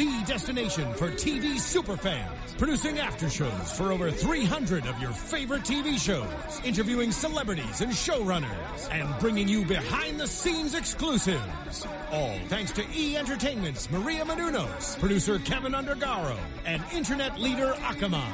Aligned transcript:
the 0.00 0.24
destination 0.24 0.90
for 0.94 1.10
TV 1.10 1.56
superfans, 1.56 2.56
producing 2.56 2.96
aftershows 2.96 3.76
for 3.76 3.92
over 3.92 4.10
300 4.10 4.86
of 4.86 4.98
your 4.98 5.10
favorite 5.10 5.60
TV 5.62 5.98
shows, 5.98 6.26
interviewing 6.64 7.12
celebrities 7.12 7.82
and 7.82 7.92
showrunners, 7.92 8.90
and 8.90 9.06
bringing 9.20 9.46
you 9.46 9.62
behind-the-scenes 9.66 10.74
exclusives. 10.74 11.86
All 12.12 12.34
thanks 12.48 12.72
to 12.72 12.84
E 12.96 13.18
Entertainment's 13.18 13.90
Maria 13.90 14.24
Menounos, 14.24 14.98
producer 14.98 15.38
Keven 15.40 15.72
Undergaro, 15.72 16.38
and 16.64 16.82
internet 16.94 17.38
leader 17.38 17.74
Akamai. 17.80 18.32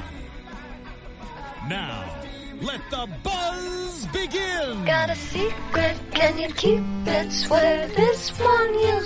Now, 1.67 2.15
let 2.61 2.79
the 2.89 3.09
buzz 3.23 4.05
begin! 4.13 4.85
Got 4.85 5.09
a 5.09 5.15
secret, 5.15 5.99
can 6.11 6.39
you 6.39 6.47
keep 6.53 6.81
it? 7.05 7.29
Swear 7.29 7.87
this 7.89 8.29
one 8.39 8.73
you 8.73 9.05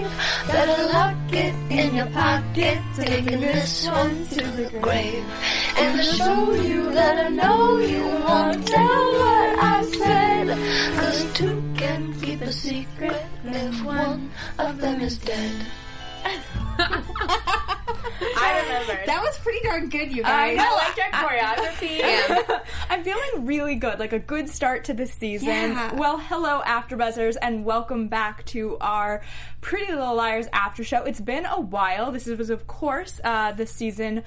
Better 0.00 0.92
lock 0.92 1.32
it 1.32 1.54
in 1.70 1.94
your 1.94 2.06
pocket, 2.06 2.78
taking 2.96 3.40
this 3.40 3.86
one 3.86 4.26
to 4.28 4.42
the 4.56 4.78
grave. 4.80 5.24
And 5.76 5.98
to 5.98 6.04
show 6.04 6.54
you 6.54 6.92
that 6.92 7.26
I 7.26 7.28
know 7.28 7.78
you 7.78 8.04
won't 8.04 8.66
tell 8.66 9.04
what 9.20 9.58
I 9.58 9.82
said. 9.84 10.46
Cause 10.96 11.32
two 11.34 11.62
can 11.76 12.14
keep 12.20 12.40
a 12.40 12.52
secret 12.52 13.22
if 13.44 13.84
one 13.84 14.30
of 14.58 14.80
them 14.80 15.00
is 15.00 15.18
dead. 15.18 15.66
I 18.36 18.60
remember. 18.62 19.06
That 19.06 19.22
was 19.22 19.38
pretty 19.38 19.60
darn 19.62 19.88
good, 19.88 20.12
you 20.12 20.22
I 20.24 20.54
guys. 20.54 20.58
I 20.60 20.74
like 20.74 20.96
your 20.96 21.06
choreography. 21.12 22.60
I'm 22.90 23.04
feeling 23.04 23.46
really 23.46 23.74
good, 23.74 23.98
like 23.98 24.12
a 24.12 24.18
good 24.18 24.48
start 24.48 24.84
to 24.84 24.94
the 24.94 25.06
season. 25.06 25.48
Yeah. 25.48 25.94
Well, 25.94 26.18
hello, 26.18 26.60
AfterBuzzers, 26.64 27.36
and 27.40 27.64
welcome 27.64 28.08
back 28.08 28.44
to 28.46 28.78
our 28.80 29.22
Pretty 29.60 29.92
Little 29.92 30.14
Liars 30.14 30.46
after 30.52 30.84
show. 30.84 31.04
It's 31.04 31.20
been 31.20 31.46
a 31.46 31.60
while. 31.60 32.12
This 32.12 32.26
was, 32.26 32.50
of 32.50 32.66
course, 32.66 33.20
uh, 33.24 33.52
the 33.52 33.66
season 33.66 34.24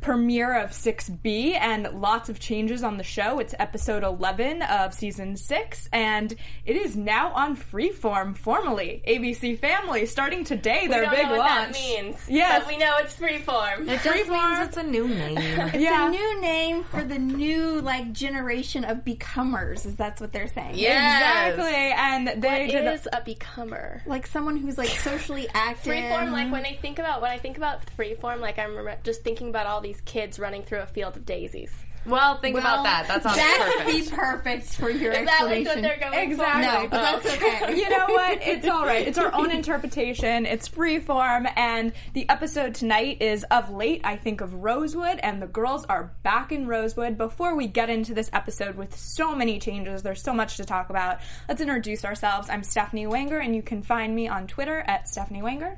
premiere 0.00 0.56
of 0.60 0.70
6B 0.70 1.54
and 1.58 1.88
lots 2.00 2.28
of 2.28 2.38
changes 2.38 2.84
on 2.84 2.98
the 2.98 3.02
show. 3.02 3.40
It's 3.40 3.54
episode 3.58 4.04
11 4.04 4.62
of 4.62 4.94
season 4.94 5.36
6 5.36 5.88
and 5.92 6.34
it 6.64 6.76
is 6.76 6.96
now 6.96 7.32
on 7.32 7.56
Freeform 7.56 8.36
formally. 8.36 9.02
ABC 9.08 9.58
Family 9.58 10.06
starting 10.06 10.44
today 10.44 10.82
We 10.82 10.88
their 10.88 11.02
don't 11.02 11.14
big 11.14 11.24
know 11.24 11.30
what 11.30 11.38
launch. 11.40 11.72
that 11.72 11.74
means. 11.74 12.16
Yes. 12.28 12.60
But 12.64 12.68
we 12.68 12.78
know 12.78 12.96
it's 13.00 13.16
freeform. 13.16 13.88
It 13.88 14.00
just 14.02 14.28
means 14.30 14.68
it's 14.68 14.76
a 14.76 14.82
new 14.84 15.08
name. 15.08 15.36
it's 15.38 15.74
Yeah. 15.82 16.06
a 16.06 16.10
new 16.10 16.40
name 16.40 16.84
for 16.84 17.02
the 17.02 17.18
new 17.18 17.80
like 17.80 18.12
generation 18.12 18.84
of 18.84 18.98
becomers, 19.04 19.84
is 19.84 19.96
that's 19.96 20.20
what 20.20 20.32
they're 20.32 20.46
saying. 20.48 20.76
Yes. 20.76 21.54
Exactly. 21.54 21.74
And 21.74 22.42
they 22.42 22.48
What 22.66 22.70
did 22.70 22.86
is 22.94 23.08
a 23.12 23.20
becomer? 23.20 24.06
Like 24.06 24.26
someone 24.28 24.56
who's 24.58 24.78
like 24.78 24.88
socially 24.90 25.48
active. 25.54 25.92
Freeform, 25.92 26.30
like 26.30 26.52
when 26.52 26.64
I 26.64 26.74
think 26.80 26.98
about 27.00 27.20
when 27.20 27.32
I 27.32 27.38
think 27.38 27.56
about 27.56 27.80
freeform, 27.98 28.38
like 28.40 28.58
I'm 28.60 28.70
remem- 28.70 29.02
just 29.02 29.22
thinking 29.24 29.48
about 29.48 29.66
all 29.66 29.80
these 29.80 29.97
kids 30.04 30.38
running 30.38 30.62
through 30.62 30.80
a 30.80 30.86
field 30.86 31.16
of 31.16 31.24
daisies. 31.26 31.72
Well, 32.06 32.38
think 32.38 32.54
Well, 32.54 32.62
about 32.64 32.84
that. 32.84 33.08
That 33.08 33.22
sounds 33.22 33.36
that 33.36 33.58
perfect. 33.60 33.86
would 33.86 34.04
be 34.04 34.16
perfect 34.16 34.66
for 34.76 34.88
your 34.88 35.12
Is 35.12 35.26
that 35.26 35.42
like 35.44 35.66
explanation. 35.66 35.66
what 35.66 35.82
they're 35.82 36.10
going 36.10 36.30
Exactly. 36.30 36.64
for? 36.64 36.82
no, 36.82 36.88
but 36.88 37.00
Oh. 37.00 37.02
that's 37.20 37.36
okay. 37.36 37.76
you 37.76 37.90
know 37.90 38.06
what? 38.06 38.38
It's 38.40 38.66
all 38.68 38.86
right. 38.86 39.06
It's 39.06 39.18
our 39.18 39.34
own 39.34 39.50
interpretation. 39.50 40.46
It's 40.46 40.68
free 40.68 41.00
form, 41.00 41.46
and 41.56 41.92
the 42.14 42.26
episode 42.30 42.74
tonight 42.76 43.20
is 43.20 43.44
of 43.50 43.70
late. 43.70 44.00
I 44.04 44.16
think 44.16 44.40
of 44.40 44.54
Rosewood, 44.54 45.18
and 45.22 45.42
the 45.42 45.48
girls 45.48 45.84
are 45.86 46.12
back 46.22 46.50
in 46.50 46.66
Rosewood. 46.66 47.18
Before 47.18 47.54
we 47.54 47.66
get 47.66 47.90
into 47.90 48.14
this 48.14 48.30
episode 48.32 48.76
with 48.76 48.96
so 48.96 49.34
many 49.34 49.58
changes, 49.58 50.02
there's 50.02 50.22
so 50.22 50.32
much 50.32 50.56
to 50.58 50.64
talk 50.64 50.88
about. 50.88 51.18
Let's 51.46 51.60
introduce 51.60 52.06
ourselves. 52.06 52.48
I'm 52.48 52.62
Stephanie 52.62 53.06
Wanger, 53.06 53.44
and 53.44 53.54
you 53.54 53.60
can 53.62 53.82
find 53.82 54.14
me 54.14 54.28
on 54.28 54.46
Twitter 54.46 54.82
at 54.86 55.08
Stephanie 55.10 55.42
Wanger. 55.42 55.76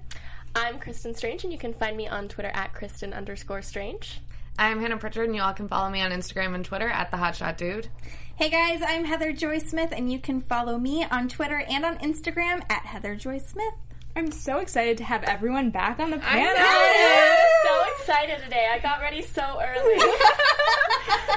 I'm 0.55 0.81
Kristen 0.81 1.15
Strange, 1.15 1.44
and 1.44 1.53
you 1.53 1.59
can 1.59 1.72
find 1.72 1.97
me 1.97 2.09
on 2.09 2.27
Twitter 2.28 2.50
at 2.53 2.75
Kristen 2.75 3.12
underscore 3.12 3.62
Strange. 3.62 4.21
I'm 4.59 4.81
Hannah 4.81 4.97
Pritchard, 4.97 5.27
and 5.27 5.37
you 5.37 5.43
all 5.43 5.53
can 5.53 5.69
follow 5.69 5.88
me 5.88 6.03
on 6.03 6.11
Instagram 6.11 6.55
and 6.56 6.65
Twitter 6.65 6.88
at 6.88 7.11
the 7.12 7.16
Hotshot 7.16 7.56
Dude. 7.56 7.88
Hey 8.34 8.50
guys, 8.50 8.83
I'm 8.84 9.05
Heather 9.05 9.33
Joy 9.33 9.59
Smith, 9.59 9.93
and 9.93 10.11
you 10.11 10.19
can 10.19 10.41
follow 10.41 10.77
me 10.77 11.05
on 11.05 11.28
Twitter 11.28 11.62
and 11.69 11.84
on 11.84 11.99
Instagram 11.99 12.62
at 12.69 12.84
Heather 12.84 13.15
Joy 13.15 13.38
Smith. 13.38 13.75
I'm 14.16 14.33
so 14.33 14.59
excited 14.59 14.99
to 14.99 15.05
have 15.05 15.22
everyone 15.22 15.71
back 15.71 16.00
on 16.00 16.11
the 16.11 16.19
panel. 16.19 16.53
I'm 16.59 17.38
so 17.65 17.84
excited 17.94 18.43
today. 18.43 18.67
I 18.72 18.81
got 18.81 19.00
ready 19.00 19.22
so 19.22 19.61
early. 19.62 20.00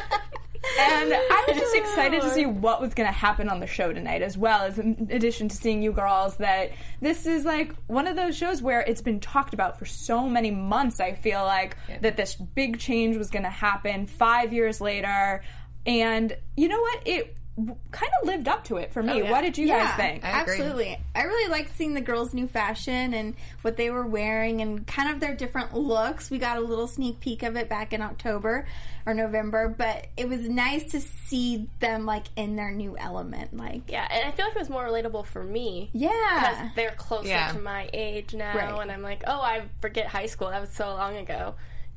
And 0.80 1.14
I 1.14 1.44
was 1.48 1.58
just 1.58 1.76
excited 1.76 2.22
to 2.22 2.30
see 2.30 2.46
what 2.64 2.80
was 2.80 2.94
going 2.94 3.08
to 3.08 3.14
happen 3.14 3.50
on 3.50 3.60
the 3.60 3.68
show 3.68 3.92
tonight, 3.92 4.22
as 4.22 4.38
well 4.38 4.62
as 4.64 4.80
in 4.80 5.10
addition 5.12 5.50
to 5.50 5.56
seeing 5.56 5.82
you 5.82 5.92
girls. 5.92 6.38
That 6.38 6.72
this 7.02 7.26
is 7.26 7.46
like 7.46 7.74
one 7.88 8.08
of 8.08 8.16
those 8.16 8.36
shows 8.38 8.62
where 8.62 8.82
it's 8.82 9.02
been 9.02 9.20
talked 9.20 9.54
about 9.54 9.78
for 9.78 9.86
so 9.86 10.28
many 10.30 10.52
months. 10.52 11.00
I 11.00 11.14
feel 11.14 11.44
like 11.44 11.78
that 12.02 12.18
this 12.18 12.36
big 12.36 12.80
change 12.80 13.18
was 13.18 13.30
going 13.30 13.44
to 13.44 13.50
happen 13.50 14.08
five 14.08 14.54
years 14.54 14.80
later, 14.80 15.44
and 15.86 16.36
you 16.56 16.68
know 16.70 16.80
what? 16.80 17.08
It 17.08 17.36
kind 17.56 18.12
of 18.22 18.28
lived 18.28 18.48
up 18.48 18.64
to 18.66 18.78
it 18.78 18.92
for 18.92 19.04
me. 19.04 19.12
Oh, 19.14 19.18
yeah. 19.26 19.32
What 19.32 19.42
did 19.42 19.58
you 19.60 19.68
Yeah, 19.68 19.86
guys 19.88 19.96
think? 19.96 20.26
I. 20.26 20.30
Absolutely. 20.30 20.98
I 21.14 21.22
really 21.24 21.52
liked 21.52 21.76
seeing 21.78 21.94
the 21.94 22.02
girls' 22.02 22.34
new 22.34 22.48
fashion 22.48 23.14
and 23.14 23.36
what 23.62 23.78
they 23.78 23.92
were 23.92 24.08
wearing 24.08 24.62
and 24.62 24.88
kind 24.88 25.14
of 25.14 25.20
their 25.20 25.36
different 25.36 25.76
looks. 25.76 26.32
We 26.32 26.40
got 26.40 26.58
a 26.58 26.62
little 26.62 26.88
sneak 26.88 27.20
peek 27.20 27.44
of 27.44 27.56
it 27.56 27.70
back 27.70 27.94
in 27.94 28.02
October 28.02 28.66
or 29.06 29.14
November, 29.14 29.68
but 29.70 30.08
it 30.18 30.28
was 30.28 30.50
nice 30.50 30.90
to 30.94 31.02
see 31.02 31.70
them 31.80 32.06
like 32.08 32.26
in 32.36 32.56
their 32.56 32.72
new 32.72 32.98
element. 32.98 33.56
Like, 33.56 33.84
yeah, 33.88 34.08
and 34.10 34.28
I 34.28 34.32
feel 34.32 34.46
like 34.48 34.56
it 34.56 34.60
was 34.60 34.70
more 34.70 34.86
relatable 34.86 35.28
for 35.28 35.44
me. 35.44 35.92
Yeah. 35.94 36.10
Because 36.40 36.76
they're 36.76 36.92
closer 36.92 37.28
Yeah. 37.28 37.52
to 37.52 37.60
my 37.60 37.88
age 37.94 38.34
now, 38.34 38.56
Right. 38.58 38.82
and 38.82 38.92
I'm 38.92 39.04
like, 39.04 39.24
oh, 39.28 39.42
I 39.42 39.64
forget 39.80 40.08
high 40.08 40.26
school. 40.26 40.50
That 40.50 40.62
was 40.62 40.72
so 40.72 40.88
long 40.96 41.18
ago. 41.18 41.54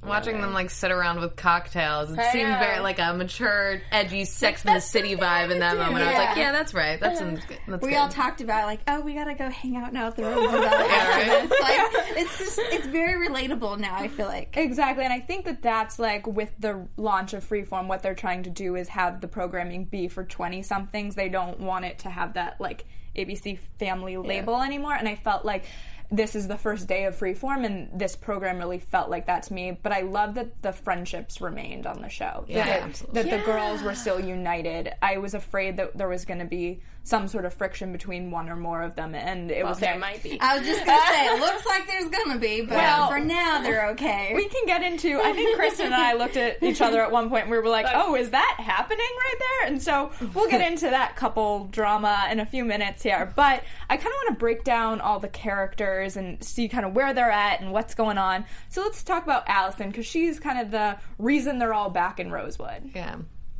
Watching 0.07 0.41
them 0.41 0.53
like 0.53 0.71
sit 0.71 0.91
around 0.91 1.21
with 1.21 1.37
cocktails, 1.37 2.11
it 2.13 2.19
I 2.19 2.33
seemed 2.33 2.49
know. 2.51 2.59
very 2.59 2.81
like 2.81 2.99
a 2.99 3.13
mature, 3.15 3.81
edgy 3.91 4.25
Sex 4.25 4.65
in 4.65 4.73
the 4.75 4.81
City 4.81 5.17
vibe 5.17 5.51
in 5.51 5.59
that 5.59 5.75
they 5.75 5.81
moment. 5.85 6.05
I 6.05 6.09
was 6.09 6.19
like, 6.19 6.37
yeah, 6.37 6.53
that's 6.53 6.73
right. 6.75 6.99
That's 7.01 7.21
in, 7.21 7.35
that's 7.69 7.83
We 7.83 7.91
good. 7.91 7.97
all 7.97 8.09
talked 8.09 8.41
about 8.41 8.67
like, 8.67 8.81
oh, 8.87 9.01
we 9.01 9.15
gotta 9.15 9.35
go 9.35 9.49
hang 9.51 9.77
out 9.77 9.93
now 9.93 10.07
at 10.09 10.17
the 10.17 10.23
Roosevelt 10.23 10.65
after 10.65 11.31
right. 11.33 11.49
this. 11.49 11.61
Like, 11.61 12.17
it's 12.19 12.39
just, 12.39 12.59
it's 12.59 12.87
very 12.87 13.29
relatable 13.29 13.79
now. 13.79 13.95
I 13.97 14.09
feel 14.09 14.27
like. 14.27 14.57
Exactly, 14.57 15.05
and 15.05 15.13
I 15.13 15.21
think 15.21 15.45
that 15.47 15.63
that's 15.63 15.99
like 15.99 16.27
with 16.27 16.53
the 16.59 16.87
launch 16.97 17.33
of 17.35 17.47
Freeform, 17.49 17.87
what 17.89 18.03
they're 18.03 18.15
trying 18.15 18.45
to 18.45 18.51
do 18.51 18.77
is 18.77 18.89
have 18.89 19.21
the 19.21 19.29
programming 19.29 19.85
be 19.85 20.09
for 20.09 20.25
20 20.25 20.63
somethings. 20.63 21.15
They 21.15 21.29
don't 21.29 21.61
want 21.61 21.85
it 21.85 22.01
to 22.01 22.11
have 22.11 22.35
that 22.35 22.61
like 22.61 22.85
ABC 23.17 23.59
family 23.79 24.17
label 24.19 24.61
anymore, 24.63 24.95
and 24.95 25.09
I 25.09 25.15
felt 25.17 25.45
like 25.45 25.65
this 26.11 26.35
is 26.35 26.49
the 26.49 26.57
first 26.57 26.87
day 26.87 27.05
of 27.05 27.17
Freeform, 27.17 27.65
and 27.65 27.89
this 27.93 28.17
program 28.17 28.59
really 28.59 28.79
felt 28.79 29.11
like 29.11 29.27
that 29.27 29.45
to 29.45 29.55
me. 29.55 29.79
But 29.83 29.93
I 29.93 30.01
love 30.03 30.35
that 30.35 30.63
the 30.63 30.73
friendships 30.73 31.41
remained 31.41 31.87
on 31.87 32.03
the 32.03 32.09
show. 32.09 32.45
Yeah, 32.49 32.65
that, 32.65 32.83
absolutely. 32.83 33.23
that 33.23 33.39
the 33.39 33.45
girls 33.45 33.83
were 33.83 33.95
still 33.95 34.21
united. 34.21 34.93
I 35.03 35.19
was 35.19 35.35
afraid 35.35 35.77
that 35.79 35.97
there 35.97 36.09
was 36.09 36.25
going 36.25 36.41
to 36.41 36.47
be 36.47 36.81
some 37.07 37.29
sort 37.29 37.45
of 37.45 37.55
friction 37.55 37.93
between 37.93 38.33
one 38.33 38.49
or 38.49 38.57
more 38.57 38.83
of 38.83 38.97
them, 38.97 39.15
and 39.15 39.49
it 39.49 39.63
Well, 39.63 39.71
was 39.73 39.79
there 39.79 39.93
nice. 39.93 40.01
might 40.01 40.23
be. 40.25 40.41
I 40.41 40.59
was 40.59 40.67
just 40.67 40.85
gonna 40.85 41.01
say, 41.07 41.27
it 41.27 41.39
looks 41.41 41.65
like 41.65 41.87
there's 41.87 42.09
gonna 42.09 42.37
be, 42.41 42.63
but 42.63 42.77
Well, 42.77 43.07
for 43.09 43.21
now 43.21 43.63
they're 43.63 43.91
okay. 43.91 44.33
we 44.35 44.49
can 44.49 44.67
get 44.67 44.83
into. 44.83 45.21
I 45.21 45.33
think 45.33 45.57
Kristen 45.57 45.87
and 45.87 45.95
I 45.95 46.15
looked 46.15 46.37
at 46.37 46.61
each 46.65 46.81
other 46.81 47.01
at 47.01 47.13
one 47.13 47.29
point. 47.31 47.43
and 47.43 47.51
We 47.53 47.59
were 47.59 47.69
like, 47.69 47.87
"Oh, 47.95 48.17
is 48.17 48.31
that 48.31 48.57
happening 48.59 48.99
right 49.07 49.35
there?" 49.39 49.69
And 49.69 49.81
so 49.81 50.11
we'll 50.35 50.51
get 50.51 50.61
into 50.61 50.91
that 50.91 51.15
couple 51.15 51.67
drama 51.67 52.27
in 52.31 52.41
a 52.41 52.47
few 52.47 52.65
minutes 52.65 53.05
here. 53.05 53.33
But 53.37 53.63
I 53.89 53.97
kind 53.97 54.09
of 54.09 54.13
want 54.13 54.29
to 54.31 54.35
break 54.41 54.65
down 54.65 55.01
all 55.01 55.21
the 55.21 55.29
characters 55.29 56.17
and 56.17 56.43
see 56.43 56.69
kind 56.69 56.85
of 56.85 56.93
where 56.93 57.15
they're 57.15 57.31
at 57.31 57.61
and 57.61 57.71
what's 57.71 57.95
going 57.95 58.19
on. 58.19 58.45
So 58.69 58.83
let's 58.83 59.05
talk 59.05 59.23
about 59.23 59.45
Alison 59.47 59.91
because 59.91 60.07
she's 60.07 60.41
kind 60.41 60.59
of 60.59 60.73
the 60.73 60.97
reason 61.19 61.61
they're 61.61 61.73
all 61.73 61.89
back 61.91 62.19
in 62.19 62.33
Rosewood. 62.33 62.91
yeah. 62.97 63.15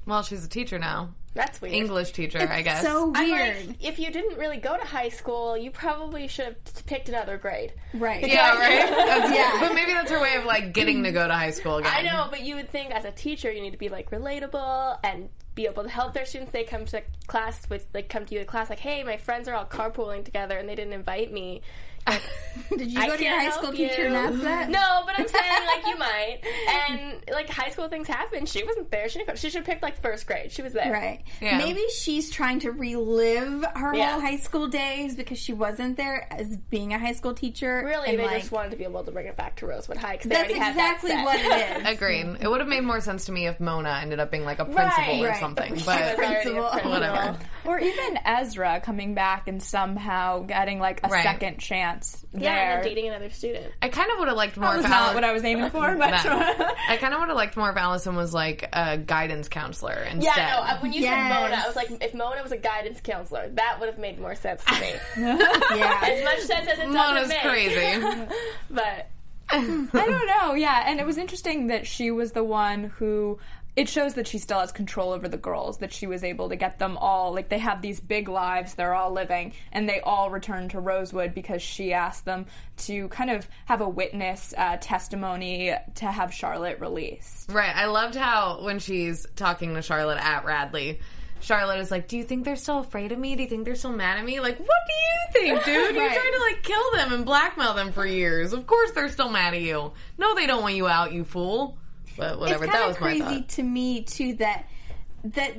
Well, 0.05 0.25
she's 0.25 0.45
a 0.45 0.49
teacher 0.49 0.79
now. 0.81 1.11
That's 1.37 1.61
weird. 1.61 1.75
English 1.75 2.11
teacher, 2.13 2.41
I 2.51 2.63
guess. 2.63 2.83
So 2.83 3.13
I'm 3.15 3.31
weird. 3.31 3.67
like, 3.69 3.77
if 3.85 3.99
you 4.01 4.11
didn't 4.11 4.37
really 4.39 4.57
go 4.57 4.77
to 4.77 4.83
high 4.85 5.11
school, 5.11 5.57
you 5.57 5.71
probably 5.71 6.27
should 6.27 6.47
have 6.47 6.65
t- 6.65 6.83
picked 6.87 7.09
another 7.09 7.37
grade. 7.39 7.75
right. 7.95 8.27
yeah, 8.27 8.59
right. 8.59 8.91
That's- 8.91 9.33
Yeah. 9.35 9.57
But 9.61 9.75
maybe 9.75 9.93
that's 9.93 10.11
her 10.11 10.21
way 10.21 10.35
of 10.37 10.45
like 10.45 10.73
getting 10.73 11.05
to 11.05 11.13
go 11.13 11.29
to 11.29 11.35
high 11.35 11.51
school 11.51 11.77
again. 11.77 11.93
I 11.95 12.03
know, 12.03 12.27
but 12.31 12.41
you 12.41 12.57
would 12.57 12.71
think 12.71 12.91
as 12.91 13.05
a 13.05 13.13
teacher 13.13 13.53
you 13.53 13.61
need 13.63 13.71
to 13.73 13.79
be 13.79 13.89
like 13.89 14.11
relatable 14.11 14.99
and 15.05 15.29
be 15.55 15.67
able 15.67 15.83
to 15.85 15.89
help 15.89 16.13
their 16.13 16.27
students. 16.27 16.53
They 16.53 16.65
come 16.65 16.85
to 16.87 17.03
class 17.27 17.69
with 17.71 17.87
like 17.95 18.09
come 18.09 18.25
to 18.27 18.35
you 18.35 18.41
to 18.41 18.47
class 18.47 18.69
like, 18.71 18.81
hey, 18.81 19.03
my 19.05 19.17
friends 19.17 19.47
are 19.49 19.55
all 19.55 19.65
carpooling 19.67 20.25
together 20.25 20.57
and 20.59 20.69
they 20.69 20.75
didn't 20.75 20.93
invite 20.95 21.33
me. 21.33 21.63
Did 22.77 22.91
you 22.93 23.01
I 23.01 23.07
go 23.07 23.17
to 23.17 23.23
your 23.25 23.39
high 23.39 23.51
school 23.51 23.75
you. 23.75 23.89
teacher 23.89 24.07
and 24.07 24.17
ask 24.17 24.41
that? 24.41 24.71
No, 24.71 25.03
but 25.07 25.19
I'm 25.19 25.29
saying 25.29 25.67
like 25.67 25.87
you 25.87 25.97
might, 25.99 26.39
and 26.91 27.23
like 27.31 27.49
high 27.51 27.71
school 27.71 27.89
things 27.89 28.09
happen. 28.09 28.47
She 28.47 28.65
wasn't 28.65 28.91
there. 28.91 29.09
She 29.09 29.19
didn't. 29.19 29.39
She 29.39 29.51
should 29.51 29.59
have 29.59 29.67
picked 29.67 29.83
like 29.83 30.01
first 30.01 30.27
grade. 30.27 30.51
She 30.53 30.63
was 30.63 30.73
there. 30.73 30.91
Right. 30.93 31.23
Yeah. 31.41 31.59
Maybe 31.59 31.83
she's 32.01 32.31
trying 32.31 32.61
to 32.61 32.73
relive 32.73 33.65
her 33.75 33.95
Yeah. 33.95 34.13
whole 34.13 34.21
high 34.21 34.37
school 34.39 34.69
days 34.69 35.15
because 35.17 35.39
she 35.39 35.53
wasn't 35.53 35.97
there 35.97 36.27
as 36.33 36.57
being 36.57 36.93
a 36.93 36.99
high 36.99 37.13
school 37.13 37.35
teacher. 37.35 37.83
Really, 37.85 38.09
and, 38.11 38.19
they 38.19 38.25
like, 38.27 38.39
just 38.41 38.53
wanted 38.53 38.71
to 38.71 38.77
be 38.77 38.85
able 38.85 39.05
to 39.05 39.11
bring 39.13 39.27
it 39.27 39.37
back 39.37 39.57
to 39.57 39.67
Rosewood 39.67 39.99
High 39.99 40.13
because 40.13 40.29
they 40.31 40.37
That's 40.37 40.49
already 40.51 40.59
had 40.59 40.71
exactly 40.73 41.11
that 41.11 41.17
set. 41.19 41.25
what 41.25 41.81
it 41.83 41.87
is. 41.87 41.89
Agreed. 41.97 42.37
It 42.41 42.49
would 42.49 42.61
have 42.61 42.69
made 42.69 42.85
more 42.85 43.01
sense 43.01 43.27
to 43.27 43.33
me 43.33 43.47
if 43.47 43.61
Mona 43.61 44.01
ended 44.03 44.19
up 44.19 44.31
being 44.31 44.45
like 44.45 44.59
a 44.59 44.65
principal 44.65 44.87
Right, 45.15 45.23
or 45.23 45.29
right. 45.29 45.41
something. 45.41 45.69
She 45.69 45.75
was 45.75 45.85
But 45.87 46.13
a 46.13 46.17
Principal. 46.17 46.69
principal. 46.71 46.91
Whatever. 46.91 47.39
Or 47.65 47.79
even 47.79 48.19
Ezra 48.25 48.81
coming 48.85 49.15
back 49.15 49.47
and 49.49 49.63
somehow 49.63 50.41
getting 50.41 50.79
like 50.81 51.01
a 51.05 51.09
Right. 51.09 51.23
second 51.23 51.59
chance 51.59 51.96
Yeah, 52.33 52.41
there. 52.41 52.49
and 52.77 52.85
then 52.85 52.89
dating 52.89 53.09
another 53.09 53.31
student. 53.31 53.73
I 53.83 53.89
kind 53.89 54.11
of 54.11 54.19
would 54.19 54.29
have 54.29 54.37
liked 54.37 54.57
more. 54.57 54.69
that 54.71 54.77
was 54.77 54.85
if 54.85 54.91
not 54.91 55.09
Al- 55.09 55.15
what 55.15 55.25
I 55.25 55.33
was 55.33 55.45
aiming 55.45 55.71
for, 55.71 55.95
but 55.97 56.11
That. 56.11 56.75
I 56.89 56.97
kind 56.97 57.13
of 57.15 57.21
would 57.21 57.29
have 57.29 57.37
liked 57.37 57.57
more 57.57 57.71
if 57.71 57.77
Alison 57.77 58.17
was 58.17 58.33
like 58.35 58.69
a 58.73 58.99
guidance 58.99 59.49
counselor 59.49 59.95
instead. 60.11 60.37
Yeah, 60.37 60.51
no. 60.57 60.63
uh, 60.63 60.79
When 60.81 60.93
you 60.93 61.01
Yes. 61.03 61.13
said 61.15 61.41
Mona, 61.41 61.63
I 61.63 61.67
was 61.67 61.77
like, 61.77 61.91
if 62.03 62.15
Mona 62.15 62.43
was 62.43 62.53
a 62.53 62.57
guidance 62.57 63.01
counselor, 63.01 63.49
that 63.51 63.77
would 63.81 63.89
have 63.89 63.99
made 63.99 64.19
more 64.21 64.35
sense 64.35 64.65
to 64.65 64.73
me. 64.81 64.93
Yeah. 65.17 65.99
as 66.03 66.25
much 66.25 66.39
sense 66.41 66.69
as 66.69 66.79
it 66.79 66.83
doesn't 66.83 66.93
Mona's 66.93 67.29
make. 67.29 67.41
crazy. 67.41 68.03
but 68.71 69.09
I 69.51 69.61
don't 69.93 70.27
know. 70.27 70.55
Yeah, 70.55 70.85
and 70.87 70.99
it 71.01 71.07
was 71.07 71.19
interesting 71.19 71.69
that 71.69 71.87
she 71.87 72.11
was 72.11 72.33
the 72.33 72.45
one 72.45 72.85
who. 72.99 73.39
It 73.77 73.91
shows 73.91 74.15
that 74.15 74.27
she 74.27 74.39
still 74.39 74.61
has 74.61 74.73
control 74.73 75.13
over 75.13 75.29
the 75.29 75.37
girls. 75.37 75.79
That 75.79 75.93
she 75.93 76.07
was 76.07 76.25
able 76.25 76.49
to 76.49 76.57
get 76.57 76.79
them 76.79 76.97
all 76.97 77.35
like 77.35 77.51
they 77.51 77.59
have 77.59 77.83
these 77.83 78.01
big 78.01 78.27
lives 78.29 78.75
they're 78.75 78.95
all 78.95 79.13
living, 79.13 79.53
and 79.71 79.87
they 79.89 80.01
all 80.01 80.31
return 80.31 80.71
to 80.71 80.81
Rosewood 80.81 81.35
because 81.35 81.61
she 81.61 81.93
asked 81.93 82.25
them 82.25 82.47
to 82.79 83.09
kind 83.09 83.31
of 83.31 83.47
have 83.67 83.83
a 83.83 83.89
witness 83.89 84.55
uh, 84.57 84.79
testimony 84.81 85.75
to 85.97 86.07
have 86.07 86.33
Charlotte 86.33 86.81
released. 86.81 87.51
Right. 87.53 87.75
I 87.75 87.87
loved 87.87 88.15
how 88.15 88.63
when 88.65 88.79
she's 88.79 89.27
talking 89.37 89.75
to 89.75 89.83
Charlotte 89.83 90.19
at 90.25 90.45
Radley, 90.47 91.01
Charlotte 91.41 91.81
is 91.81 91.91
like, 91.91 92.09
"Do 92.09 92.17
you 92.17 92.25
think 92.25 92.45
they're 92.47 92.57
still 92.57 92.79
afraid 92.79 93.13
of 93.13 93.19
me? 93.19 93.37
Do 93.37 93.43
you 93.43 93.49
think 93.49 93.67
they're 93.67 93.75
still 93.75 93.93
mad 93.93 94.19
at 94.19 94.25
me? 94.25 94.41
Like, 94.41 94.59
what 94.59 94.69
do 94.89 95.45
you 95.45 95.55
think, 95.55 95.65
dude? 95.67 95.95
You 95.97 96.01
Right. 96.01 96.15
tried 96.17 96.31
to 96.35 96.41
like 96.55 96.63
kill 96.63 96.91
them 96.95 97.13
and 97.13 97.27
blackmail 97.27 97.75
them 97.75 97.93
for 97.93 98.07
years. 98.07 98.55
Of 98.55 98.67
course 98.67 98.93
they're 98.93 99.11
still 99.11 99.29
mad 99.29 99.53
at 99.53 99.61
you. 99.61 99.93
No, 100.17 100.35
they 100.35 100.47
don't 100.47 100.63
want 100.63 100.77
you 100.77 100.89
out, 100.89 101.13
you 101.13 101.25
fool." 101.25 101.77
But 102.17 102.39
whatever. 102.41 102.65
It's 102.65 102.73
that 102.73 102.79
kind 102.79 102.89
was 102.89 102.97
of 102.97 103.03
my 103.03 103.09
crazy 103.09 103.41
thought. 103.41 103.49
to 103.51 103.63
me 103.63 104.03
too 104.03 104.35
that 104.35 104.69
that 105.25 105.55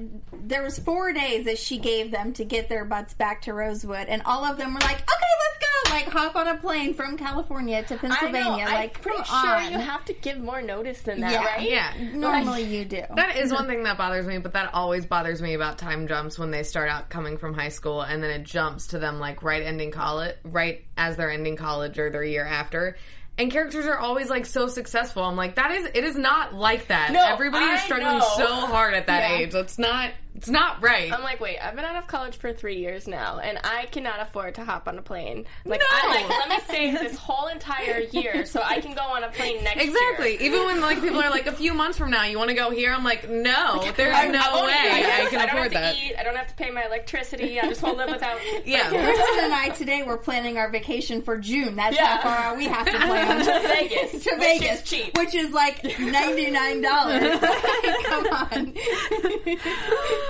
there 0.45 0.63
was 0.63 0.79
four 0.79 1.11
days 1.11 1.43
that 1.43 1.57
she 1.57 1.77
gave 1.77 2.09
them 2.09 2.31
to 2.31 2.45
get 2.45 2.69
their 2.69 2.85
butts 2.85 3.13
back 3.13 3.41
to 3.41 3.53
Rosewood, 3.53 4.07
and 4.07 4.21
all 4.23 4.45
of 4.45 4.57
them 4.57 4.73
were 4.73 4.79
like, 4.79 4.95
"Okay, 4.95 5.09
let's 5.09 5.57
go!" 5.59 5.91
Like 5.93 6.05
hop 6.07 6.35
on 6.37 6.47
a 6.47 6.55
plane 6.55 6.93
from 6.93 7.17
California 7.17 7.83
to 7.83 7.95
I 7.95 7.97
Pennsylvania. 7.97 8.65
know, 8.65 8.71
like, 8.71 8.97
I'm 8.97 9.03
pretty 9.03 9.23
sure 9.25 9.55
on. 9.55 9.71
you 9.73 9.77
have 9.79 10.05
to 10.05 10.13
give 10.13 10.37
more 10.39 10.61
notice 10.61 11.01
than 11.01 11.19
that, 11.19 11.31
Yeah. 11.31 11.43
right? 11.43 11.69
Yeah. 11.69 11.93
Normally, 12.13 12.63
you 12.63 12.85
do. 12.85 13.03
That 13.15 13.35
is 13.35 13.51
one 13.51 13.67
thing 13.67 13.83
that 13.83 13.97
bothers 13.97 14.25
me, 14.25 14.37
but 14.37 14.53
that 14.53 14.73
always 14.73 15.05
bothers 15.05 15.41
me 15.41 15.53
about 15.53 15.77
time 15.77 16.07
jumps 16.07 16.39
when 16.39 16.51
they 16.51 16.63
start 16.63 16.89
out 16.89 17.09
coming 17.09 17.37
from 17.37 17.53
high 17.53 17.69
school 17.69 18.01
and 18.01 18.23
then 18.23 18.31
it 18.31 18.43
jumps 18.43 18.87
to 18.87 18.99
them 18.99 19.19
like 19.19 19.43
right 19.43 19.63
ending 19.63 19.91
college, 19.91 20.35
right 20.45 20.85
as 20.97 21.17
they're 21.17 21.31
ending 21.31 21.57
college 21.57 21.99
or 21.99 22.09
their 22.09 22.23
year 22.23 22.45
after. 22.45 22.95
And 23.39 23.51
characters 23.51 23.85
are 23.85 23.97
always 23.97 24.29
like 24.29 24.45
so 24.47 24.67
successful. 24.67 25.23
I'm 25.23 25.35
like, 25.35 25.55
that 25.55 25.71
is, 25.71 25.85
it 25.93 26.03
is 26.03 26.15
not 26.15 26.55
like 26.55 26.87
that. 26.87 27.11
No, 27.11 27.23
Everybody 27.23 27.65
is 27.65 27.81
struggling 27.81 28.19
so 28.35 28.47
hard 28.47 28.93
at 28.95 29.05
that 29.07 29.29
Yeah. 29.29 29.37
age. 29.37 29.53
It's 29.53 29.77
not, 29.77 30.11
it's 30.37 30.47
not 30.49 30.81
right. 30.83 31.11
I'm 31.11 31.23
like, 31.23 31.39
wait, 31.41 31.57
I've 31.59 31.75
been 31.75 31.83
out 31.85 31.95
of 31.95 32.07
college 32.07 32.37
for 32.37 32.53
three 32.53 32.77
years 32.77 33.07
now, 33.07 33.39
and 33.39 33.59
I 33.63 33.87
cannot 33.87 34.19
afford 34.21 34.55
to 34.55 34.63
hop 34.63 34.87
on 34.87 34.97
a 34.97 35.01
plane. 35.01 35.45
Like, 35.65 35.81
No. 35.81 35.85
I'm 35.91 36.09
like, 36.09 36.29
let 36.29 36.49
me 36.49 36.57
save 36.67 36.99
this 36.99 37.17
whole 37.17 37.47
entire 37.47 37.99
year 38.11 38.45
so 38.45 38.61
I 38.63 38.79
can 38.79 38.93
go 38.93 39.01
on 39.01 39.23
a 39.23 39.29
plane 39.29 39.63
next 39.63 39.77
year. 39.83 39.89
Exactly. 39.89 40.45
Even 40.45 40.65
when 40.65 40.79
like 40.81 41.01
people 41.01 41.19
are 41.21 41.29
like 41.29 41.47
a 41.47 41.51
few 41.51 41.73
months 41.73 41.97
from 41.97 42.11
now, 42.11 42.23
you 42.23 42.37
want 42.37 42.49
to 42.49 42.55
go 42.55 42.69
here? 42.69 42.91
I'm 42.93 43.03
like, 43.03 43.29
no, 43.29 43.91
there's 43.97 44.15
I- 44.15 44.27
no 44.27 44.39
I 44.39 44.53
won't 44.53 44.67
way 44.67 44.73
do 44.73 44.77
I 44.89 45.21
this. 45.21 45.29
can 45.29 45.39
I 45.41 45.45
don't 45.47 45.55
afford 45.57 45.73
have 45.73 45.81
that. 45.81 45.95
eat. 45.95 46.13
I 46.17 46.23
don't 46.23 46.35
have 46.35 46.47
to 46.47 46.55
pay 46.55 46.69
my 46.71 46.85
electricity. 46.85 47.59
I 47.59 47.67
just 47.67 47.81
won't 47.81 47.97
live 47.97 48.09
without. 48.09 48.37
Yeah. 48.65 48.89
Kristen 48.89 49.43
and 49.45 49.53
I 49.53 49.69
today 49.69 50.03
were 50.03 50.17
planning 50.17 50.57
our 50.57 50.69
vacation 50.69 51.21
for 51.21 51.37
June. 51.37 51.75
That's 51.75 51.95
Yeah. 51.95 52.17
how 52.17 52.23
far 52.23 52.37
out 52.37 52.57
we 52.57 52.65
have 52.65 52.85
to 52.85 52.91
plan. 52.97 53.39
to 53.45 53.67
Vegas, 53.67 54.11
to 54.23 54.35
which 54.35 54.39
Vegas, 54.39 54.81
is 54.81 54.89
cheap. 54.89 55.17
which 55.17 55.33
is 55.33 55.51
like 55.51 55.83
ninety 55.99 56.51
nine 56.51 56.81
dollars. 56.81 57.39
Come 57.39 58.27
on. 58.27 58.73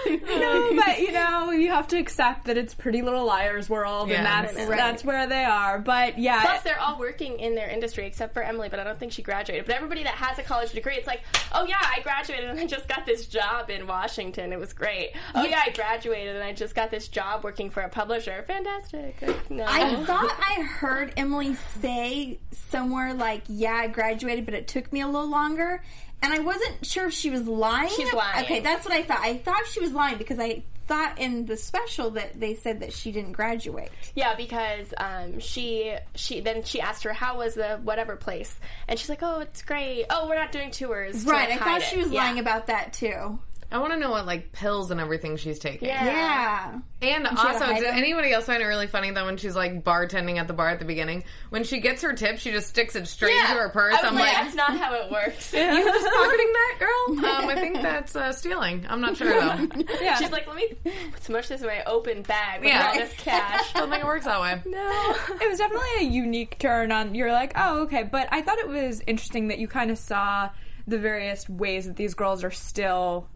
No, 0.28 0.72
but 0.76 1.00
you 1.00 1.12
know, 1.12 1.52
you 1.52 1.70
have 1.70 1.88
to 1.90 1.98
accept 1.98 2.46
that 2.46 2.58
it's 2.58 2.74
Pretty 2.74 3.02
Little 3.02 3.26
Liars 3.26 3.70
world, 3.70 4.10
Yeah. 4.10 4.18
and 4.18 4.26
that's 4.26 4.68
Right. 4.68 4.78
that's 4.78 5.04
where 5.04 5.28
they 5.28 5.44
are. 5.44 5.80
But 5.80 6.18
yeah, 6.18 6.42
Plus, 6.42 6.64
they're 6.64 6.80
all 6.80 7.00
working 7.00 7.40
in 7.40 7.56
their 7.56 7.70
industry 7.70 8.06
except 8.06 8.34
for 8.34 8.42
Emily, 8.44 8.70
but 8.70 8.80
I 8.80 8.84
don't 8.84 9.00
think 9.00 9.12
she 9.12 9.22
graduated. 9.22 9.66
But 9.66 9.76
everybody 9.76 10.04
that 10.04 10.14
has 10.14 10.38
a 10.40 10.44
college 10.44 10.72
degree, 10.72 10.96
it's 10.96 11.08
like, 11.08 11.22
oh 11.54 11.66
yeah, 11.66 11.78
I 11.82 12.02
graduated 12.02 12.50
and 12.50 12.60
I 12.60 12.66
just 12.68 12.88
got 12.88 13.06
this 13.06 13.26
job 13.26 13.70
in 13.70 13.88
Washington. 13.88 14.54
It 14.54 14.60
was 14.60 14.74
great. 14.74 15.12
Oh 15.36 15.44
yeah, 15.46 15.62
I 15.66 15.72
graduated 15.72 16.36
and 16.36 16.44
I 16.44 16.54
just 16.54 16.76
got 16.76 16.92
this 16.92 17.08
job 17.08 17.44
working 17.44 17.70
for 17.70 17.82
a 17.82 17.90
publisher. 17.90 18.44
Fantastic. 18.48 19.16
Like, 19.22 19.50
no. 19.52 19.66
I 19.68 19.96
thought 20.06 20.36
I 20.40 20.62
heard 20.64 21.14
Emily 21.18 21.56
say 21.82 22.40
somewhere 22.52 23.14
like, 23.14 23.44
"Yeah, 23.48 23.74
I 23.74 23.88
graduated, 23.88 24.46
but 24.46 24.54
it 24.54 24.68
took 24.68 24.92
me 24.94 25.02
a 25.02 25.08
little 25.08 25.30
longer." 25.30 25.82
And 26.22 26.34
I 26.34 26.40
wasn't 26.40 26.86
sure 26.86 27.08
if 27.08 27.14
she 27.14 27.30
was 27.30 27.48
lying. 27.48 27.90
She's 27.96 28.12
lying. 28.12 28.44
Okay, 28.46 28.60
that's 28.60 28.86
what 28.86 28.94
I 28.94 29.04
thought. 29.04 29.20
I 29.22 29.38
thought 29.38 29.66
she 29.68 29.80
was 29.80 29.92
lying 29.94 30.18
because 30.18 30.40
I 30.40 30.64
thought 30.88 31.20
in 31.20 31.46
the 31.46 31.58
special 31.58 32.12
that 32.12 32.40
they 32.40 32.56
said 32.56 32.80
that 32.80 32.94
she 32.94 33.12
didn't 33.12 33.34
graduate. 33.34 33.92
Yeah, 34.16 34.36
because 34.36 34.94
um, 34.98 35.40
she 35.40 35.96
she 36.16 36.40
then 36.40 36.64
she 36.64 36.80
asked 36.82 37.04
her 37.04 37.14
how 37.14 37.38
was 37.38 37.56
the 37.56 37.80
whatever 37.84 38.16
place, 38.16 38.58
and 38.88 38.98
she's 38.98 39.10
like, 39.10 39.22
"Oh, 39.22 39.42
it's 39.42 39.62
great. 39.62 40.06
Oh, 40.10 40.28
we're 40.28 40.36
not 40.36 40.52
doing 40.52 40.72
tours." 40.72 41.24
to, 41.26 41.30
Right. 41.30 41.50
like, 41.50 41.62
I 41.62 41.66
thought 41.66 41.82
she 41.84 41.98
it." 41.98 42.04
was 42.04 42.12
Yeah. 42.12 42.24
lying 42.24 42.40
about 42.40 42.68
that 42.68 42.94
too. 42.94 43.40
I 43.72 43.80
want 43.80 43.92
to 43.94 44.00
know 44.00 44.12
what 44.12 44.26
like 44.26 44.52
pills 44.54 44.92
and 44.92 45.00
everything 45.02 45.36
she's 45.36 45.60
taking. 45.60 45.90
Yeah. 45.90 46.06
Yeah. 46.06 46.80
And 47.02 47.28
she 47.28 47.36
also, 47.36 47.66
hide 47.66 47.80
did 47.82 47.86
anybody 47.94 48.32
else 48.32 48.46
find 48.46 48.64
it 48.64 48.66
really 48.66 48.88
funny 48.88 49.12
that 49.12 49.26
when 49.26 49.36
she's 49.38 49.56
like 49.56 49.84
bartending 49.84 50.38
at 50.38 50.48
the 50.48 50.54
bar 50.54 50.70
at 50.70 50.80
the 50.80 50.86
beginning, 50.86 51.26
when 51.50 51.64
she 51.64 51.80
gets 51.80 52.02
her 52.02 52.14
tip, 52.14 52.40
she 52.40 52.52
just 52.52 52.68
sticks 52.70 52.96
it 52.96 53.08
straight 53.08 53.36
Yeah. 53.36 53.52
into 53.52 53.62
her 53.62 53.70
purse? 53.70 53.94
I 53.94 54.02
was 54.02 54.06
I'm 54.10 54.16
like, 54.16 54.24
like, 54.34 54.44
that's 54.46 54.56
not 54.56 54.78
how 54.78 54.94
it 54.96 55.12
works. 55.12 55.54
you 55.54 55.60
were 55.60 55.74
just 55.84 56.08
pocketing 56.16 56.54
that, 56.54 56.76
girl? 56.80 56.94
Um, 57.28 57.50
I 57.50 57.56
think 57.56 57.76
that's 57.82 58.16
uh, 58.16 58.32
stealing. 58.32 58.86
I'm 58.90 59.02
not 59.02 59.18
sure 59.18 59.30
though. 59.30 59.68
yeah. 60.02 60.16
She's 60.18 60.32
like, 60.32 60.48
let 60.48 60.56
me 60.56 60.74
smush 61.22 61.50
this 61.50 61.62
in 61.62 61.68
my 61.68 61.84
open 61.84 62.22
bag 62.24 62.62
with 62.62 62.70
Yeah. 62.70 62.88
all 62.88 62.94
this 62.96 63.14
cash. 63.18 63.76
I 63.76 63.80
don't 63.80 63.90
think 63.90 64.02
it 64.04 64.06
works 64.08 64.26
that 64.26 64.40
way. 64.40 64.62
no. 64.66 65.16
it 65.42 65.50
was 65.50 65.58
definitely 65.60 65.88
a 66.00 66.04
unique 66.04 66.58
turn 66.60 66.92
on 66.92 67.14
you're 67.16 67.32
like 67.32 67.52
oh 67.56 67.82
okay 67.82 68.04
but 68.04 68.28
i 68.32 68.42
thought 68.42 68.58
it 68.60 68.68
was 68.68 69.02
interesting 69.08 69.48
that 69.50 69.60
you 69.60 69.68
kind 69.68 69.92
of 69.92 69.98
saw 69.98 70.50
the 70.88 70.98
various 70.98 71.48
ways 71.50 71.86
that 71.86 71.96
these 71.96 72.14
girls 72.14 72.44
are 72.44 72.52
still 72.52 73.28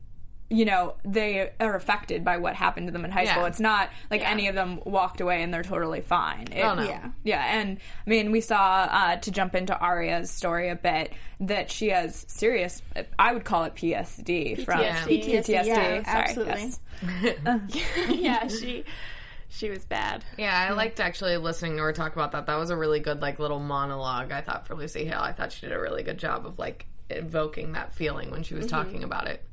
you 0.51 0.65
know 0.65 0.95
they 1.05 1.49
are 1.61 1.75
affected 1.75 2.25
by 2.25 2.35
what 2.37 2.53
happened 2.55 2.87
to 2.87 2.91
them 2.91 3.05
in 3.05 3.09
high 3.11 3.23
Yeah. 3.23 3.31
school 3.33 3.45
it's 3.45 3.59
not 3.61 3.89
like 4.11 4.19
Yeah. 4.21 4.31
any 4.31 4.47
of 4.49 4.55
them 4.55 4.81
walked 4.85 5.21
away 5.21 5.41
and 5.43 5.53
they're 5.53 5.63
totally 5.63 6.01
fine 6.01 6.47
It- 6.51 6.61
Oh, 6.63 6.75
no. 6.75 6.83
Yeah. 6.83 7.09
yeah 7.23 7.57
and 7.59 7.77
i 8.05 8.09
mean 8.09 8.31
we 8.31 8.41
saw 8.41 8.87
uh, 8.91 9.15
to 9.15 9.31
jump 9.31 9.55
into 9.55 9.73
aria's 9.81 10.29
story 10.29 10.67
a 10.69 10.75
bit 10.75 11.13
that 11.39 11.71
she 11.71 11.89
has 11.89 12.25
serious 12.27 12.81
i 13.17 13.31
would 13.33 13.45
call 13.45 13.63
it 13.63 13.75
ptsd 13.75 14.65
from 14.65 14.79
PTSD. 14.81 15.23
PTSD. 15.45 15.49
Yeah, 15.49 15.63
Sorry, 15.73 16.01
absolutely. 16.05 16.61
yes. 16.61 16.79
yeah, 18.09 18.47
she 18.47 18.83
she 19.49 19.69
was 19.69 19.83
bad. 19.85 20.23
Yeah, 20.37 20.67
I 20.69 20.73
liked 20.73 20.99
actually 21.01 21.35
listening 21.37 21.75
to 21.77 21.83
her 21.83 21.91
talk 21.93 22.13
about 22.13 22.31
that. 22.33 22.45
That 22.45 22.55
was 22.57 22.69
a 22.69 22.77
really 22.77 22.99
good 23.01 23.21
like 23.21 23.37
little 23.39 23.59
monologue. 23.59 24.31
I 24.31 24.39
thought 24.41 24.65
for 24.67 24.75
Lucy 24.75 25.03
Hale. 25.05 25.19
I 25.19 25.33
thought 25.33 25.51
she 25.51 25.61
did 25.67 25.73
a 25.75 25.79
really 25.79 26.03
good 26.03 26.17
job 26.17 26.45
of 26.45 26.57
like 26.57 26.85
evoking 27.09 27.73
that 27.73 27.93
feeling 27.93 28.31
when 28.31 28.43
she 28.43 28.53
was 28.53 28.65
talking 28.67 29.03
about 29.03 29.27
it. 29.27 29.43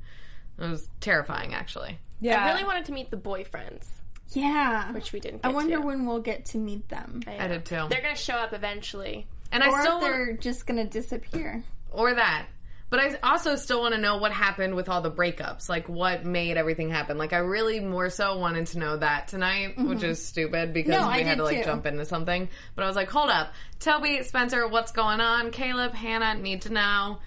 It 0.59 0.67
was 0.69 0.89
terrifying, 0.99 1.53
actually. 1.53 1.97
yeah 2.19 2.43
I 2.45 2.51
really 2.51 2.65
wanted 2.65 2.85
to 2.85 2.91
meet 2.91 3.11
the 3.11 3.17
boyfriends, 3.17 3.87
Yeah. 4.29 4.91
which 4.91 5.13
we 5.13 5.19
didn't. 5.19 5.41
I 5.43 5.49
Get 5.49 5.55
wonder 5.55 5.75
to. 5.77 5.81
when 5.81 6.05
we'll 6.05 6.19
get 6.21 6.45
to 6.47 6.57
meet 6.57 6.87
them. 6.89 7.21
I 7.27 7.47
did 7.47 7.65
too. 7.65 7.87
They're 7.89 8.01
gonna 8.01 8.15
show 8.15 8.35
up 8.35 8.53
eventually. 8.53 9.27
And 9.51 9.63
I 9.63 9.69
still 9.81 9.97
if 9.97 10.01
wanna- 10.03 10.13
they're 10.15 10.37
just 10.37 10.65
gonna 10.67 10.85
disappear. 10.85 11.63
or 11.91 12.13
that. 12.13 12.45
But 12.91 12.99
I 12.99 13.15
also 13.21 13.55
still 13.55 13.81
want 13.81 13.93
to 13.93 14.01
know 14.01 14.17
what 14.17 14.31
happened 14.31 14.73
with 14.73 14.89
all 14.89 15.01
the 15.01 15.11
breakups. 15.11 15.69
Like 15.69 15.87
what 15.87 16.25
made 16.25 16.57
everything 16.57 16.89
happen. 16.89 17.19
Like 17.19 17.33
I 17.33 17.37
really 17.37 17.79
more 17.79 18.09
so 18.09 18.37
wanted 18.39 18.65
to 18.67 18.79
know 18.79 18.97
that 18.97 19.27
tonight, 19.27 19.77
which 19.77 19.99
mm-hmm. 19.99 20.05
is 20.05 20.25
stupid 20.25 20.73
because 20.73 20.89
No, 20.89 21.07
we 21.07 21.13
I 21.13 21.17
had 21.19 21.25
did 21.33 21.35
to 21.37 21.43
like 21.43 21.57
too. 21.59 21.63
jump 21.65 21.85
into 21.85 22.03
something. 22.05 22.49
But 22.75 22.83
I 22.83 22.87
was 22.87 22.95
like, 22.95 23.09
hold 23.11 23.29
up. 23.29 23.53
Toby, 23.79 24.23
Spencer, 24.23 24.67
what's 24.67 24.91
going 24.91 25.21
on? 25.21 25.51
Caleb, 25.51 25.93
Hannah 25.93 26.33
need 26.41 26.63
to 26.63 26.73
know. 26.73 27.19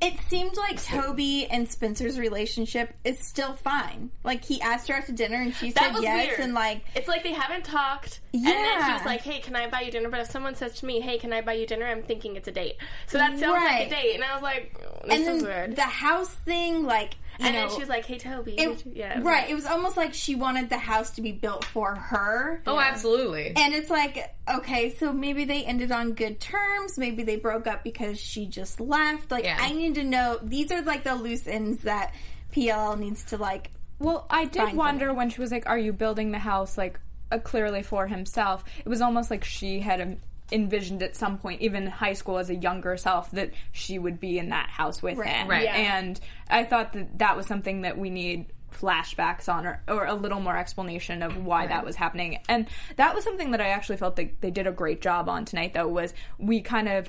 It 0.00 0.18
seemed 0.28 0.56
like 0.56 0.82
Toby 0.82 1.46
and 1.46 1.68
Spencer's 1.68 2.18
relationship 2.18 2.94
is 3.04 3.18
still 3.18 3.54
fine. 3.54 4.10
Like 4.24 4.44
he 4.44 4.60
asked 4.60 4.88
her 4.88 4.94
out 4.94 5.06
to 5.06 5.12
dinner 5.12 5.36
and 5.36 5.54
she 5.54 5.70
said 5.70 5.92
yes, 6.00 6.28
weird. 6.28 6.40
and 6.40 6.54
like 6.54 6.84
It's 6.94 7.08
like 7.08 7.22
they 7.22 7.32
haven't 7.32 7.64
talked, 7.64 8.20
Yeah. 8.32 8.50
and 8.50 8.58
then 8.58 8.84
she 8.86 8.92
was 8.92 9.04
like, 9.06 9.22
"Hey, 9.22 9.40
can 9.40 9.56
I 9.56 9.68
buy 9.68 9.80
you 9.82 9.90
dinner?" 9.90 10.08
But 10.10 10.20
if 10.20 10.30
someone 10.30 10.54
says 10.54 10.74
to 10.80 10.86
me, 10.86 11.00
"Hey, 11.00 11.16
can 11.18 11.32
I 11.32 11.40
buy 11.40 11.54
you 11.54 11.66
dinner?" 11.66 11.86
I'm 11.86 12.02
thinking 12.02 12.36
it's 12.36 12.48
a 12.48 12.52
date. 12.52 12.76
So 13.06 13.16
that 13.18 13.38
sounds 13.38 13.54
Right. 13.54 13.80
like 13.80 13.86
a 13.86 13.90
date, 13.90 14.14
and 14.16 14.24
I 14.24 14.34
was 14.34 14.42
like, 14.42 14.76
oh, 14.84 15.00
"This 15.06 15.12
and 15.14 15.20
is 15.36 15.42
then 15.42 15.44
weird." 15.44 15.76
the 15.76 15.82
house 15.82 16.28
thing, 16.30 16.84
like 16.84 17.14
and 17.38 17.54
know, 17.54 17.60
then 17.66 17.70
she 17.70 17.80
was 17.80 17.88
like, 17.88 18.04
"Hey, 18.06 18.18
Toby." 18.18 18.54
it- 18.54 18.84
yeah, 18.94 19.20
right. 19.22 19.48
It 19.50 19.54
was 19.54 19.66
almost 19.66 19.96
like 19.96 20.14
she 20.14 20.34
wanted 20.34 20.68
the 20.68 20.78
house 20.78 21.10
to 21.12 21.22
be 21.22 21.32
built 21.32 21.64
for 21.64 21.94
her. 21.94 22.62
Oh, 22.66 22.78
absolutely. 22.80 23.52
And 23.56 23.74
it's 23.74 23.90
like, 23.90 24.34
okay, 24.52 24.94
so 24.94 25.12
maybe 25.12 25.44
they 25.44 25.64
ended 25.64 25.92
on 25.92 26.12
good 26.14 26.40
terms. 26.40 26.98
Maybe 26.98 27.22
they 27.22 27.36
broke 27.36 27.66
up 27.66 27.84
because 27.84 28.18
she 28.20 28.46
just 28.46 28.80
left. 28.80 29.30
Like, 29.30 29.44
Yeah. 29.44 29.56
I 29.60 29.72
need 29.72 29.94
to 29.96 30.04
know. 30.04 30.38
These 30.42 30.70
are 30.72 30.82
like 30.82 31.04
the 31.04 31.14
loose 31.14 31.46
ends 31.46 31.82
that 31.82 32.14
PLL 32.52 32.98
needs 32.98 33.24
to 33.24 33.36
like. 33.36 33.70
Well, 33.98 34.26
I 34.30 34.44
did 34.44 34.62
Fine 34.62 34.76
wonder 34.76 35.08
me. 35.08 35.14
when 35.14 35.30
she 35.30 35.40
was 35.40 35.50
like, 35.50 35.66
"Are 35.68 35.78
you 35.78 35.92
building 35.92 36.30
the 36.32 36.38
house 36.38 36.76
like 36.76 37.00
uh, 37.32 37.38
clearly 37.38 37.82
for 37.82 38.06
himself?" 38.06 38.62
It 38.84 38.88
was 38.88 39.00
almost 39.00 39.30
like 39.30 39.42
she 39.44 39.80
had 39.80 40.00
um, 40.00 40.16
envisioned 40.52 41.02
at 41.02 41.16
some 41.16 41.38
point, 41.38 41.60
even 41.60 41.84
in 41.84 41.90
high 41.90 42.12
school 42.12 42.38
as 42.38 42.50
a 42.50 42.54
younger 42.54 42.96
self, 42.96 43.30
that 43.32 43.50
she 43.72 43.98
would 43.98 44.20
be 44.20 44.38
in 44.38 44.50
that 44.50 44.68
house 44.68 45.02
with 45.02 45.18
Right. 45.18 45.28
him. 45.28 45.48
Right. 45.48 45.64
Yeah. 45.64 45.74
And 45.76 46.20
I 46.48 46.64
thought 46.64 46.92
that 46.92 47.18
that 47.18 47.36
was 47.36 47.46
something 47.46 47.82
that 47.82 47.98
we 47.98 48.10
need 48.10 48.46
flashbacks 48.72 49.48
on 49.52 49.66
or, 49.66 49.82
or 49.88 50.04
a 50.06 50.14
little 50.14 50.40
more 50.40 50.56
explanation 50.56 51.22
of 51.22 51.44
why 51.44 51.66
that 51.66 51.82
was 51.84 51.96
happening 51.96 52.38
and 52.46 52.68
that 52.96 53.14
was 53.14 53.24
something 53.24 53.52
that 53.52 53.60
i 53.60 53.68
actually 53.68 53.96
felt 53.96 54.16
that 54.16 54.38
they 54.42 54.50
did 54.50 54.66
a 54.66 54.72
great 54.72 55.00
job 55.00 55.30
on 55.30 55.46
tonight 55.46 55.72
though 55.72 55.88
was 55.88 56.12
we 56.36 56.60
kind 56.60 56.86
of 56.86 57.08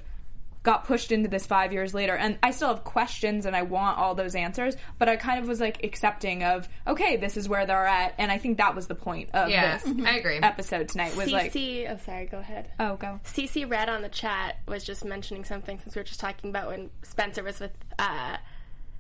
got 0.68 0.84
pushed 0.86 1.14
into 1.14 1.30
this 1.30 1.46
five 1.46 1.72
years 1.72 1.94
later 1.94 2.14
and 2.16 2.38
i 2.44 2.52
still 2.52 2.68
have 2.68 2.84
questions 2.84 3.46
and 3.46 3.56
i 3.56 3.62
want 3.62 3.98
all 3.98 4.14
those 4.14 4.36
answers 4.36 4.76
but 5.00 5.08
i 5.08 5.16
kind 5.16 5.40
of 5.42 5.48
was 5.48 5.62
like 5.62 5.82
accepting 5.84 6.44
of 6.44 6.68
okay 6.86 7.16
this 7.16 7.38
is 7.38 7.48
where 7.48 7.66
they're 7.66 7.86
at 7.86 8.14
and 8.18 8.30
i 8.30 8.38
think 8.38 8.58
that 8.58 8.76
was 8.76 8.88
the 8.88 8.94
point 8.96 9.30
of 9.34 9.50
Yeah, 9.50 9.78
this 9.78 9.88
I 10.06 10.18
agree. 10.18 10.38
episode 10.40 10.90
tonight 10.90 11.16
was 11.16 11.32
like 11.32 11.54
CC. 11.54 11.90
oh, 11.90 11.98
sorry. 12.06 12.26
Go 12.26 12.40
ahead. 12.40 12.70
oh 12.82 12.98
go 12.98 13.20
CC 13.24 13.70
Red 13.70 13.88
on 13.88 14.02
the 14.02 14.10
chat 14.10 14.58
was 14.68 14.84
just 14.84 15.06
mentioning 15.06 15.46
something 15.46 15.80
since 15.80 15.96
we 15.96 16.02
were 16.02 16.04
just 16.04 16.20
talking 16.20 16.50
about 16.50 16.68
when 16.68 16.90
Spencer 17.02 17.44
was 17.44 17.62
with 17.62 17.72
uh 17.98 18.36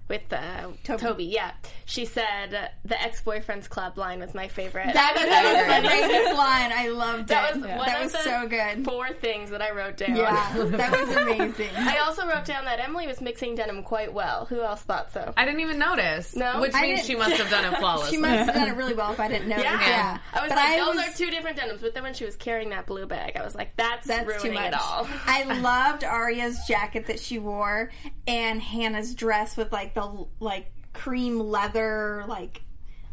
with 0.07 0.21
uh, 0.31 0.67
Toby. 0.83 1.25
Yeah, 1.25 1.51
she 1.85 2.05
said 2.05 2.53
uh, 2.53 2.67
the 2.85 3.01
ex 3.01 3.21
boyfriends 3.21 3.67
club 3.69 3.97
line 3.97 4.19
was 4.19 4.33
my 4.33 4.47
favorite. 4.47 4.93
That 4.93 5.13
was, 5.15 5.25
that 5.25 5.43
was 5.43 5.83
my 5.83 5.87
greatest 6.07 6.37
line. 6.37 6.71
I 6.73 6.87
loved 6.89 7.27
That 7.29 7.51
it. 7.55 7.59
was 7.61 7.67
one 7.67 7.77
that 7.85 7.97
of 7.97 8.03
was 8.03 8.11
the 8.13 8.19
so 8.23 8.47
good. 8.47 8.85
Four 8.85 9.09
things 9.13 9.49
that 9.49 9.61
I 9.61 9.71
wrote 9.71 9.97
down. 9.97 10.15
Yeah, 10.15 10.53
that 10.55 10.91
was 10.99 11.15
amazing. 11.15 11.69
I 11.75 11.97
also 11.99 12.25
wrote 12.27 12.45
down 12.45 12.65
that 12.65 12.79
Emily 12.79 13.07
was 13.07 13.19
mixing 13.21 13.55
denim 13.55 13.83
quite 13.83 14.13
well. 14.13 14.45
Who 14.45 14.61
else 14.61 14.81
thought 14.81 15.11
so? 15.11 15.33
I 15.35 15.45
didn't 15.45 15.59
even 15.61 15.77
notice. 15.77 16.35
No? 16.35 16.61
Which 16.61 16.73
I 16.73 16.81
means 16.83 17.01
didn't- 17.01 17.07
she 17.07 17.15
must 17.15 17.37
have 17.37 17.49
done 17.49 17.65
it 17.73 17.77
flawlessly. 17.79 18.11
She 18.15 18.21
must 18.21 18.45
have 18.45 18.55
done 18.55 18.67
it 18.69 18.75
really 18.75 18.93
well 18.93 19.11
if 19.11 19.19
I 19.19 19.27
didn't 19.27 19.49
notice. 19.49 19.65
Yeah. 19.65 19.87
Yeah, 19.87 20.17
I 20.33 20.41
was 20.41 20.49
But 20.49 20.55
like, 20.57 20.77
those 20.77 20.95
was- 20.95 21.05
are 21.15 21.17
two 21.17 21.31
different 21.31 21.57
denims. 21.57 21.81
But 21.81 21.93
then 21.93 22.03
when 22.03 22.13
she 22.13 22.25
was 22.25 22.35
carrying 22.35 22.69
that 22.69 22.85
blue 22.85 23.05
bag, 23.05 23.35
I 23.37 23.43
was 23.43 23.55
like, 23.55 23.75
that's, 23.75 24.07
That's 24.07 24.25
ruining 24.27 24.41
too 24.43 24.51
much. 24.53 24.67
it 24.67 24.73
all. 24.73 25.07
I 25.25 25.43
loved 25.59 26.03
Aria's 26.03 26.59
jacket 26.67 27.07
that 27.07 27.19
she 27.19 27.39
wore 27.39 27.91
and 28.27 28.61
Hannah's 28.61 29.13
dress 29.15 29.55
with 29.57 29.71
like 29.71 29.93
the 30.01 30.25
like 30.39 30.71
cream 30.93 31.39
leather 31.39 32.23
like 32.27 32.61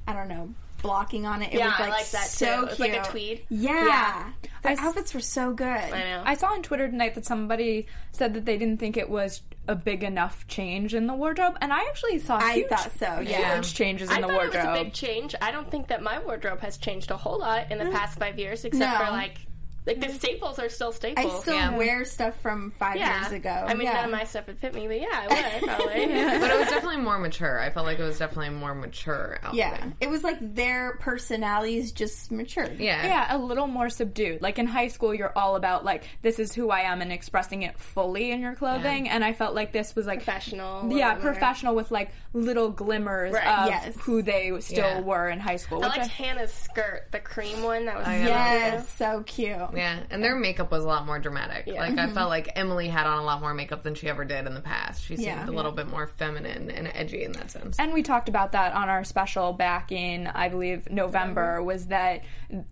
I 0.07 0.12
don't 0.12 0.29
know 0.29 0.55
blocking 0.83 1.25
on 1.25 1.41
it. 1.41 1.55
It 1.55 1.59
Yeah, 1.61 1.69
was 1.69 1.75
I 1.79 1.83
like, 1.85 1.91
like 1.93 2.11
that, 2.11 2.26
so 2.26 2.45
too. 2.47 2.53
It 2.67 2.69
was 2.73 2.79
like 2.79 2.91
a 2.91 2.95
cute. 2.97 3.05
tweed. 3.07 3.47
Yeah, 3.49 3.87
Yeah. 3.87 4.33
the 4.62 4.69
I 4.69 4.73
s- 4.73 4.79
outfits 4.81 5.14
were 5.14 5.21
so 5.21 5.55
good. 5.55 5.67
I 5.67 6.00
know. 6.05 6.23
I 6.26 6.35
saw 6.35 6.49
on 6.49 6.62
Twitter 6.62 6.87
tonight 6.88 7.14
that 7.14 7.25
somebody 7.25 7.87
said 8.12 8.35
that 8.35 8.45
they 8.45 8.59
didn't 8.59 8.81
think 8.81 8.99
it 8.99 9.09
was 9.09 9.41
a 9.67 9.75
big 9.75 10.05
enough 10.05 10.47
change 10.47 10.95
in 10.95 11.07
the 11.07 11.14
wardrobe, 11.14 11.57
and 11.62 11.73
I 11.73 11.79
actually 11.88 12.19
saw 12.19 12.37
I 12.37 12.53
huge, 12.57 12.69
thought 12.69 12.93
so. 12.99 13.21
Yeah. 13.21 13.55
huge 13.55 13.73
changes 13.73 14.11
I 14.11 14.17
in 14.17 14.21
the 14.21 14.29
wardrobe. 14.29 14.55
it 14.57 14.59
was 14.73 14.79
a 14.81 14.85
big 14.85 14.93
change. 14.93 15.35
I 15.41 15.50
don't 15.53 15.71
think 15.71 15.88
that 15.88 16.03
my 16.03 16.19
wardrobe 16.19 16.61
has 16.61 16.76
changed 16.76 17.11
a 17.11 17.17
whole 17.17 17.38
lot 17.38 17.73
in 17.73 17.79
the 17.79 17.85
mm. 17.87 17.93
past 17.93 18.19
five 18.19 18.38
years, 18.38 18.67
except 18.67 19.00
No. 19.00 19.07
for 19.07 19.11
like 19.11 19.38
like 19.87 20.00
the 20.00 20.09
staples 20.09 20.59
are 20.59 20.69
still 20.69 20.93
staples. 20.93 21.26
I 21.26 21.41
still 21.41 21.55
Yeah. 21.55 21.76
wear 21.76 22.05
stuff 22.05 22.41
from 22.41 22.71
five 22.73 22.97
yeah. 22.97 23.21
years 23.21 23.33
ago. 23.33 23.50
I 23.50 23.75
mean, 23.75 23.87
yeah. 23.87 23.95
none 23.95 24.05
of 24.07 24.11
my 24.11 24.25
stuff 24.25 24.47
would 24.47 24.59
fit 24.59 24.75
me, 24.75 24.87
but 24.87 25.00
yeah, 25.00 25.07
I 25.12 25.26
would 25.61 25.62
probably. 25.69 26.07
but 26.07 26.50
it 26.50 26.59
was 26.59 26.69
definitely 26.71 26.99
more 27.03 27.19
mature. 27.19 27.61
I 27.61 27.71
felt 27.71 27.85
like 27.87 27.99
it 27.99 28.03
was 28.05 28.19
definitely 28.19 28.50
more 28.50 28.75
mature 28.75 29.38
outfit. 29.43 29.59
yeah, 29.59 29.91
it 30.00 30.09
was 30.09 30.23
like 30.25 30.38
their 30.41 30.97
personalities 31.00 31.93
just 31.93 32.33
matured. 32.33 32.79
Yeah. 32.81 33.07
yeah, 33.07 33.37
a 33.37 33.38
little 33.38 33.67
more 33.67 33.88
subdued. 33.91 34.41
Like 34.43 34.59
in 34.59 34.67
high 34.67 34.88
school, 34.88 35.14
you're 35.14 35.33
all 35.37 35.57
about 35.57 35.85
like 35.85 36.05
this 36.23 36.38
is 36.38 36.53
who 36.55 36.71
I 36.71 36.81
am 36.81 37.03
and 37.03 37.12
expressing 37.12 37.62
it 37.62 37.79
fully 37.79 38.31
in 38.31 38.41
your 38.41 38.55
clothing. 38.55 39.09
And 39.09 39.25
I 39.25 39.33
felt 39.33 39.55
like 39.55 39.73
this 39.73 39.95
was 39.95 40.07
like 40.07 40.25
Professional. 40.25 40.91
yeah, 40.97 41.14
professional 41.14 41.75
with 41.75 41.91
like 41.91 42.11
little 42.33 42.71
glimmers 42.71 43.33
Right. 43.35 43.47
of 43.47 43.69
Yes. 43.69 43.97
who 44.00 44.23
they 44.23 44.53
still 44.61 44.76
Yeah. 44.85 45.00
were 45.00 45.29
in 45.29 45.41
high 45.41 45.57
school. 45.57 45.83
I 45.85 45.88
which 45.88 45.97
liked 45.99 46.11
Hannah's 46.11 46.53
skirt, 46.53 47.09
the 47.11 47.21
cream 47.21 47.62
one. 47.62 47.85
That 47.87 47.97
was 47.97 48.07
yeah. 48.07 48.25
Yes, 48.26 48.88
so 48.91 49.23
cute. 49.26 49.74
Yeah, 49.76 50.00
and 50.11 50.23
their 50.23 50.37
makeup 50.37 50.71
was 50.71 50.85
a 50.85 50.87
lot 50.87 51.07
more 51.07 51.19
dramatic. 51.19 51.64
Yeah. 51.66 51.81
Like 51.81 51.99
I 51.99 52.09
felt 52.09 52.28
like 52.28 52.50
Emily 52.57 52.88
had 52.88 53.07
on 53.07 53.19
a 53.19 53.25
lot 53.25 53.40
more 53.40 53.54
makeup 53.54 53.83
than 53.83 53.95
she 53.95 54.09
ever 54.09 54.25
did 54.25 54.47
in 54.47 54.54
the 54.54 54.61
past. 54.61 55.02
She 55.04 55.16
seemed 55.16 55.26
Yeah. 55.28 55.49
a 55.49 55.50
little 55.50 55.73
bit 55.73 55.88
more 55.88 56.07
feminine 56.07 56.71
and 56.71 56.88
edgy 56.95 57.25
in 57.25 57.33
that 57.33 57.50
sense. 57.50 57.76
and 57.78 57.93
we 57.93 58.02
talked 58.02 58.28
about 58.28 58.52
that 58.52 58.73
on 58.75 58.88
our 58.88 59.04
special 59.04 59.52
back 59.52 59.93
in 59.93 60.26
I 60.26 60.49
believe 60.49 60.90
November 60.90 61.62
was 61.62 61.87
that 61.87 62.23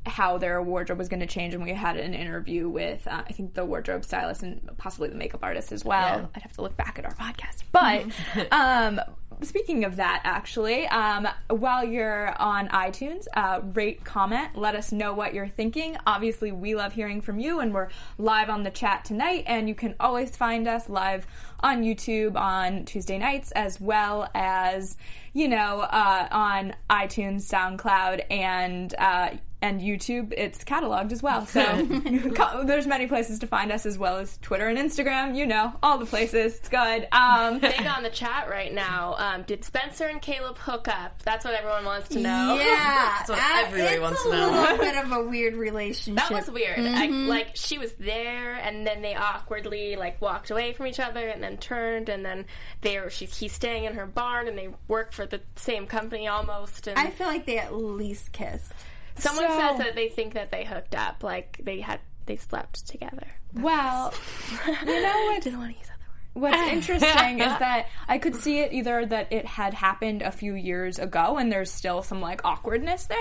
how 0.06 0.38
their 0.38 0.62
wardrobe 0.62 0.98
was 0.98 1.08
going 1.08 1.20
to 1.20 1.26
change 1.26 1.54
and 1.54 1.62
we 1.62 1.72
had 1.72 1.96
an 1.96 2.14
interview 2.14 2.68
with 2.68 3.06
uh, 3.08 3.22
I 3.28 3.32
think 3.32 3.54
the 3.54 3.64
wardrobe 3.64 4.04
stylist 4.04 4.42
and 4.42 4.70
possibly 4.78 5.08
the 5.08 5.16
makeup 5.16 5.40
artist 5.42 5.72
as 5.72 5.84
well. 5.84 6.18
Yeah. 6.20 6.26
I'd 6.34 6.42
have 6.42 6.52
to 6.52 6.62
look 6.62 6.76
back 6.76 6.98
at 6.98 7.04
our 7.04 7.14
podcast. 7.14 7.62
But 7.72 8.06
um 8.52 9.00
Speaking 9.42 9.84
of 9.84 9.96
that, 9.96 10.20
actually, 10.22 10.86
um, 10.86 11.26
while 11.48 11.84
you're 11.84 12.40
on 12.40 12.68
iTunes, 12.68 13.26
uh, 13.34 13.60
rate, 13.74 14.04
comment, 14.04 14.54
let 14.54 14.76
us 14.76 14.92
know 14.92 15.14
what 15.14 15.34
you're 15.34 15.48
thinking. 15.48 15.96
Obviously, 16.06 16.52
we 16.52 16.76
love 16.76 16.92
hearing 16.92 17.20
from 17.20 17.40
you, 17.40 17.58
and 17.58 17.74
we're 17.74 17.88
live 18.18 18.48
on 18.48 18.62
the 18.62 18.70
chat 18.70 19.04
tonight. 19.04 19.42
And 19.48 19.68
you 19.68 19.74
can 19.74 19.96
always 19.98 20.36
find 20.36 20.68
us 20.68 20.88
live 20.88 21.26
on 21.58 21.82
YouTube 21.82 22.36
on 22.36 22.84
Tuesday 22.84 23.18
nights, 23.18 23.50
as 23.52 23.80
well 23.80 24.30
as 24.32 24.96
you 25.32 25.48
know 25.48 25.80
uh, 25.80 26.28
on 26.30 26.74
iTunes, 26.88 27.42
SoundCloud, 27.42 28.24
and 28.30 28.94
uh, 28.96 29.30
and 29.62 29.80
YouTube. 29.80 30.32
It's 30.36 30.64
cataloged 30.64 31.12
as 31.12 31.22
well, 31.22 31.46
so 31.46 31.62
there's 32.66 32.86
many 32.86 33.06
places 33.06 33.38
to 33.38 33.46
find 33.46 33.72
us, 33.72 33.86
as 33.86 33.96
well 33.96 34.18
as 34.18 34.36
Twitter 34.42 34.68
and 34.68 34.76
Instagram. 34.78 35.36
You 35.36 35.46
know, 35.46 35.72
all 35.82 35.98
the 35.98 36.06
places. 36.06 36.56
It's 36.56 36.68
good. 36.68 37.08
Um, 37.12 37.60
big 37.60 37.86
on 37.86 38.02
the 38.02 38.10
chat 38.10 38.48
right 38.50 38.72
now. 38.72 39.14
Um, 39.16 39.42
did 39.44 39.64
Spencer 39.64 40.06
and 40.06 40.20
Caleb 40.20 40.58
hook 40.58 40.88
up? 40.88 41.22
That's 41.22 41.44
what 41.44 41.54
everyone 41.54 41.84
wants 41.84 42.08
to 42.10 42.20
know. 42.20 42.58
Yeah, 42.60 43.18
what 43.26 43.38
I- 43.38 43.64
everybody 43.66 43.94
it's 43.94 44.02
wants 44.02 44.20
a 44.26 44.30
to 44.30 44.36
know. 44.36 44.50
little 44.50 44.78
bit 44.78 44.96
of 44.96 45.12
a 45.12 45.22
weird 45.22 45.54
relationship. 45.54 46.28
That 46.28 46.32
was 46.32 46.50
weird. 46.50 46.80
I, 46.80 47.06
like 47.06 47.50
she 47.54 47.78
was 47.78 47.92
there, 47.94 48.54
and 48.54 48.86
then 48.86 49.00
they 49.02 49.14
awkwardly 49.14 49.96
like 49.96 50.20
walked 50.20 50.50
away 50.50 50.72
from 50.72 50.86
each 50.88 51.00
other, 51.00 51.26
and 51.28 51.42
then 51.42 51.56
turned, 51.56 52.08
and 52.08 52.24
then 52.24 52.44
they 52.80 52.98
were. 52.98 53.10
She, 53.10 53.26
he's 53.26 53.52
staying 53.52 53.84
in 53.84 53.94
her 53.94 54.06
barn, 54.06 54.48
and 54.48 54.58
they 54.58 54.68
work 54.88 55.12
for 55.12 55.24
the 55.26 55.40
same 55.56 55.86
company 55.86 56.26
almost. 56.28 56.88
And 56.88 56.98
I 56.98 57.10
feel 57.10 57.26
like 57.28 57.46
they 57.46 57.58
at 57.58 57.74
least 57.74 58.32
kissed. 58.32 58.72
Someone 59.16 59.46
So- 59.48 59.58
says 59.58 59.78
that 59.78 59.94
they 59.94 60.08
think 60.08 60.34
that 60.34 60.50
they 60.50 60.64
hooked 60.64 60.94
up, 60.94 61.22
like 61.22 61.60
they 61.62 61.80
had 61.80 62.00
they 62.26 62.36
slept 62.36 62.86
together. 62.86 63.26
well, 63.54 64.14
you 64.86 65.02
know 65.02 65.26
what's 65.30 65.44
Didn't 65.44 65.58
want 65.58 65.72
to 65.72 65.78
use 65.78 65.88
other 65.90 65.98
words. 65.98 66.34
What's 66.34 66.72
interesting 66.72 67.40
is 67.40 67.46
that 67.58 67.86
I 68.08 68.18
could 68.18 68.36
see 68.36 68.60
it 68.60 68.72
either 68.72 69.04
that 69.06 69.32
it 69.32 69.44
had 69.44 69.74
happened 69.74 70.22
a 70.22 70.30
few 70.30 70.54
years 70.54 70.98
ago 70.98 71.36
and 71.36 71.50
there's 71.50 71.70
still 71.72 72.02
some 72.02 72.20
like 72.20 72.40
awkwardness 72.44 73.06
there, 73.06 73.18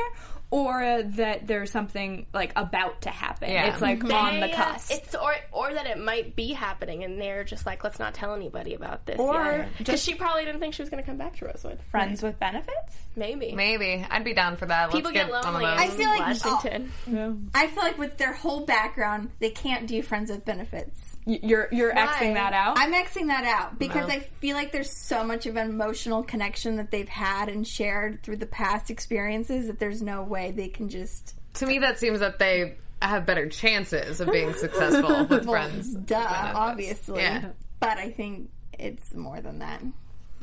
or 0.51 1.01
that 1.03 1.47
there's 1.47 1.71
something 1.71 2.25
like 2.33 2.51
about 2.57 3.01
to 3.03 3.09
happen. 3.09 3.49
Yeah. 3.49 3.71
It's 3.71 3.81
like 3.81 4.03
on 4.03 4.39
the 4.41 4.47
They, 4.47 4.51
cusp. 4.53 4.91
It's 4.91 5.15
or 5.15 5.33
or 5.51 5.73
that 5.73 5.87
it 5.87 5.97
might 5.97 6.35
be 6.35 6.51
happening, 6.53 7.03
and 7.03 7.19
they're 7.19 7.45
just 7.45 7.65
like, 7.65 7.83
let's 7.83 7.99
not 7.99 8.13
tell 8.13 8.35
anybody 8.35 8.73
about 8.75 9.05
this. 9.05 9.17
Or 9.17 9.65
because 9.77 10.03
she 10.03 10.13
probably 10.13 10.43
didn't 10.45 10.59
think 10.59 10.73
she 10.73 10.81
was 10.81 10.89
going 10.89 11.01
to 11.01 11.07
come 11.07 11.17
back 11.17 11.37
to 11.37 11.45
Rosewood. 11.45 11.79
Friends 11.89 12.21
with 12.21 12.37
benefits. 12.37 12.93
Maybe. 13.15 13.53
Maybe 13.53 14.05
I'd 14.09 14.23
be 14.25 14.33
down 14.33 14.57
for 14.57 14.65
that. 14.65 14.91
People 14.91 15.11
Let's 15.11 15.25
get 15.29 15.31
get, 15.31 15.45
lonely. 15.45 15.63
one 15.63 15.77
of 15.77 15.83
in 15.83 15.87
those. 15.87 15.93
I 15.93 15.97
feel 15.97 16.09
like- 16.09 16.43
Washington. 16.43 17.51
I 17.55 17.67
feel 17.67 17.83
like 17.83 17.97
with 17.97 18.17
their 18.17 18.33
whole 18.33 18.65
background, 18.65 19.31
they 19.39 19.49
can't 19.49 19.87
do 19.87 20.01
friends 20.01 20.29
with 20.29 20.43
benefits. 20.45 20.99
You're 21.25 21.67
you're 21.71 21.93
Xing 21.93 22.33
that 22.33 22.53
out. 22.53 22.79
I'm 22.79 22.93
Xing 22.93 23.27
that 23.27 23.43
out 23.45 23.77
because 23.77 24.09
I 24.09 24.19
feel 24.19 24.55
like 24.55 24.71
there's 24.71 24.91
so 24.91 25.23
much 25.23 25.45
of 25.45 25.55
an 25.55 25.69
emotional 25.69 26.23
connection 26.23 26.77
that 26.77 26.89
they've 26.89 27.07
had 27.07 27.47
and 27.47 27.67
shared 27.67 28.23
through 28.23 28.37
the 28.37 28.47
past 28.47 28.89
experiences 28.89 29.67
that 29.67 29.77
there's 29.77 30.01
no 30.01 30.23
way 30.23 30.40
they 30.49 30.67
can 30.69 30.89
just 30.89 31.35
to 31.55 31.65
me, 31.65 31.79
that 31.79 31.99
seems 31.99 32.19
that 32.19 32.39
they 32.39 32.77
have 33.01 33.25
better 33.25 33.49
chances 33.49 34.21
of 34.21 34.31
being 34.31 34.53
successful 34.53 35.25
with 35.29 35.45
well, 35.45 35.53
friends. 35.53 35.93
duh, 35.93 36.51
obviously. 36.55 37.21
Yeah. 37.21 37.49
But 37.79 37.97
I 37.97 38.11
think 38.11 38.49
it's 38.77 39.13
more 39.13 39.41
than 39.41 39.59
that. 39.59 39.81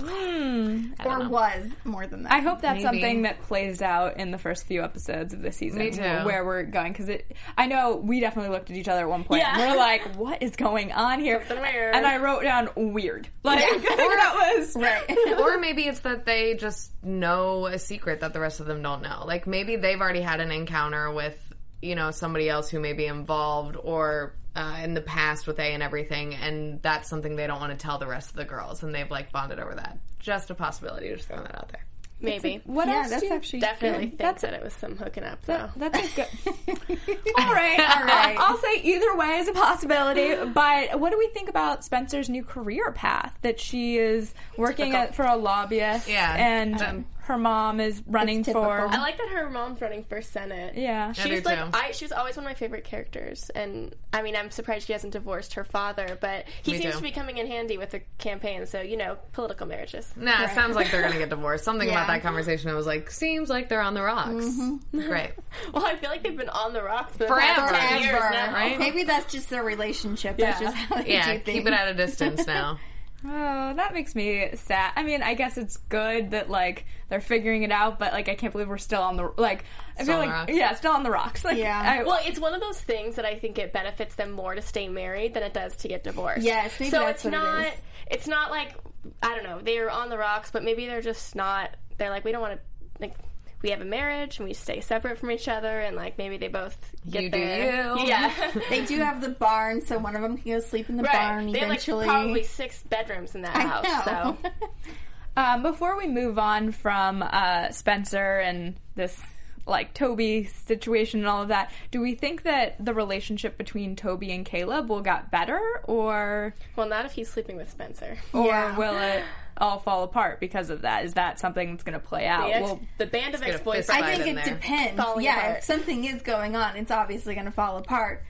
Hmm. 0.00 0.92
or 1.04 1.28
was 1.28 1.66
more 1.84 2.06
than 2.06 2.22
that. 2.22 2.32
I 2.32 2.38
hope 2.40 2.60
that's 2.60 2.82
Maybe. 2.82 2.82
something 2.82 3.22
that 3.22 3.42
plays 3.42 3.82
out 3.82 4.18
in 4.18 4.30
the 4.30 4.38
first 4.38 4.66
few 4.66 4.82
episodes 4.82 5.34
of 5.34 5.42
the 5.42 5.50
season. 5.52 5.80
Me 5.80 5.90
too. 5.90 6.02
Where 6.02 6.44
we're 6.44 6.62
going 6.62 6.92
because 6.92 7.08
it. 7.08 7.36
I 7.56 7.66
know 7.66 7.96
we 7.96 8.20
definitely 8.20 8.50
looked 8.50 8.70
at 8.70 8.76
each 8.76 8.88
other 8.88 9.00
at 9.02 9.08
one 9.08 9.24
point. 9.24 9.42
and 9.42 9.58
Yeah. 9.58 9.70
We're 9.70 9.76
like, 9.76 10.14
"What 10.16 10.42
is 10.42 10.54
going 10.56 10.92
on 10.92 11.20
here?" 11.20 11.42
Something 11.46 11.62
weird. 11.62 11.94
And 11.94 12.06
I 12.06 12.18
wrote 12.18 12.42
down 12.42 12.68
"weird." 12.76 13.28
Like 13.42 13.64
or 13.64 13.78
that 13.80 14.54
was 14.58 14.76
right. 14.76 15.16
or 15.40 15.58
maybe 15.58 15.82
it's 15.88 16.00
that 16.00 16.24
they 16.24 16.54
just 16.54 16.92
know 17.02 17.66
a 17.66 17.78
secret 17.78 18.20
that 18.20 18.32
the 18.32 18.40
rest 18.40 18.60
of 18.60 18.66
them 18.66 18.82
don't 18.82 19.02
know. 19.02 19.24
Like 19.26 19.46
maybe 19.46 19.76
they've 19.76 20.00
already 20.00 20.20
had 20.20 20.40
an 20.40 20.50
encounter 20.52 21.12
with, 21.12 21.36
you 21.82 21.94
know, 21.94 22.10
somebody 22.12 22.48
else 22.48 22.68
who 22.68 22.78
may 22.80 22.92
be 22.92 23.06
involved 23.06 23.76
or 23.82 24.34
uh, 24.58 24.76
in 24.82 24.94
the 24.94 25.00
past 25.00 25.46
with 25.46 25.58
A 25.58 25.72
and 25.74 25.82
everything, 25.82 26.34
and 26.34 26.82
that's 26.82 27.08
something 27.08 27.36
they 27.36 27.46
don't 27.46 27.60
want 27.60 27.72
to 27.72 27.78
tell 27.78 27.98
the 27.98 28.06
rest 28.06 28.30
of 28.30 28.36
the 28.36 28.44
girls, 28.44 28.82
and 28.82 28.94
they've 28.94 29.10
like 29.10 29.30
bonded 29.32 29.58
over 29.60 29.74
that. 29.74 29.98
Just 30.18 30.50
a 30.50 30.54
possibility. 30.54 31.08
Just 31.14 31.28
throwing 31.28 31.44
that 31.44 31.56
out 31.56 31.68
there. 31.68 31.84
Maybe. 32.20 32.60
What 32.64 32.88
yeah, 32.88 32.94
else 32.96 33.10
that's 33.10 33.22
do 33.22 33.28
you 33.28 33.34
actually 33.34 33.60
Definitely 33.60 34.06
good. 34.06 34.08
think 34.08 34.18
That's- 34.18 34.40
that 34.42 34.52
it 34.52 34.60
was 34.64 34.72
some 34.72 34.96
hooking 34.96 35.22
up 35.22 35.40
though. 35.42 35.70
That's 35.76 35.98
a 35.98 36.16
good. 36.16 36.26
all 37.38 37.52
right, 37.54 37.78
all 37.78 38.04
right. 38.04 38.36
I'll 38.40 38.58
say 38.58 38.80
either 38.82 39.14
way 39.16 39.36
is 39.38 39.46
a 39.46 39.52
possibility. 39.52 40.34
But 40.52 40.98
what 40.98 41.12
do 41.12 41.18
we 41.18 41.28
think 41.28 41.48
about 41.48 41.84
Spencer's 41.84 42.28
new 42.28 42.42
career 42.42 42.90
path? 42.90 43.32
That 43.42 43.60
she 43.60 43.98
is 43.98 44.34
working 44.56 44.96
at, 44.96 45.14
for 45.14 45.24
a 45.26 45.36
lobbyist, 45.36 46.08
Yeah. 46.08 46.34
and 46.36 46.82
Um, 46.82 47.06
her 47.28 47.38
mom 47.38 47.78
is 47.78 48.02
running 48.06 48.40
It's 48.40 48.50
for. 48.50 48.88
I 48.88 48.98
like 48.98 49.16
that 49.18 49.28
her 49.28 49.48
mom's 49.50 49.80
running 49.80 50.02
for 50.04 50.20
senate. 50.20 50.74
Yeah. 50.76 51.08
I 51.10 51.12
She's 51.12 51.42
do 51.42 51.48
like 51.48 51.58
too. 51.58 51.70
I 51.78 51.92
she 51.92 52.04
was 52.04 52.12
always 52.12 52.36
one 52.36 52.44
of 52.46 52.50
my 52.50 52.54
favorite 52.54 52.84
characters 52.84 53.50
and 53.54 53.94
I 54.12 54.22
mean 54.22 54.34
I'm 54.34 54.50
surprised 54.50 54.86
she 54.86 54.92
hasn't 54.94 55.12
divorced 55.12 55.54
her 55.54 55.64
father, 55.64 56.18
but 56.20 56.46
he 56.62 56.72
Me 56.72 56.78
seems 56.78 56.94
too. 56.94 56.98
to 56.98 57.02
be 57.04 57.10
coming 57.12 57.36
in 57.38 57.46
handy 57.46 57.76
with 57.78 57.90
the 57.90 58.00
campaign, 58.18 58.66
so 58.66 58.80
you 58.80 58.96
know, 58.96 59.16
political 59.32 59.66
marriages. 59.66 60.12
Nah, 60.16 60.44
it 60.44 60.50
sounds 60.54 60.74
like 60.74 60.90
they're 60.90 61.02
gonna 61.02 61.18
get 61.18 61.28
divorced. 61.28 61.64
Something 61.64 61.88
about 61.90 62.08
Yeah. 62.08 62.14
that 62.14 62.22
conversation, 62.22 62.70
I 62.70 62.74
was 62.74 62.86
like, 62.86 63.10
seems 63.10 63.48
like 63.50 63.68
they're 63.68 63.80
on 63.82 63.94
the 63.94 64.02
rocks. 64.02 64.30
Mm-hmm. 64.46 65.00
Great. 65.06 65.30
Well, 65.74 65.84
I 65.84 65.96
feel 65.96 66.08
like 66.10 66.22
they've 66.22 66.36
been 66.36 66.48
on 66.48 66.72
the 66.72 66.82
rocks 66.82 67.12
for 67.12 67.18
the 67.18 67.26
Forever. 67.28 67.68
10 67.68 68.02
years 68.02 68.16
Forever. 68.16 68.30
now. 68.34 68.52
right? 68.54 68.78
Maybe 68.78 69.04
that's 69.04 69.30
just 69.32 69.50
their 69.50 69.62
relationship. 69.62 70.36
That's 70.38 70.60
Yeah. 70.60 70.66
just 70.70 70.76
how 70.76 71.02
they 71.02 71.12
Yeah, 71.12 71.32
do 71.34 71.38
things. 71.40 71.58
keep 71.58 71.66
it 71.66 71.72
at 71.72 71.88
a 71.88 71.94
distance 71.94 72.46
now. 72.46 72.78
Oh, 73.24 73.74
that 73.74 73.92
makes 73.94 74.14
me 74.14 74.48
sad. 74.54 74.92
I 74.94 75.02
mean, 75.02 75.22
I 75.22 75.34
guess 75.34 75.58
it's 75.58 75.76
good 75.76 76.30
that 76.30 76.48
like 76.48 76.86
they're 77.08 77.20
figuring 77.20 77.64
it 77.64 77.72
out, 77.72 77.98
but 77.98 78.12
like 78.12 78.28
I 78.28 78.36
can't 78.36 78.52
believe 78.52 78.68
we're 78.68 78.78
still 78.78 79.02
on 79.02 79.16
the 79.16 79.32
like. 79.36 79.64
I 79.98 80.04
Still 80.04 80.06
feel 80.06 80.22
on 80.22 80.28
like 80.28 80.46
the 80.46 80.52
rocks? 80.52 80.58
yeah, 80.58 80.74
still 80.76 80.92
on 80.92 81.02
the 81.02 81.10
rocks. 81.10 81.44
Like, 81.48 81.58
Yeah. 81.58 81.98
I, 82.00 82.04
Well, 82.04 82.20
it's 82.24 82.38
one 82.38 82.54
of 82.54 82.60
those 82.60 82.80
things 82.80 83.16
that 83.16 83.24
I 83.24 83.34
think 83.34 83.58
it 83.58 83.72
benefits 83.72 84.14
them 84.14 84.30
more 84.30 84.54
to 84.54 84.62
stay 84.62 84.88
married 84.88 85.34
than 85.34 85.42
it 85.42 85.52
does 85.52 85.74
to 85.78 85.88
get 85.88 86.04
divorced. 86.04 86.42
Yes, 86.44 86.78
maybe 86.78 86.90
so 86.90 87.00
that's 87.00 87.24
it's 87.24 87.24
what 87.24 87.34
it 87.34 87.36
not. 87.36 87.66
is. 87.66 87.72
It's 88.08 88.26
not 88.28 88.50
like 88.52 88.76
I 89.22 89.34
don't 89.34 89.42
know. 89.44 89.60
They're 89.60 89.90
on 89.90 90.10
the 90.10 90.18
rocks, 90.18 90.50
but 90.52 90.62
maybe 90.62 90.86
they're 90.86 91.02
just 91.02 91.34
not. 91.34 91.70
They're 91.96 92.10
like 92.10 92.24
we 92.24 92.30
don't 92.32 92.40
want 92.40 92.54
to 92.54 92.60
like. 93.00 93.14
We 93.62 93.70
have 93.70 93.80
a 93.80 93.84
marriage 93.84 94.38
and 94.38 94.46
we 94.46 94.54
stay 94.54 94.80
separate 94.80 95.18
from 95.18 95.30
each 95.32 95.48
other, 95.48 95.80
and 95.80 95.96
like 95.96 96.16
maybe 96.18 96.36
they 96.36 96.48
both 96.48 96.76
get 97.10 97.22
You 97.24 97.30
do 97.30 97.38
there. 97.38 97.96
you. 97.96 98.02
Yeah. 98.06 98.32
They 98.70 98.84
do 98.84 98.98
have 99.00 99.20
the 99.20 99.30
barn, 99.30 99.80
so 99.80 99.98
one 99.98 100.14
of 100.14 100.22
them 100.22 100.36
can 100.38 100.52
go 100.52 100.60
sleep 100.60 100.88
in 100.88 100.96
the 100.96 101.02
Right. 101.02 101.12
barn 101.12 101.50
They 101.52 101.58
have 101.60 101.68
like 101.68 101.84
probably 101.84 102.44
six 102.44 102.82
bedrooms 102.84 103.34
in 103.34 103.42
that 103.42 103.56
I 103.56 103.60
house. 103.62 103.84
know. 104.06 104.36
So 104.42 104.50
Um, 105.36 105.62
before 105.62 105.96
we 105.96 106.08
move 106.08 106.36
on 106.36 106.72
from 106.72 107.22
uh, 107.22 107.70
Spencer 107.70 108.38
and 108.40 108.74
this 108.96 109.20
like 109.68 109.94
Toby 109.94 110.44
situation 110.66 111.20
and 111.20 111.28
all 111.28 111.42
of 111.42 111.48
that, 111.48 111.70
do 111.92 112.00
we 112.00 112.14
think 112.16 112.42
that 112.42 112.82
the 112.84 112.92
relationship 112.92 113.56
between 113.56 113.94
Toby 113.94 114.32
and 114.32 114.44
Caleb 114.44 114.88
will 114.88 115.02
get 115.02 115.30
better, 115.30 115.60
or 115.84 116.54
well, 116.74 116.88
not 116.88 117.04
if 117.04 117.12
he's 117.12 117.28
sleeping 117.30 117.56
with 117.56 117.70
Spencer. 117.70 118.18
or 118.32 118.46
Yeah. 118.46 118.76
will 118.76 118.98
it 118.98 119.22
all 119.60 119.78
fall 119.78 120.02
apart 120.04 120.40
because 120.40 120.70
of 120.70 120.82
that? 120.82 121.04
Is 121.04 121.14
that 121.14 121.38
something 121.38 121.70
that's 121.72 121.82
going 121.84 121.98
to 121.98 122.04
play 122.04 122.26
out? 122.26 122.48
The, 122.48 122.54
ex- 122.54 122.62
Well, 122.64 122.80
the 122.98 123.06
band 123.06 123.34
of 123.34 123.42
ex 123.42 123.60
boyfriends. 123.60 123.90
I 123.90 124.16
think 124.16 124.26
it 124.26 124.34
there. 124.44 124.54
depends. 124.54 125.02
Falling 125.02 125.24
yeah, 125.24 125.38
apart. 125.38 125.58
if 125.58 125.64
something 125.64 126.04
is 126.04 126.22
going 126.22 126.56
on, 126.56 126.76
it's 126.76 126.90
obviously 126.90 127.34
going 127.34 127.46
to 127.46 127.52
fall 127.52 127.76
apart. 127.76 128.24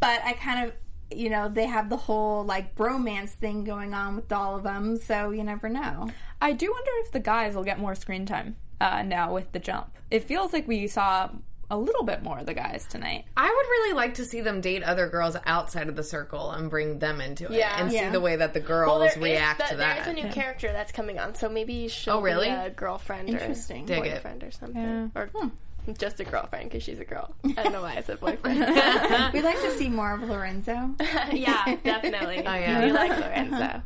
But 0.00 0.22
I 0.24 0.32
kind 0.32 0.66
of, 0.68 0.74
you 1.16 1.30
know, 1.30 1.48
they 1.48 1.66
have 1.66 1.88
the 1.90 1.96
whole 1.96 2.44
like 2.44 2.74
bromance 2.74 3.30
thing 3.30 3.64
going 3.64 3.94
on 3.94 4.16
with 4.16 4.32
all 4.32 4.56
of 4.56 4.62
them, 4.62 4.96
so 4.96 5.30
you 5.30 5.44
never 5.44 5.68
know. 5.68 6.08
I 6.40 6.52
do 6.52 6.70
wonder 6.70 6.90
if 7.04 7.12
the 7.12 7.20
guys 7.20 7.54
will 7.54 7.64
get 7.64 7.78
more 7.78 7.94
screen 7.94 8.26
time 8.26 8.56
uh, 8.80 9.02
now 9.02 9.32
with 9.32 9.52
the 9.52 9.58
jump. 9.58 9.90
It 10.10 10.24
feels 10.24 10.52
like 10.52 10.66
we 10.66 10.86
saw 10.86 11.30
a 11.70 11.76
little 11.76 12.02
bit 12.04 12.22
more 12.22 12.38
of 12.38 12.46
the 12.46 12.54
guys 12.54 12.86
tonight. 12.86 13.24
I 13.36 13.44
would 13.44 13.50
really 13.70 13.94
like 13.94 14.14
to 14.14 14.24
see 14.24 14.40
them 14.40 14.60
date 14.60 14.82
other 14.82 15.06
girls 15.08 15.36
outside 15.44 15.88
of 15.88 15.96
the 15.96 16.02
circle 16.02 16.50
and 16.50 16.70
bring 16.70 16.98
them 16.98 17.20
into 17.20 17.44
it 17.46 17.52
Yeah. 17.52 17.80
and 17.80 17.90
see 17.90 18.08
the 18.08 18.20
way 18.20 18.36
that 18.36 18.54
the 18.54 18.60
girls 18.60 19.02
Well, 19.16 19.22
react 19.24 19.58
that- 19.60 19.68
to 19.70 19.76
that. 19.76 20.04
There's 20.04 20.18
a 20.18 20.22
new 20.22 20.32
character 20.32 20.72
that's 20.72 20.92
coming 20.92 21.18
on, 21.18 21.34
so 21.34 21.48
maybe 21.48 21.88
she'll 21.88 22.14
Oh, 22.14 22.20
really? 22.22 22.48
be 22.48 22.54
a 22.54 22.70
girlfriend 22.70 23.28
or 23.28 23.32
Interesting. 23.32 23.84
Dig 23.84 24.04
it. 24.06 24.14
boyfriend 24.14 24.44
or 24.44 24.50
something, 24.50 25.12
or 25.14 25.26
hmm. 25.34 25.48
just 25.98 26.20
a 26.20 26.24
girlfriend 26.24 26.70
because 26.70 26.82
she's 26.82 27.00
a 27.00 27.04
girl. 27.04 27.34
I 27.44 27.62
don't 27.64 27.72
know 27.72 27.82
why 27.82 27.96
I 27.96 28.00
said 28.00 28.18
boyfriend. 28.20 28.60
We'd 29.34 29.44
like 29.44 29.60
to 29.60 29.76
see 29.76 29.88
more 29.88 30.14
of 30.14 30.22
Lorenzo. 30.22 30.94
yeah, 31.32 31.76
definitely. 31.84 32.38
Oh, 32.46 32.54
yeah. 32.54 32.84
we 32.84 32.92
like 32.92 33.10
Lorenzo. 33.18 33.82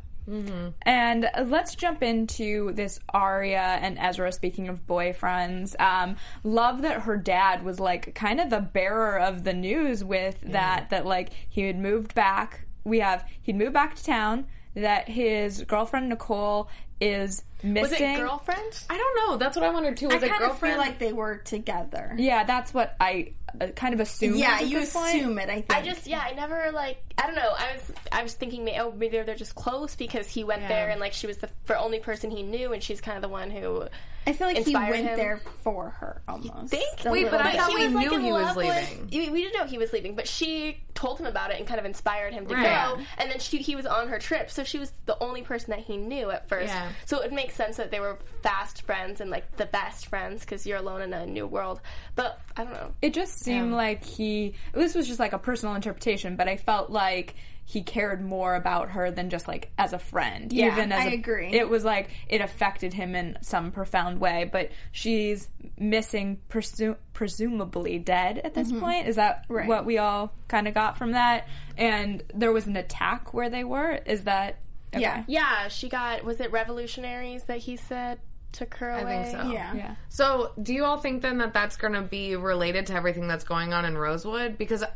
And 0.83 1.25
uh, 1.25 1.45
let's 1.47 1.75
jump 1.75 2.03
into 2.03 2.73
this 2.73 3.01
Aria 3.13 3.79
and 3.81 3.99
Ezra. 3.99 4.33
Speaking 4.33 4.69
of 4.69 4.87
boyfriends, 4.87 5.79
um, 5.81 6.17
love 6.45 6.83
that 6.83 7.03
her 7.03 7.17
dad 7.17 7.65
was 7.65 7.81
like 7.81 8.15
kind 8.15 8.41
of 8.41 8.51
the 8.51 8.61
bearer 8.61 9.19
of 9.19 9.45
the 9.45 9.53
news 9.53 10.05
with 10.05 10.41
that. 10.43 10.91
That 10.91 11.07
like 11.07 11.31
he 11.49 11.63
had 11.63 11.79
moved 11.79 12.15
back. 12.15 12.67
We 12.85 13.01
have 13.01 13.29
he'd 13.41 13.57
moved 13.57 13.75
back 13.75 13.95
to 13.97 14.05
town. 14.05 14.47
That 14.75 15.09
his 15.09 15.65
girlfriend 15.65 16.09
Nicole 16.09 16.71
is 17.03 17.43
missing. 17.63 17.83
Was 17.83 17.93
it 17.93 18.17
girlfriend? 18.17 18.85
I 18.91 18.97
don't 18.97 19.17
know. 19.31 19.37
That's 19.37 19.57
what 19.57 19.65
I 19.65 19.71
wondered 19.71 19.97
too. 19.97 20.11
I 20.11 20.15
Was 20.15 20.23
it 20.23 20.29
kind 20.31 20.43
of 20.43 20.49
girlfriend? 20.51 20.75
feel 20.75 20.81
like 20.85 20.99
they 20.99 21.13
were 21.13 21.37
together. 21.39 22.15
Yeah, 22.19 22.45
that's 22.45 22.73
what 22.75 22.97
I 23.01 23.33
uh, 23.61 23.67
kind 23.69 23.95
of 23.95 24.01
assumed. 24.01 24.37
Yeah, 24.37 24.61
you 24.61 24.81
this 24.81 24.93
point. 24.93 25.15
assume 25.17 25.39
it. 25.39 25.49
I 25.51 25.55
think. 25.63 25.75
I 25.75 25.83
just 25.83 26.07
yeah, 26.07 26.21
I 26.21 26.33
never 26.33 26.71
like 26.73 27.03
I 27.19 27.27
don't 27.27 27.35
know. 27.37 27.53
I 27.57 27.73
was 27.75 27.93
I 28.11 28.23
was 28.23 28.35
thinking 28.35 28.65
may- 28.65 28.81
oh 28.81 28.93
maybe 28.93 29.21
they're 29.21 29.35
just 29.35 29.55
close 29.55 29.95
because 29.95 30.29
he 30.29 30.45
went 30.45 30.67
there 30.69 30.89
and 30.91 31.01
like 31.01 31.13
she 31.13 31.27
was 31.27 31.39
the 31.39 31.49
for 31.65 31.77
only 31.77 31.99
person 31.99 32.31
he 32.31 32.43
knew 32.43 32.73
and 32.73 32.83
she's 32.83 33.01
kind 33.01 33.17
of 33.17 33.23
the 33.23 33.29
one 33.29 33.51
who 33.51 33.85
I 34.25 34.33
feel 34.35 34.47
like 34.47 34.59
he 34.65 34.73
went 34.73 34.95
him. 35.05 35.17
there 35.17 35.39
for 35.65 35.91
her 35.91 36.23
almost. 36.29 36.71
think? 36.71 37.05
A 37.05 37.11
Wait, 37.11 37.25
little 37.25 37.39
but 37.41 37.45
I 37.47 37.57
thought 37.57 37.75
we 37.75 37.87
was, 37.87 37.93
like, 37.95 38.07
knew 38.09 38.15
in 38.15 38.21
he 38.25 38.31
was 38.33 38.43
love 38.45 38.57
with- 38.57 38.91
leaving. 38.91 39.09
we 39.11 39.31
we 39.31 39.43
didn't 39.43 39.59
know 39.61 39.67
he 39.67 39.79
was 39.79 39.93
leaving, 39.93 40.15
but 40.15 40.29
she 40.29 40.79
told 40.95 41.19
him 41.19 41.27
about 41.27 41.51
it 41.51 41.59
and 41.59 41.67
kind 41.67 41.81
of 41.81 41.87
inspired 41.87 42.33
him 42.33 42.47
to 42.47 42.55
Right. 42.55 42.97
go. 42.97 43.03
And 43.19 43.29
then 43.31 43.41
she, 43.41 43.59
he 43.59 43.75
was 43.75 43.85
on 43.87 44.07
her 44.09 44.21
trip, 44.21 44.49
so 44.51 44.63
she 44.63 44.79
was 44.79 44.93
the 45.07 45.19
only 45.21 45.43
person 45.43 45.71
that 45.71 45.81
he 45.81 45.97
knew 45.97 46.31
at 46.31 46.49
first. 46.49 46.69
Yeah. 46.69 46.92
So 47.05 47.21
it 47.21 47.33
makes 47.33 47.55
sense 47.55 47.77
that 47.77 47.91
they 47.91 48.01
were 48.01 48.19
fast 48.43 48.83
friends 48.83 49.21
and 49.21 49.31
like 49.31 49.57
the 49.57 49.67
best 49.67 50.07
friends 50.07 50.41
because 50.41 50.67
you're 50.67 50.79
alone 50.79 51.03
in 51.03 51.13
a 51.13 51.27
new 51.27 51.47
world. 51.47 51.81
But 52.15 52.41
I 52.57 52.65
don't 52.65 52.73
know. 52.73 52.93
It 53.01 53.15
just 53.15 53.41
seemed 53.41 53.73
like 53.73 54.05
he. 54.05 54.55
This 54.73 54.95
was 54.95 55.07
just 55.07 55.21
like 55.21 55.33
a 55.33 55.39
personal 55.39 55.75
interpretation, 55.75 56.37
but 56.37 56.49
I 56.49 56.57
felt 56.57 56.91
like 56.91 57.35
he 57.65 57.83
cared 57.83 58.23
more 58.23 58.55
about 58.55 58.91
her 58.91 59.11
than 59.11 59.31
just 59.31 59.47
like 59.47 59.71
as 59.79 59.93
a 59.93 59.99
friend. 59.99 60.53
Yeah, 60.53 60.73
even 60.73 60.93
as 60.93 61.07
I 61.07 61.11
a- 61.11 61.15
agree. 61.15 61.53
It 61.53 61.69
was 61.69 61.85
like 61.85 62.11
it 62.29 62.41
affected 62.41 62.93
him 62.93 63.15
in 63.15 63.39
some 63.41 63.71
profound 63.71 64.21
way. 64.21 64.49
But 64.51 64.71
she's 64.91 65.49
missing, 65.79 66.39
presu- 66.49 66.97
presumably 67.13 67.99
dead 67.99 68.39
at 68.39 68.55
this 68.55 68.69
mm-hmm. 68.69 68.81
point. 68.81 69.09
Is 69.09 69.17
that 69.17 69.45
Right. 69.49 69.67
what 69.69 69.87
we 69.87 69.99
all 69.99 70.35
kind 70.49 70.67
of 70.69 70.75
got 70.75 70.99
from 70.99 71.13
that? 71.13 71.49
And 71.79 72.23
there 72.35 72.53
was 72.53 72.67
an 72.67 72.77
attack 72.77 73.33
where 73.33 73.49
they 73.49 73.65
were. 73.65 73.93
Is 74.07 74.25
that 74.25 74.59
okay. 74.95 75.03
Yeah. 75.03 75.25
Yeah, 75.27 75.69
she 75.69 75.89
got. 75.89 76.25
Was 76.25 76.41
it 76.41 76.51
revolutionaries 76.53 77.45
that 77.45 77.59
he 77.59 77.77
said 77.77 78.19
took 78.53 78.75
her 78.75 78.91
I 78.93 79.05
think 79.05 79.27
so. 79.37 79.51
Yeah. 79.51 79.75
Yeah. 79.75 79.95
So, 80.09 80.53
do 80.63 80.75
you 80.75 80.85
all 80.85 80.99
think 80.99 81.23
then 81.23 81.39
that 81.39 81.55
that's 81.55 81.77
going 81.77 81.95
to 81.95 82.03
be 82.03 82.37
related 82.37 82.87
to 82.89 82.95
everything 82.95 83.27
that's 83.27 83.45
going 83.45 83.73
on 83.73 83.85
in 83.85 83.97
Rosewood? 83.97 84.59
Because 84.59 84.83
uh, 84.83 84.89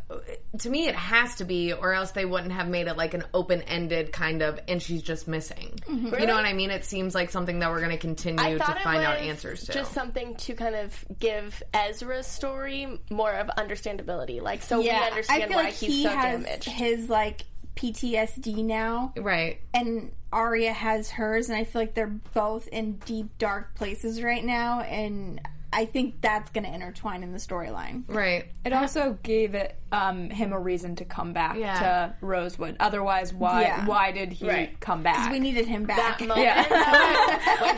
to 0.59 0.71
me, 0.71 0.87
it 0.89 0.95
has 0.95 1.37
to 1.37 1.45
be, 1.45 1.73
or 1.73 1.93
else 1.95 2.11
they 2.13 2.25
wouldn't 2.25 2.53
have 2.53 2.69
made 2.69 2.87
it 2.87 2.97
like 2.97 3.15
an 3.15 3.25
open 3.33 3.63
ended 3.63 4.13
kind 4.13 4.43
of, 4.43 4.61
and 4.69 4.83
she's 4.83 5.03
just 5.03 5.27
missing. 5.27 5.79
You 5.89 6.27
know 6.27 6.35
what 6.35 6.45
I 6.45 6.53
mean? 6.53 6.71
It 6.71 6.85
seems 6.85 7.15
like 7.15 7.31
something 7.31 7.59
that 7.61 7.71
we're 7.71 7.79
going 7.81 7.91
to 7.93 7.97
continue 7.97 8.59
to 8.59 8.65
find 8.83 9.03
out 9.03 9.19
answers 9.19 9.65
to. 9.65 9.73
Just 9.73 9.93
something 9.93 10.37
to 10.37 10.55
kind 10.55 10.75
of 10.75 11.05
give 11.19 11.63
Ezra's 11.73 12.27
story 12.27 13.01
more 13.11 13.33
of 13.33 13.49
understandability, 13.57 14.43
like 14.43 14.63
so 14.63 14.81
we 14.81 14.87
Yeah, 14.87 15.01
understand 15.11 15.45
I 15.45 15.47
feel 15.47 15.57
why 15.57 15.65
like 15.65 15.75
he's 15.75 15.95
he 15.95 16.03
so 16.03 16.11
has 16.11 16.45
damaged. 16.45 16.65
his 16.69 17.09
like 17.09 17.43
PTSD 17.77 18.65
now, 18.65 19.12
right. 19.17 19.61
and 19.75 20.12
Aria 20.33 20.73
has 20.73 21.11
hers, 21.11 21.49
and 21.49 21.57
I 21.59 21.65
feel 21.65 21.83
like 21.83 21.95
they're 21.95 22.07
both 22.35 22.69
in 22.69 22.97
deep, 23.05 23.39
dark 23.39 23.75
places 23.75 24.23
right 24.23 24.45
now. 24.45 24.81
And 24.81 25.41
I 25.79 25.85
think 25.85 26.23
that's 26.23 26.51
going 26.53 26.65
to 26.65 26.73
intertwine 26.73 27.23
in 27.23 27.33
the 27.33 27.39
storyline. 27.39 28.05
Right. 28.09 28.47
It 28.65 28.73
also 28.73 29.19
gave 29.23 29.55
it 29.55 29.77
um, 29.93 30.31
him 30.31 30.55
a 30.55 30.59
reason 30.59 30.97
to 30.97 31.05
come 31.05 31.35
back 31.35 31.57
Yeah. 31.59 31.79
to 31.79 32.15
Rosewood. 32.27 32.77
Otherwise, 32.81 33.35
why 33.35 33.61
Yeah. 33.62 33.85
why 33.87 34.11
did 34.11 34.33
he 34.33 34.49
Right. 34.49 34.81
come 34.81 35.03
back? 35.03 35.31
We 35.31 35.39
needed 35.39 35.67
him 35.67 35.85
back. 35.85 36.19
That 36.19 36.27
moment, 36.29 36.47
Yeah. 36.47 36.65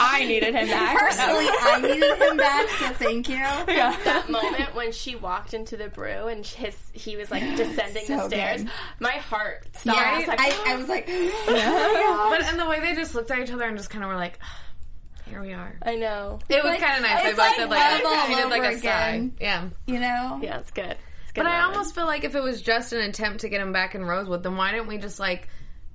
I 0.01 0.25
needed 0.27 0.55
him 0.55 0.69
back. 0.69 0.97
Personally, 0.97 1.47
I 1.51 1.81
needed 1.81 2.19
him 2.19 2.37
back, 2.37 2.69
so 2.79 2.89
thank 2.91 3.29
you. 3.29 3.35
Yeah. 3.37 3.97
That 4.05 4.31
moment 4.31 4.75
when 4.77 4.93
she 4.93 5.17
walked 5.17 5.53
into 5.53 5.77
the 5.77 5.89
brew 5.89 6.29
and 6.29 6.47
his 6.47 6.77
he 6.93 7.17
was 7.17 7.31
like 7.33 7.43
descending 7.57 8.07
the 8.07 8.27
stairs, 8.29 8.63
good. 8.63 8.71
my 9.01 9.13
heart 9.13 9.67
stopped. 9.77 9.99
Yeah, 9.99 10.11
I 10.15 10.19
was 10.19 10.29
like, 10.29 10.41
I, 10.41 10.73
I 10.73 10.77
was 10.77 10.89
like, 10.89 11.07
But 12.31 12.45
and 12.45 12.59
the 12.61 12.69
way 12.69 12.81
they 12.81 12.95
just 12.95 13.15
looked 13.17 13.31
at 13.33 13.41
each 13.41 13.51
other 13.51 13.65
and 13.65 13.77
just 13.77 13.91
kind 13.91 14.05
of 14.05 14.09
were 14.11 14.17
like, 14.17 14.39
here 15.29 15.41
we 15.43 15.53
are. 15.53 15.77
I 15.83 15.97
know. 15.97 16.39
It 16.49 16.63
was 16.63 16.73
like- 16.73 16.81
kind 16.81 16.97
of 16.97 17.03
nice. 17.03 17.23
They 17.23 17.29
it's 17.31 17.37
both 17.39 17.47
like 17.47 17.57
did 17.57 17.69
like, 17.71 18.05
love 18.05 18.13
all 18.21 18.27
did 18.37 18.51
like 18.51 18.61
over 18.61 18.69
a 18.71 18.73
sigh. 18.79 18.79
again. 19.11 19.35
Yeah. 19.41 19.69
you 19.87 20.01
know, 20.01 20.41
Yeah, 20.43 20.59
it's 20.59 20.71
good. 20.71 20.85
It's 21.23 21.33
good. 21.33 21.43
But 21.45 21.47
I 21.47 21.59
moment. 21.61 21.77
almost 21.77 21.95
feel 21.95 22.07
like 22.07 22.25
if 22.25 22.35
it 22.35 22.43
was 22.43 22.63
just 22.63 22.93
an 22.93 23.01
attempt 23.01 23.41
to 23.41 23.49
get 23.49 23.61
him 23.61 23.73
back 23.73 23.95
in 23.95 24.05
Rosewood, 24.05 24.43
then 24.43 24.57
why 24.57 24.73
didn't 24.73 24.89
we 24.89 24.99
just 24.99 25.21
like 25.21 25.49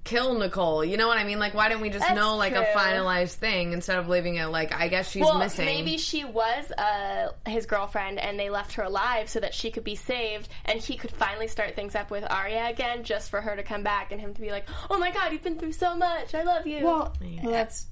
kill 0.04 0.38
Nicole? 0.38 0.84
You 0.84 0.98
know 0.98 1.08
what 1.08 1.18
I 1.18 1.24
mean? 1.24 1.40
Like, 1.40 1.54
why 1.54 1.70
didn't 1.70 1.82
we 1.82 1.90
just 1.90 2.02
That's 2.06 2.14
know 2.16 2.36
like 2.36 2.54
a 2.54 2.66
finalized 2.78 3.36
thing 3.36 3.72
instead 3.74 3.98
of 4.00 4.10
leaving 4.10 4.36
it 4.36 4.48
like 4.48 4.74
I 4.74 4.90
guess 4.90 5.10
she's 5.10 5.22
missing. 5.22 5.32
well, 5.34 5.40
missing? 5.40 5.66
maybe 5.66 5.98
she 5.98 6.26
was 6.26 6.72
uh, 6.78 7.30
his 7.48 7.66
girlfriend, 7.66 8.20
and 8.20 8.38
they 8.38 8.50
left 8.50 8.74
her 8.74 8.84
alive 8.84 9.30
so 9.30 9.40
that 9.40 9.54
she 9.54 9.72
could 9.72 9.84
be 9.86 9.96
saved, 9.96 10.50
and 10.66 10.80
he 10.82 10.98
could 10.98 11.12
finally 11.12 11.48
start 11.48 11.76
things 11.76 11.96
up 11.96 12.12
with 12.12 12.26
Aria 12.30 12.70
again, 12.70 13.04
just 13.06 13.30
for 13.30 13.40
her 13.42 13.56
to 13.56 13.64
come 13.64 13.82
back 13.84 14.12
and 14.12 14.20
him 14.20 14.34
to 14.34 14.42
be 14.42 14.52
like, 14.52 14.66
"Oh 14.90 15.00
my 15.00 15.10
God, 15.12 15.32
you've 15.32 15.42
been 15.44 15.58
through 15.58 15.72
so 15.74 15.96
much. 15.96 16.36
I 16.36 16.44
love 16.44 16.68
you." 16.68 16.84
well, 16.84 17.14
well, 17.42 17.52
that's 17.52 17.86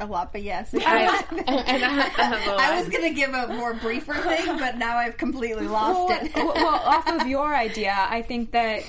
a 0.00 0.06
lot, 0.06 0.32
but 0.32 0.42
yes. 0.42 0.72
and 0.74 0.82
I, 0.84 2.12
I 2.58 2.78
was 2.80 2.88
gonna 2.88 3.12
give 3.12 3.32
a 3.34 3.48
more 3.48 3.74
briefer 3.74 4.14
thing, 4.14 4.58
but 4.58 4.76
now 4.76 4.96
I've 4.96 5.16
completely 5.16 5.66
lost 5.66 6.08
well, 6.08 6.24
it. 6.24 6.34
well, 6.34 6.46
well, 6.54 6.74
off 6.74 7.08
of 7.08 7.26
your 7.26 7.54
idea, 7.54 7.94
I 7.96 8.22
think 8.22 8.52
that 8.52 8.82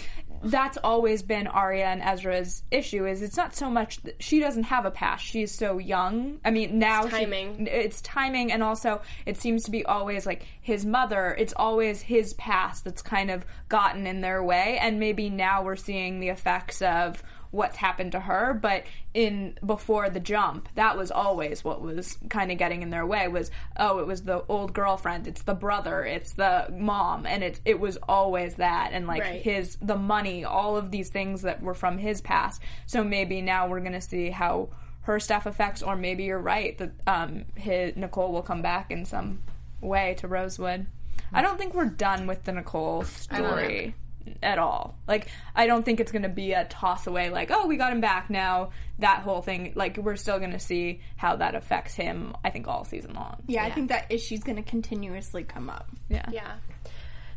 that's 0.43 0.78
always 0.78 1.24
been 1.24 1.48
Aria 1.48 1.88
and 1.88 2.02
Ezra's 2.02 2.62
issue. 2.70 3.08
Is 3.08 3.24
it's 3.24 3.38
not 3.38 3.56
so 3.56 3.70
much 3.72 3.98
that 4.04 4.22
she 4.22 4.39
doesn't 4.39 4.63
have 4.63 4.86
a 4.86 4.91
past; 4.91 5.26
she's 5.26 5.52
so 5.52 5.80
young. 5.80 6.39
I 6.46 6.52
mean, 6.52 6.78
now 6.78 7.06
It's 7.06 7.13
she- 7.15 7.22
timing. 7.26 7.67
it's 7.67 8.02
timing, 8.02 8.52
and 8.52 8.62
also 8.62 9.02
it 9.26 9.38
seems 9.38 9.63
to 9.63 9.72
be 9.72 9.86
always 9.86 10.26
like 10.26 10.46
his 10.62 10.86
mother. 10.86 11.36
It's 11.39 11.54
always 11.56 12.02
his 12.02 12.34
past 12.36 12.84
that's 12.84 13.02
kind 13.02 13.32
of 13.32 13.46
gotten 13.70 14.06
in 14.06 14.22
their 14.22 14.43
way, 14.43 14.78
and 14.80 15.00
maybe 15.00 15.30
now 15.30 15.63
we're 15.63 15.76
seeing 15.76 16.20
the 16.20 16.30
effects 16.30 16.82
of 16.82 17.24
what's 17.52 17.78
happened 17.78 18.12
to 18.12 18.20
her 18.20 18.54
but 18.54 18.84
in 19.14 19.58
before 19.66 20.10
the 20.10 20.20
jump 20.20 20.68
that 20.76 20.98
was 20.98 21.10
always 21.12 21.64
what 21.64 21.82
was 21.82 22.18
kind 22.30 22.52
of 22.52 22.58
getting 22.58 22.82
in 22.82 22.90
their 22.90 23.06
way 23.06 23.28
was 23.28 23.50
oh 23.78 24.00
it 24.00 24.08
was 24.08 24.24
the 24.24 24.44
old 24.48 24.74
girlfriend 24.74 25.28
it's 25.28 25.44
the 25.44 25.54
brother 25.54 26.04
it's 26.06 26.34
the 26.34 26.68
mom 26.72 27.26
and 27.26 27.44
it 27.44 27.60
it 27.66 27.80
was 27.80 27.98
always 28.08 28.56
that 28.56 28.92
and 28.94 29.08
like 29.08 29.22
Right. 29.22 29.42
his 29.42 29.78
the 29.82 29.96
money 29.98 30.44
all 30.46 30.78
of 30.78 30.92
these 30.92 31.10
things 31.10 31.42
that 31.42 31.62
were 31.62 31.74
from 31.74 31.98
his 31.98 32.22
past. 32.22 32.62
So 32.86 33.04
maybe 33.04 33.42
now 33.42 33.68
we're 33.68 33.80
going 33.80 33.92
to 33.94 34.02
see 34.02 34.30
how 34.30 34.70
her 35.02 35.20
stuff 35.20 35.46
affects 35.46 35.82
or 35.82 35.96
maybe 35.96 36.26
you're 36.26 36.40
right 36.40 36.78
that 36.78 36.92
um 37.08 37.46
his 37.56 37.96
Nicole 37.96 38.32
will 38.32 38.42
come 38.42 38.62
back 38.62 38.92
in 38.92 39.06
some 39.06 39.42
way 39.82 40.16
to 40.20 40.28
Rosewood. 40.28 40.86
I 41.34 41.42
don't 41.42 41.58
think 41.58 41.74
we're 41.74 41.86
done 41.86 42.28
with 42.28 42.44
the 42.44 42.52
Nicole 42.52 43.04
story 43.04 43.96
at 44.42 44.60
all. 44.60 44.98
Like 45.08 45.28
I 45.56 45.68
don't 45.68 45.84
think 45.84 46.00
it's 46.00 46.12
going 46.12 46.24
to 46.24 46.30
be 46.30 46.54
a 46.54 46.66
toss 46.66 47.08
away 47.08 47.30
like, 47.30 47.52
"Oh, 47.52 47.68
we 47.68 47.78
got 47.78 47.92
him 47.92 48.02
back 48.02 48.30
now." 48.30 48.72
That 49.00 49.20
whole 49.20 49.42
thing 49.42 49.74
like 49.76 49.98
we're 49.98 50.16
still 50.16 50.40
going 50.40 50.52
to 50.52 50.60
see 50.60 51.02
how 51.18 51.36
that 51.36 51.54
affects 51.56 51.94
him 51.94 52.36
I 52.44 52.50
think 52.50 52.68
all 52.68 52.84
season 52.84 53.13
long. 53.13 53.38
yeah, 53.48 53.63
I 53.63 53.72
think 53.72 53.90
that 53.90 54.12
issue's 54.12 54.44
gonna 54.44 54.63
continuously 54.63 55.44
come 55.44 55.70
up. 55.70 55.88
Yeah. 56.10 56.26
yeah. 56.32 56.56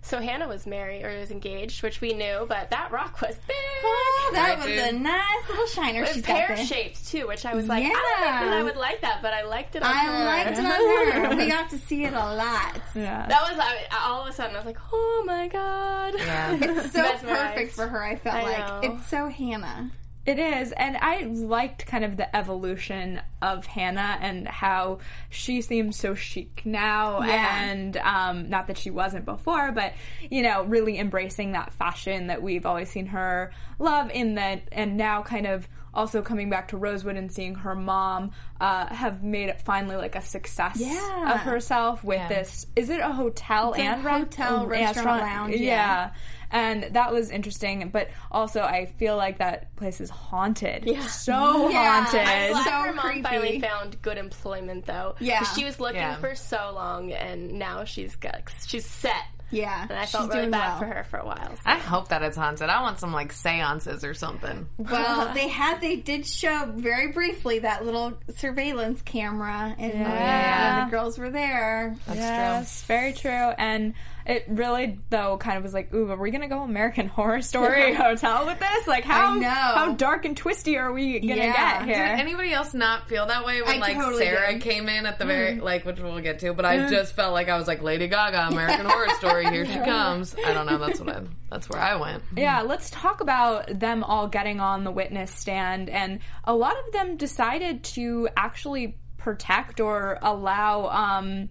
So 0.02 0.18
Hannah 0.18 0.48
was 0.48 0.66
married 0.66 1.04
or 1.04 1.18
was 1.20 1.30
engaged, 1.30 1.82
which 1.82 2.00
we 2.00 2.14
knew, 2.14 2.46
but 2.48 2.70
that 2.70 2.90
rock 2.90 3.20
was 3.20 3.36
big. 3.46 3.56
Oh, 3.84 4.30
that 4.32 4.48
Right, 4.48 4.58
was 4.58 4.66
dude. 4.66 4.78
a 4.94 4.98
nice 4.98 5.48
little 5.48 5.66
shiner 5.66 6.06
she's 6.06 6.22
got 6.24 6.36
pear 6.46 6.56
there. 6.56 6.64
shaped 6.66 7.06
too, 7.06 7.28
which 7.28 7.44
I 7.44 7.54
was 7.54 7.68
like, 7.68 7.84
I 7.84 7.88
don't 7.88 7.94
think 7.94 8.40
that 8.42 8.52
I 8.54 8.62
would 8.62 8.76
like 8.76 9.02
that, 9.02 9.18
but 9.20 9.34
I 9.34 9.42
liked 9.44 9.76
it. 9.76 9.82
On 9.82 9.90
I 9.92 10.04
her. 10.06 10.24
liked 10.24 10.58
it 10.58 10.64
on 10.64 11.30
her. 11.30 11.36
We 11.40 11.48
got 11.48 11.68
to 11.70 11.78
see 11.78 12.04
it 12.04 12.14
a 12.14 12.16
lot. 12.34 12.80
Yeah. 12.94 13.26
That 13.28 13.42
was 13.42 13.58
I, 13.58 13.84
all 14.08 14.22
of 14.22 14.28
a 14.28 14.32
sudden 14.32 14.54
I 14.56 14.58
was 14.58 14.66
like, 14.66 14.78
oh 14.90 15.22
my 15.26 15.48
god. 15.48 16.14
Yeah. 16.16 16.56
It's 16.60 16.92
so 16.94 17.12
perfect 17.18 17.74
for 17.74 17.86
her. 17.86 18.02
I 18.02 18.16
felt 18.16 18.36
I 18.36 18.42
like 18.42 18.58
know. 18.82 18.94
it's 18.94 19.06
so 19.06 19.28
Hannah. 19.28 19.90
It 20.26 20.38
is, 20.38 20.72
and 20.72 20.98
I 20.98 21.22
liked 21.22 21.86
kind 21.86 22.04
of 22.04 22.16
the 22.18 22.34
evolution 22.36 23.20
of 23.40 23.64
Hannah 23.64 24.18
and 24.20 24.46
how 24.46 24.98
she 25.30 25.62
seems 25.62 25.96
so 25.96 26.14
chic 26.14 26.60
now, 26.66 27.22
Yeah. 27.22 27.62
and 27.70 27.96
um, 27.96 28.50
not 28.50 28.66
that 28.66 28.76
she 28.76 28.90
wasn't 28.90 29.24
before, 29.24 29.72
but 29.72 29.94
you 30.30 30.42
know, 30.42 30.64
really 30.64 30.98
embracing 30.98 31.52
that 31.52 31.72
fashion 31.72 32.26
that 32.26 32.42
we've 32.42 32.66
always 32.66 32.90
seen 32.90 33.06
her 33.06 33.50
love 33.78 34.10
in 34.10 34.34
that, 34.34 34.62
and 34.72 34.98
now 34.98 35.22
kind 35.22 35.46
of 35.46 35.66
also 35.92 36.22
coming 36.22 36.48
back 36.50 36.68
to 36.68 36.76
Rosewood 36.76 37.16
and 37.16 37.32
seeing 37.32 37.56
her 37.56 37.74
mom 37.74 38.30
uh, 38.60 38.86
have 38.94 39.24
made 39.24 39.48
it 39.48 39.60
finally 39.62 39.96
like 39.96 40.14
a 40.14 40.22
success 40.22 40.76
Yeah. 40.78 41.32
of 41.34 41.40
herself 41.40 42.04
with 42.04 42.18
Yeah. 42.18 42.28
this. 42.28 42.66
Is 42.76 42.90
it 42.90 43.00
a 43.00 43.08
hotel 43.08 43.70
It's 43.72 43.80
a 43.80 43.82
and 43.86 44.04
re- 44.04 44.12
hotel, 44.20 44.66
restaurant, 44.68 45.22
lounge, 45.22 45.56
Yeah. 45.56 46.10
Yeah. 46.52 46.58
And 46.70 46.94
that 46.94 47.12
was 47.12 47.30
interesting, 47.30 47.88
but 47.90 48.08
also 48.30 48.62
I 48.62 48.86
feel 48.86 49.16
like 49.16 49.38
that 49.38 49.74
place 49.76 50.00
is 50.00 50.10
haunted. 50.10 50.84
Yeah. 50.86 51.06
So 51.06 51.68
Yeah. 51.70 52.02
haunted. 52.02 52.20
I'm 52.20 52.52
glad 52.52 52.64
So 52.64 52.70
her 52.70 52.92
mom 52.92 53.04
creepy. 53.06 53.22
finally 53.22 53.60
found 53.60 54.02
good 54.02 54.18
employment 54.18 54.86
though. 54.86 55.14
Yeah. 55.20 55.42
she 55.44 55.64
was 55.64 55.78
looking 55.80 56.00
Yeah. 56.00 56.16
for 56.16 56.34
so 56.34 56.72
long, 56.74 57.12
and 57.12 57.52
now 57.58 57.84
she's 57.84 58.16
got 58.16 58.42
she's 58.66 58.86
set. 58.86 59.14
Yeah, 59.52 59.82
And 59.82 59.98
I 59.98 60.02
she's 60.02 60.12
felt 60.12 60.28
really 60.28 60.42
doing 60.42 60.50
bad 60.52 60.68
well. 60.68 60.78
for 60.78 60.84
her 60.94 61.04
for 61.10 61.16
a 61.18 61.26
while. 61.26 61.56
so. 61.56 61.62
I 61.66 61.74
hope 61.74 62.06
that 62.10 62.22
it's 62.22 62.36
haunted. 62.36 62.68
I 62.70 62.82
want 62.82 63.00
some 63.00 63.12
like 63.12 63.32
seances 63.32 64.04
or 64.04 64.14
something. 64.14 64.68
Well, 64.78 65.34
they 65.34 65.48
had 65.48 65.80
they 65.80 65.96
did 65.96 66.24
show 66.24 66.66
very 66.72 67.08
briefly 67.10 67.58
that 67.58 67.84
little 67.84 68.12
surveillance 68.36 69.02
camera, 69.02 69.74
and 69.76 69.92
Yeah. 69.92 70.78
Uh, 70.82 70.84
the 70.84 70.90
girls 70.92 71.18
were 71.18 71.30
there. 71.30 71.96
That's 72.06 72.18
Yes, 72.20 72.82
very 72.84 73.12
true. 73.12 73.30
And 73.30 73.94
it 74.30 74.44
really, 74.48 74.98
though, 75.10 75.36
kind 75.36 75.56
of 75.58 75.62
was 75.62 75.74
like, 75.74 75.92
ooh, 75.92 76.10
are 76.10 76.16
we 76.16 76.30
gonna 76.30 76.48
go 76.48 76.62
American 76.62 77.06
Horror 77.16 77.42
Story 77.42 77.92
Hotel 77.94 78.46
with 78.46 78.58
this? 78.58 78.86
Like, 78.86 79.04
how 79.04 79.40
how 79.40 79.92
dark 79.92 80.24
and 80.24 80.36
twisty 80.36 80.78
are 80.78 80.92
we 80.92 81.20
gonna 81.20 81.34
Yeah. 81.34 81.78
get 81.80 81.86
Did 81.86 81.94
here? 81.96 82.04
anybody 82.04 82.52
else 82.52 82.72
not 82.72 83.08
feel 83.08 83.26
that 83.26 83.44
way 83.44 83.60
when 83.62 83.76
I 83.76 83.78
like 83.78 83.96
totally 83.96 84.24
Sarah 84.24 84.52
did. 84.52 84.62
came 84.62 84.88
in 84.88 85.04
at 85.06 85.18
the 85.18 85.24
very 85.24 85.60
like 85.60 85.84
which 85.84 85.98
we'll 86.00 86.20
get 86.20 86.38
to, 86.40 86.54
but 86.54 86.64
I 86.64 86.88
just 86.88 87.14
felt 87.14 87.32
like 87.32 87.48
I 87.48 87.56
was 87.58 87.66
like 87.66 87.82
Lady 87.82 88.08
Gaga, 88.08 88.48
American 88.52 88.86
Horror 88.88 89.08
Story, 89.18 89.50
here 89.50 89.66
she 89.66 89.78
comes. 89.78 90.34
I 90.46 90.52
don't 90.54 90.66
know, 90.66 90.78
that's 90.78 91.00
what 91.00 91.08
I 91.16 91.22
that's 91.50 91.68
where 91.68 91.82
I 91.82 91.96
went. 91.96 92.22
Yeah, 92.36 92.62
let's 92.62 92.90
talk 92.90 93.20
about 93.20 93.78
them 93.80 94.04
all 94.04 94.28
getting 94.28 94.60
on 94.60 94.84
the 94.84 94.90
witness 94.92 95.32
stand. 95.32 95.90
And 95.90 96.20
a 96.44 96.54
lot 96.54 96.74
of 96.86 96.92
them 96.92 97.16
decided 97.16 97.82
to 97.84 98.28
actually 98.36 98.96
protect 99.18 99.80
or 99.80 100.18
allow 100.22 100.86
um, 100.88 101.48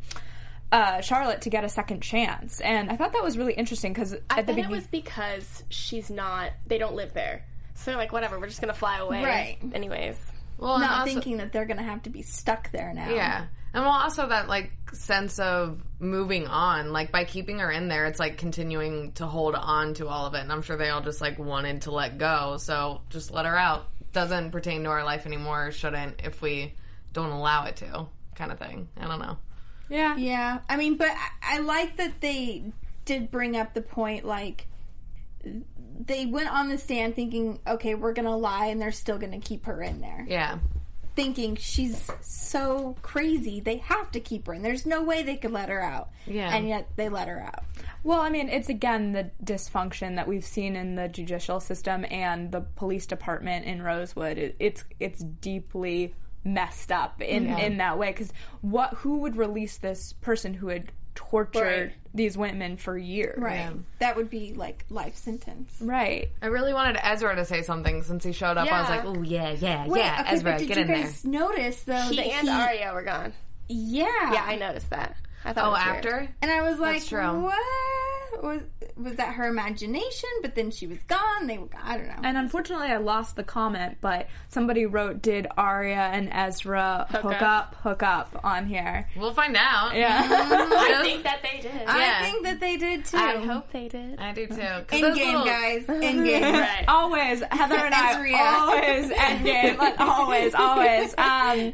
uh, 0.71 1.01
Charlotte 1.01 1.41
to 1.41 1.49
get 1.49 1.63
a 1.63 1.69
second 1.69 2.01
chance. 2.01 2.61
And 2.61 2.89
I 2.91 2.95
thought 2.95 3.13
that 3.13 3.23
was 3.23 3.37
really 3.37 3.53
interesting 3.53 3.93
because 3.93 4.13
at 4.13 4.21
I 4.29 4.41
the 4.43 4.53
bet 4.53 4.65
it 4.65 4.69
was 4.69 4.85
because 4.87 5.63
she's 5.69 6.09
not. 6.09 6.51
They 6.67 6.77
don't 6.77 6.95
live 6.95 7.13
there, 7.13 7.45
so 7.75 7.91
they're 7.91 7.97
like, 7.97 8.11
whatever. 8.11 8.39
We're 8.39 8.47
just 8.47 8.61
gonna 8.61 8.73
fly 8.73 8.97
away, 8.99 9.23
Right. 9.23 9.57
Anyways, 9.73 10.17
Well, 10.57 10.79
Not 10.79 10.91
also- 11.01 11.05
thinking 11.13 11.37
that 11.37 11.51
they're 11.53 11.65
going 11.65 11.77
to 11.77 11.83
have 11.83 12.03
to 12.03 12.09
be 12.09 12.21
stuck 12.21 12.69
there 12.71 12.93
now. 12.93 13.09
Yeah. 13.09 13.45
And 13.73 13.83
well, 13.83 13.93
also 13.93 14.27
that 14.27 14.47
like 14.49 14.71
sense 14.93 15.37
of 15.39 15.81
moving 15.99 16.47
on, 16.47 16.91
like 16.91 17.11
by 17.11 17.23
keeping 17.23 17.59
her 17.59 17.71
in 17.71 17.87
there, 17.87 18.05
it's 18.07 18.19
like 18.19 18.37
continuing 18.37 19.11
to 19.13 19.25
hold 19.27 19.53
on 19.55 19.93
to 19.95 20.07
all 20.07 20.25
of 20.25 20.33
it. 20.33 20.39
And 20.39 20.51
I'm 20.51 20.61
sure 20.63 20.75
they 20.75 20.89
all 20.89 21.01
just 21.01 21.21
like 21.21 21.37
wanted 21.39 21.83
to 21.83 21.91
let 21.91 22.17
go. 22.17 22.57
So 22.57 23.01
just 23.09 23.31
let 23.31 23.45
her 23.45 23.55
out. 23.55 23.87
Doesn't 24.11 24.51
pertain 24.51 24.83
to 24.83 24.89
our 24.89 25.03
life 25.05 25.25
anymore. 25.27 25.71
Shouldn't 25.71 26.21
if 26.23 26.41
we 26.41 26.73
don't 27.13 27.29
allow 27.29 27.65
it 27.65 27.75
to, 27.77 28.07
kind 28.35 28.51
of 28.51 28.57
thing. 28.59 28.89
I 28.99 29.05
don't 29.07 29.19
know. 29.19 29.37
Yeah. 29.89 30.15
Yeah, 30.17 30.59
I 30.69 30.77
mean, 30.77 30.95
but 30.97 31.09
I, 31.09 31.57
I 31.57 31.59
like 31.59 31.97
that 31.97 32.21
they 32.21 32.63
did 33.05 33.31
bring 33.31 33.57
up 33.57 33.73
the 33.73 33.81
point 33.81 34.25
like 34.25 34.67
they 36.05 36.25
went 36.25 36.49
on 36.51 36.69
the 36.69 36.77
stand 36.77 37.15
thinking, 37.15 37.59
okay, 37.67 37.95
we're 37.95 38.13
gonna 38.13 38.35
lie, 38.37 38.67
and 38.67 38.81
they're 38.81 38.91
still 38.91 39.17
gonna 39.17 39.39
keep 39.39 39.65
her 39.65 39.81
in 39.81 40.01
there, 40.01 40.25
Yeah. 40.27 40.59
thinking 41.15 41.55
she's 41.55 42.09
so 42.21 42.95
crazy 43.01 43.59
they 43.59 43.77
have 43.77 44.11
to 44.11 44.19
keep 44.19 44.47
her 44.47 44.53
in. 44.53 44.61
There's 44.61 44.85
no 44.85 45.03
way 45.03 45.23
they 45.23 45.35
could 45.35 45.51
let 45.51 45.69
her 45.69 45.81
out, 45.81 46.09
Yeah. 46.25 46.53
and 46.55 46.67
yet 46.67 46.87
they 46.95 47.09
let 47.09 47.27
her 47.27 47.41
out. 47.41 47.63
Well, 48.03 48.21
I 48.21 48.29
mean, 48.29 48.47
it's 48.47 48.69
again 48.69 49.11
the 49.11 49.29
dysfunction 49.43 50.15
that 50.15 50.27
we've 50.27 50.45
seen 50.45 50.75
in 50.77 50.95
the 50.95 51.09
judicial 51.09 51.59
system 51.59 52.05
and 52.09 52.51
the 52.51 52.61
police 52.61 53.05
department 53.05 53.65
in 53.65 53.81
Rosewood. 53.81 54.37
It, 54.37 54.55
it's 54.59 54.85
it's 55.01 55.21
deeply 55.21 56.15
messed 56.43 56.91
up 56.91 57.21
in 57.21 57.47
in 57.47 57.77
that 57.77 57.97
way 57.97 58.07
because 58.11 58.31
what 58.61 58.93
who 58.95 59.17
would 59.19 59.35
release 59.35 59.77
this 59.77 60.13
person 60.21 60.53
who 60.53 60.67
had 60.69 60.91
tortured 61.15 61.87
Right. 61.87 61.91
these 62.13 62.37
women 62.37 62.77
for 62.77 62.97
years? 62.97 63.37
Right, 63.41 63.71
that 63.99 64.15
would 64.15 64.29
be 64.29 64.53
like 64.53 64.85
life 64.89 65.15
sentence. 65.17 65.77
Right. 65.81 66.29
I 66.41 66.45
really 66.47 66.73
wanted 66.73 66.97
Ezra 67.03 67.35
to 67.35 67.43
say 67.45 67.61
something 67.61 68.03
since 68.03 68.23
he 68.23 68.31
showed 68.31 68.57
up. 68.57 68.71
I 68.71 68.79
was 68.81 68.89
like, 68.89 69.05
oh 69.05 69.21
yeah, 69.21 69.51
yeah, 69.51 69.85
Wait, 69.87 69.99
yeah, 69.99 70.21
okay, 70.21 70.31
Ezra, 70.35 70.51
but 70.53 70.57
did 70.59 70.67
get 70.69 70.77
you 70.77 70.81
in 70.83 70.87
there. 70.87 70.97
guys 71.03 71.25
notice 71.25 71.83
though 71.83 72.01
he 72.03 72.15
that 72.17 72.25
and 72.27 72.47
he, 72.47 72.53
Aria 72.53 72.93
were 72.93 73.03
gone. 73.03 73.33
yeah, 73.67 74.33
Yeah, 74.33 74.43
I 74.47 74.55
noticed 74.55 74.89
that. 74.91 75.17
I 75.43 75.53
thought 75.53 75.65
Oh, 75.65 75.67
it 75.69 75.71
was 75.71 75.83
weird. 75.85 75.95
after? 76.05 76.29
And 76.41 76.51
I 76.51 76.61
was 76.69 76.79
like, 76.79 77.05
true. 77.05 77.41
what? 77.43 77.55
Was, 78.41 78.61
was 78.97 79.15
that 79.15 79.33
her 79.35 79.47
imagination? 79.47 80.29
But 80.41 80.55
then 80.55 80.71
she 80.71 80.87
was 80.87 80.99
gone. 81.07 81.47
They 81.47 81.57
were, 81.57 81.67
I 81.81 81.97
don't 81.97 82.07
know. 82.07 82.19
And 82.23 82.37
unfortunately, 82.37 82.87
I 82.87 82.97
lost 82.97 83.35
the 83.35 83.43
comment, 83.43 83.97
but 84.01 84.27
somebody 84.49 84.85
wrote, 84.85 85.21
"Did 85.21 85.47
Aria 85.57 86.09
and 86.13 86.29
Ezra 86.31 87.07
hook, 87.09 87.25
up. 87.25 87.41
up, 87.41 87.75
hook 87.75 88.03
up 88.03 88.39
on 88.43 88.65
here?" 88.65 89.09
We'll 89.15 89.33
find 89.33 89.55
out. 89.57 89.95
Yeah, 89.95 90.21
I 90.29 91.01
think 91.03 91.23
that 91.23 91.41
they 91.43 91.61
did. 91.61 91.87
I 91.87 91.99
yeah. 91.99 92.21
think 92.23 92.43
that 92.43 92.59
they 92.59 92.77
did 92.77 93.05
too. 93.05 93.17
I 93.17 93.37
hope 93.37 93.71
they 93.71 93.87
did. 93.87 94.19
I 94.19 94.33
do 94.33 94.47
too. 94.47 94.55
In 94.55 95.13
game, 95.15 95.27
little- 95.33 95.45
guys. 95.45 95.85
In 95.89 96.23
game. 96.23 96.41
Right. 96.53 96.85
always 96.87 97.41
Heather 97.51 97.75
and 97.75 97.93
I 97.93 98.13
Ezria. 98.13 98.59
always 98.59 99.11
endgame, 99.11 99.77
like 99.77 99.99
always, 99.99 100.53
always. 100.55 101.13
Um, 101.17 101.73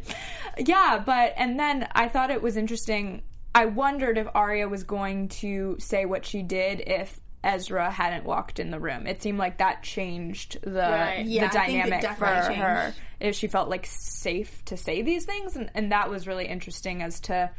yeah, 0.58 1.02
but 1.06 1.34
and 1.38 1.60
then 1.60 1.88
I 1.94 2.08
thought 2.08 2.32
it 2.32 2.42
was 2.42 2.58
interesting. 2.58 3.24
I 3.56 3.66
wondered 3.66 4.18
if 4.18 4.28
Aria 4.36 4.68
was 4.68 4.84
going 4.84 5.30
to 5.30 5.78
say 5.80 6.06
what 6.06 6.26
she 6.26 6.44
did 6.44 6.84
if 6.86 7.22
Ezra 7.42 7.90
hadn't 7.90 8.26
walked 8.26 8.60
in 8.60 8.70
the 8.70 8.80
room. 8.82 9.08
It 9.08 9.22
seemed 9.22 9.38
like 9.38 9.60
that 9.60 9.82
changed 9.82 10.62
the 10.62 10.82
Right. 10.82 11.26
Yeah, 11.26 11.48
the 11.48 11.62
I 11.62 11.68
dynamic 11.68 12.02
for 12.02 12.26
definitely 12.26 12.56
her. 12.56 12.94
If 13.22 13.36
she 13.36 13.48
felt 13.48 13.70
like 13.70 13.86
safe 13.86 14.66
to 14.66 14.76
say 14.76 15.02
these 15.04 15.24
things, 15.24 15.56
and, 15.56 15.72
and 15.74 15.94
that 15.94 16.10
was 16.10 16.28
really 16.28 16.48
interesting 16.48 17.02
as 17.02 17.22
to. 17.22 17.50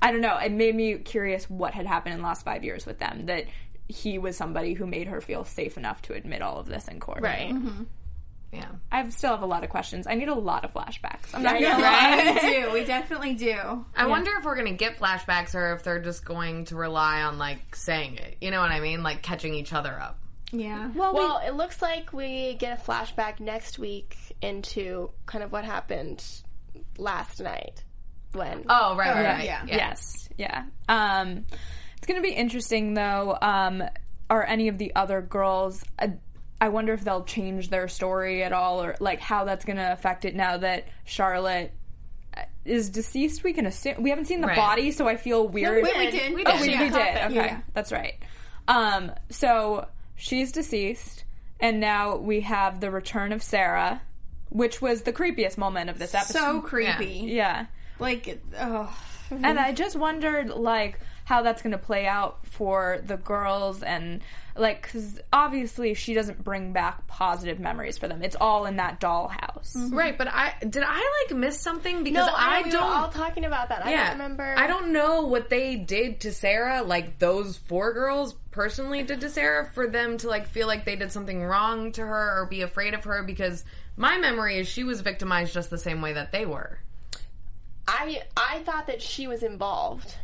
I 0.00 0.12
don't 0.12 0.20
know. 0.20 0.36
It 0.36 0.52
made 0.52 0.76
me 0.76 0.98
curious 0.98 1.48
what 1.48 1.74
had 1.74 1.86
happened 1.86 2.14
in 2.14 2.20
the 2.20 2.26
last 2.26 2.44
five 2.44 2.62
years 2.62 2.84
with 2.84 2.98
them. 2.98 3.26
That 3.26 3.46
he 3.88 4.18
was 4.18 4.36
somebody 4.36 4.74
who 4.74 4.86
made 4.86 5.08
her 5.08 5.22
feel 5.22 5.44
safe 5.44 5.78
enough 5.78 6.02
to 6.02 6.12
admit 6.12 6.42
all 6.42 6.58
of 6.58 6.66
this 6.66 6.86
in 6.86 7.00
court. 7.00 7.22
Right. 7.22 7.50
Mm-hmm. 7.50 7.84
Yeah. 8.52 8.68
I 8.90 9.06
still 9.10 9.30
have 9.30 9.42
a 9.42 9.46
lot 9.46 9.62
of 9.64 9.70
questions. 9.70 10.06
I 10.06 10.14
need 10.14 10.28
a 10.28 10.34
lot 10.34 10.64
of 10.64 10.72
flashbacks. 10.72 11.34
I'm 11.34 11.42
not 11.42 11.56
I 11.56 11.60
gonna 11.60 11.82
lie. 11.82 12.40
we 12.42 12.50
do. 12.62 12.72
We 12.72 12.84
definitely 12.84 13.34
do. 13.34 13.84
I 13.94 14.06
wonder 14.06 14.30
if 14.38 14.44
we're 14.44 14.56
gonna 14.56 14.72
get 14.72 14.98
flashbacks 14.98 15.54
or 15.54 15.74
if 15.74 15.82
they're 15.82 16.00
just 16.00 16.24
going 16.24 16.64
to 16.66 16.76
rely 16.76 17.22
on 17.22 17.36
like 17.38 17.76
saying 17.76 18.16
it. 18.16 18.38
You 18.40 18.50
know 18.50 18.60
what 18.60 18.70
I 18.70 18.80
mean? 18.80 19.02
Like 19.02 19.22
catching 19.22 19.54
each 19.54 19.72
other 19.72 19.92
up. 20.00 20.18
Yeah. 20.50 20.90
Well, 20.94 21.12
well, 21.14 21.42
it 21.46 21.54
looks 21.54 21.82
like 21.82 22.12
we 22.12 22.54
get 22.54 22.78
a 22.78 22.82
flashback 22.82 23.38
next 23.38 23.78
week 23.78 24.16
into 24.40 25.10
kind 25.26 25.44
of 25.44 25.52
what 25.52 25.64
happened 25.64 26.24
last 26.96 27.40
night 27.40 27.84
when 28.32 28.64
Oh, 28.68 28.96
right, 28.96 29.14
right, 29.14 29.22
yeah. 29.22 29.34
right. 29.34 29.44
Yeah. 29.44 29.62
Yes. 29.66 30.28
Yeah. 30.38 30.64
Um, 30.88 31.44
it's 31.98 32.06
going 32.06 32.20
to 32.20 32.26
be 32.26 32.34
interesting 32.34 32.94
though. 32.94 33.36
Um, 33.40 33.82
are 34.30 34.44
any 34.44 34.68
of 34.68 34.78
the 34.78 34.94
other 34.94 35.20
girls? 35.20 35.82
I, 35.98 36.14
I 36.60 36.68
wonder 36.70 36.92
if 36.92 37.02
they'll 37.04 37.24
change 37.24 37.70
their 37.70 37.88
story 37.88 38.42
at 38.42 38.52
all, 38.52 38.82
or 38.82 38.96
like 39.00 39.20
how 39.20 39.44
that's 39.44 39.64
going 39.64 39.76
to 39.76 39.92
affect 39.92 40.24
it 40.24 40.34
now 40.34 40.56
that 40.58 40.88
Charlotte 41.04 41.72
uh, 42.36 42.42
is 42.64 42.90
deceased. 42.90 43.44
We 43.44 43.52
can 43.52 43.66
assume 43.66 44.02
we 44.02 44.10
haven't 44.10 44.24
seen 44.26 44.40
the 44.40 44.48
Right. 44.48 44.56
body, 44.56 44.90
so 44.90 45.06
I 45.06 45.16
feel 45.16 45.46
weird. 45.46 45.82
wait, 45.84 45.96
we 45.96 46.10
did. 46.10 46.34
We 46.34 46.44
Oh, 46.44 46.52
did. 46.58 46.60
we, 46.62 46.70
Yeah. 46.72 46.82
we 46.82 46.88
did. 46.90 47.16
Okay, 47.26 47.34
Yeah. 47.34 47.60
that's 47.74 47.92
right. 47.92 48.14
Um, 48.66 49.12
so 49.30 49.86
she's 50.16 50.50
deceased, 50.52 51.24
and 51.60 51.78
now 51.80 52.16
we 52.16 52.40
have 52.40 52.80
the 52.80 52.90
return 52.90 53.32
of 53.32 53.42
Sarah, 53.42 54.02
which 54.50 54.82
was 54.82 55.02
the 55.02 55.12
creepiest 55.12 55.58
moment 55.58 55.90
of 55.90 55.98
this 55.98 56.14
episode. 56.14 56.38
So 56.38 56.60
creepy. 56.60 57.22
yeah. 57.28 57.66
Like, 57.98 58.40
oh. 58.58 58.94
And 59.30 59.58
I 59.58 59.72
just 59.72 59.94
wondered, 59.96 60.48
like, 60.50 60.98
how 61.28 61.42
that's 61.42 61.60
going 61.60 61.72
to 61.72 61.78
play 61.78 62.06
out 62.06 62.38
for 62.46 63.02
the 63.04 63.18
girls, 63.18 63.82
and 63.82 64.22
like, 64.56 64.80
because 64.80 65.20
obviously 65.30 65.92
she 65.92 66.14
doesn't 66.14 66.42
bring 66.42 66.72
back 66.72 67.06
positive 67.06 67.60
memories 67.60 67.98
for 67.98 68.08
them. 68.08 68.22
It's 68.22 68.34
all 68.34 68.64
in 68.64 68.76
that 68.76 68.98
dollhouse. 68.98 69.76
Mm-hmm. 69.76 69.94
Right, 69.94 70.16
but 70.16 70.28
I 70.28 70.54
did 70.60 70.82
I 70.86 71.26
like 71.28 71.36
miss 71.36 71.60
something 71.60 72.02
because 72.02 72.26
no, 72.26 72.32
I, 72.32 72.60
I, 72.60 72.62
we 72.62 72.70
don't. 72.70 72.82
were 72.82 72.94
all 72.94 73.10
talking 73.10 73.44
about 73.44 73.68
that. 73.68 73.84
I 73.84 73.94
don't 73.94 74.12
remember. 74.12 74.54
I 74.56 74.66
don't 74.66 74.90
know 74.90 75.24
what 75.24 75.50
they 75.50 75.76
did 75.76 76.20
to 76.20 76.32
Sarah. 76.32 76.82
Like 76.82 77.18
those 77.18 77.58
four 77.58 77.92
girls 77.92 78.32
personally 78.50 79.02
did 79.02 79.20
to 79.20 79.28
Sarah 79.28 79.70
for 79.74 79.86
them 79.86 80.16
to 80.18 80.28
like 80.28 80.48
feel 80.48 80.66
like 80.66 80.86
they 80.86 80.96
did 80.96 81.12
something 81.12 81.44
wrong 81.44 81.92
to 81.92 82.00
her 82.00 82.40
or 82.40 82.46
be 82.46 82.62
afraid 82.62 82.94
of 82.94 83.04
her. 83.04 83.22
Because 83.22 83.66
my 83.98 84.16
memory 84.16 84.60
is 84.60 84.66
she 84.66 84.82
was 84.82 85.02
victimized 85.02 85.52
just 85.52 85.68
the 85.68 85.76
same 85.76 86.00
way 86.00 86.14
that 86.14 86.32
they 86.32 86.46
were. 86.46 86.78
I 87.86 88.22
I 88.34 88.60
thought 88.60 88.86
that 88.86 89.02
she 89.02 89.26
was 89.26 89.42
involved. 89.42 90.14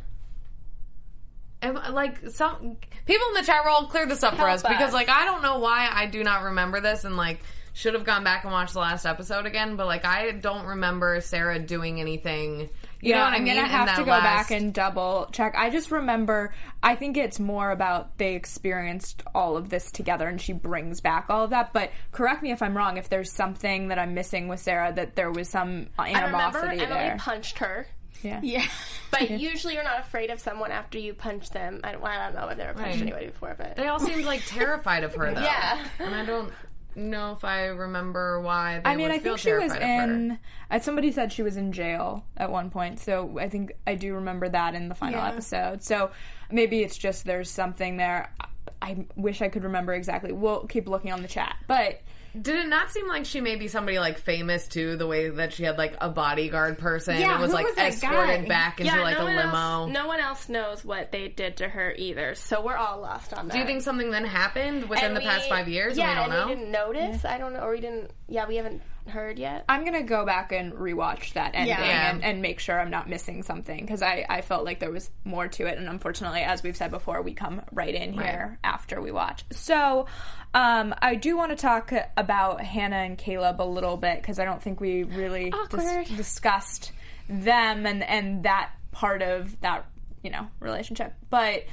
And 1.65 1.95
like 1.95 2.19
some 2.31 2.77
people 3.07 3.27
in 3.29 3.35
the 3.35 3.43
chat 3.45 3.65
roll 3.65 3.87
clear 3.87 4.07
this 4.07 4.23
up 4.23 4.33
for 4.35 4.47
Help 4.47 4.51
us 4.51 4.63
because 4.63 4.93
like 4.93 5.09
I 5.09 5.25
don't 5.25 5.43
know 5.43 5.59
why 5.59 5.89
I 5.93 6.07
do 6.07 6.23
not 6.23 6.43
remember 6.45 6.81
this 6.81 7.05
and 7.05 7.17
like 7.17 7.41
should 7.77 7.95
have 7.95 8.05
gone 8.05 8.23
back 8.23 8.45
and 8.45 8.53
watched 8.53 8.73
the 8.75 8.79
last 8.79 9.05
episode 9.05 9.47
again, 9.47 9.75
but 9.75 9.87
like 9.87 10.05
I 10.05 10.31
don't 10.31 10.65
remember 10.67 11.21
Sarah 11.21 11.59
doing 11.59 12.01
anything. 12.01 12.71
You 13.01 13.13
know 13.13 13.21
what 13.25 13.33
I 13.35 13.37
I'm 13.37 13.45
mean? 13.45 13.57
gonna 13.57 13.67
have 13.69 13.97
to 13.97 14.05
go 14.05 14.13
last- 14.13 14.49
back 14.49 14.51
and 14.53 14.73
double 14.73 15.29
check. 15.33 15.55
I 15.57 15.71
just 15.71 15.91
remember. 15.91 16.55
I 16.83 16.95
think 16.95 17.17
it's 17.17 17.39
more 17.41 17.71
about 17.71 18.17
they 18.17 18.35
experienced 18.35 19.23
all 19.35 19.57
of 19.59 19.69
this 19.71 19.91
together, 19.91 20.27
and 20.29 20.41
she 20.41 20.53
brings 20.55 21.01
back 21.01 21.27
all 21.29 21.45
of 21.45 21.51
that. 21.51 21.73
But 21.73 21.91
correct 22.13 22.43
me 22.43 22.53
if 22.53 22.63
I'm 22.63 22.77
wrong. 22.77 22.97
If 22.97 23.09
there's 23.11 23.31
something 23.33 23.89
that 23.89 23.99
I'm 23.99 24.15
missing 24.15 24.49
with 24.49 24.61
Sarah, 24.61 24.93
that 24.95 25.17
there 25.17 25.31
was 25.31 25.49
some 25.49 25.89
animosity 25.99 26.15
I 26.15 26.25
remember 26.27 26.37
animosity 26.39 26.81
Emily 26.85 26.99
there. 27.01 27.17
punched 27.19 27.59
her. 27.59 27.87
Yeah. 28.25 28.67
But 29.11 29.31
usually 29.31 29.75
you're 29.75 29.85
not 29.85 30.01
afraid 30.01 30.31
of 30.31 30.41
someone 30.41 30.73
after 30.73 30.99
you 30.99 31.15
punch 31.15 31.51
them. 31.51 31.81
I 31.85 31.93
don't, 31.93 32.01
well, 32.03 32.11
I 32.13 32.25
don't 32.31 32.35
know 32.35 32.49
if 32.49 32.57
they 32.59 32.67
were 32.67 32.73
punched 32.73 32.87
Right. 32.95 33.01
anybody 33.03 33.27
before, 33.27 33.55
but 33.57 33.77
They 33.77 33.87
all 33.87 34.01
seemed 34.01 34.25
like 34.25 34.43
terrified 34.47 35.05
of 35.05 35.15
her 35.15 35.33
though. 35.33 35.41
Yeah. 35.41 35.85
and 36.01 36.15
I 36.15 36.25
don't 36.25 36.53
know 36.97 37.33
if 37.33 37.45
I 37.45 37.67
remember 37.67 38.41
why. 38.41 38.81
They 38.85 38.91
I 38.91 38.97
mean, 38.97 39.09
would 39.09 39.15
I 39.15 39.19
feel 39.19 39.37
think 39.37 39.39
she 39.41 39.53
was 39.53 39.73
terrified 39.73 39.83
of 40.05 40.09
her. 40.09 40.15
in. 40.15 40.39
Uh, 40.71 40.79
somebody 40.81 41.13
said 41.13 41.33
she 41.33 41.43
was 41.43 41.57
in 41.57 41.73
jail 41.73 42.25
at 42.37 42.51
one 42.51 42.71
point, 42.71 42.99
so 43.01 43.39
I 43.39 43.49
think 43.49 43.73
I 43.87 43.95
do 43.95 44.15
remember 44.15 44.49
that 44.49 44.75
in 44.75 44.89
the 44.89 44.95
final 44.95 45.21
Yeah. 45.21 45.29
episode. 45.29 45.83
So 45.83 46.11
maybe 46.51 46.83
it's 46.83 46.97
just 46.97 47.25
there's 47.25 47.51
something 47.51 47.97
there. 47.97 48.33
I, 48.41 48.47
I 48.83 49.07
wish 49.17 49.43
I 49.43 49.49
could 49.49 49.65
remember 49.65 49.93
exactly. 49.95 50.33
We'll 50.33 50.67
keep 50.67 50.89
looking 50.89 51.13
on 51.13 51.23
the 51.23 51.29
chat, 51.29 51.57
but 51.67 52.01
Did 52.41 52.57
it 52.57 52.69
not 52.69 52.91
seem 52.91 53.07
like 53.07 53.25
she 53.27 53.41
may 53.41 53.55
be 53.57 53.69
somebody 53.69 53.99
like 53.99 54.19
famous 54.19 54.67
too? 54.67 54.97
The 54.97 55.07
way 55.07 55.29
that 55.31 55.53
she 55.53 55.63
had 55.63 55.79
like 55.79 55.97
a 56.01 56.09
bodyguard 56.09 56.79
person 56.79 57.19
Yeah, 57.19 57.35
and 57.35 57.43
was 57.43 57.53
like 57.53 57.65
was 57.67 57.79
escorted 57.79 58.43
guy? 58.43 58.49
back 58.49 58.81
into 58.81 58.93
yeah, 58.93 59.03
like 59.03 59.17
no 59.17 59.25
a 59.25 59.27
limo. 59.27 59.43
Else, 59.57 59.91
no 59.93 60.07
one 60.09 60.21
else 60.21 60.49
knows 60.49 60.85
what 60.85 61.13
they 61.13 61.29
did 61.29 61.59
to 61.59 61.69
her 61.69 61.95
either, 61.97 62.35
so 62.35 62.61
we're 62.61 62.77
all 62.77 63.01
lost 63.01 63.33
on 63.33 63.47
that. 63.49 63.53
Do 63.55 63.61
you 63.61 63.67
think 63.67 63.83
something 63.83 64.11
then 64.11 64.25
happened 64.25 64.89
within 64.89 65.07
And 65.07 65.17
the 65.17 65.21
past 65.21 65.49
five 65.49 65.69
years? 65.69 65.97
Yeah, 65.97 66.25
and 66.25 66.33
we 66.33 66.37
don't 66.37 66.49
we 66.49 66.55
know. 66.55 66.61
didn't 66.61 66.73
notice. 66.73 67.25
I 67.25 67.39
don't 67.39 67.53
know, 67.53 67.61
or 67.61 67.71
we 67.71 67.81
didn't. 67.81 68.11
Yeah, 68.29 68.47
we 68.49 68.57
haven't 68.57 68.83
heard 69.09 69.39
yet. 69.39 69.65
I'm 69.69 69.85
gonna 69.85 70.03
go 70.03 70.25
back 70.25 70.53
and 70.53 70.73
rewatch 70.73 71.35
that 71.35 71.53
ending 71.55 71.69
Yeah. 71.77 72.11
and, 72.11 72.25
and 72.25 72.43
make 72.43 72.59
sure 72.59 72.81
I'm 72.81 72.91
not 72.91 73.09
missing 73.09 73.43
something 73.43 73.81
because 73.81 74.03
I, 74.03 74.25
I 74.29 74.41
felt 74.41 74.65
like 74.65 74.81
there 74.81 74.91
was 74.91 75.11
more 75.25 75.47
to 75.49 75.67
it, 75.67 75.79
and 75.79 75.89
unfortunately, 75.89 76.41
as 76.41 76.63
we've 76.63 76.77
said 76.77 76.91
before, 76.91 77.23
we 77.23 77.35
come 77.35 77.63
right 77.73 77.95
in 77.95 78.13
here 78.13 78.59
after 78.65 79.01
we 79.01 79.11
watch. 79.13 79.45
So, 79.53 80.07
um, 80.55 80.95
I 81.03 81.15
do 81.17 81.37
want 81.37 81.51
to 81.51 81.57
talk 81.57 81.93
about 82.17 82.61
Hannah 82.63 82.97
and 82.97 83.19
Caleb 83.19 83.61
a 83.61 83.65
little 83.65 83.97
bit 83.97 84.21
because 84.21 84.39
I 84.39 84.45
don't 84.45 84.63
think 84.63 84.81
we 84.81 85.03
really 85.03 85.53
dis- 85.71 86.09
discussed 86.17 86.93
them 87.29 87.87
and 87.87 88.03
and 88.03 88.43
that 88.45 88.71
part 88.93 89.23
of 89.23 89.61
that 89.61 89.87
you 90.23 90.31
know 90.31 90.47
relationship. 90.61 91.13
But 91.31 91.65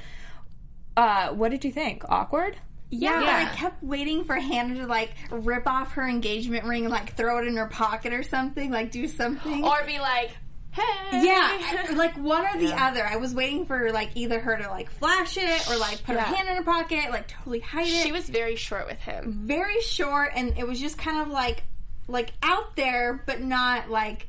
uh, 0.96 1.30
what 1.30 1.50
did 1.50 1.64
you 1.64 1.72
think? 1.72 2.04
Awkward? 2.08 2.56
Yeah, 2.94 3.14
but 3.20 3.24
Yeah. 3.26 3.48
I 3.50 3.56
kept 3.56 3.82
waiting 3.82 4.22
for 4.24 4.36
Hannah 4.36 4.74
to 4.76 4.86
like 4.86 5.12
rip 5.30 5.66
off 5.66 5.92
her 5.94 6.06
engagement 6.06 6.64
ring 6.66 6.84
and 6.84 6.92
like 6.92 7.16
throw 7.16 7.38
it 7.38 7.46
in 7.48 7.56
her 7.56 7.66
pocket 7.66 8.12
or 8.12 8.22
something, 8.22 8.70
like 8.70 8.90
do 8.92 9.08
something. 9.08 9.64
Or 9.64 9.82
be 9.86 9.98
like, 9.98 10.30
hey. 10.72 11.24
yeah, 11.24 11.86
like 11.96 12.16
one 12.18 12.44
or 12.46 12.58
the 12.60 12.74
other. 12.74 13.04
I 13.06 13.16
was 13.16 13.34
waiting 13.34 13.64
for 13.64 13.90
like 13.92 14.10
either 14.14 14.38
her 14.40 14.56
to 14.58 14.68
like 14.68 14.90
flash 14.90 15.36
it 15.38 15.70
or 15.70 15.76
like 15.78 16.04
put 16.04 16.16
Yeah. 16.16 16.24
her 16.24 16.36
hand 16.36 16.48
in 16.50 16.56
her 16.56 16.62
pocket, 16.62 17.10
like 17.10 17.28
totally 17.28 17.60
hide 17.60 17.86
it. 17.86 18.02
She 18.04 18.12
was 18.12 18.28
very 18.28 18.56
short 18.56 18.86
with 18.86 19.00
him. 19.00 19.32
very 19.32 19.80
short 19.80 20.32
and 20.34 20.56
it 20.58 20.68
was 20.68 20.78
just 20.78 20.98
kind 20.98 21.22
of 21.22 21.28
like 21.28 21.64
like 22.08 22.32
out 22.42 22.76
there 22.76 23.22
but 23.26 23.40
not 23.40 23.88
like 23.90 24.28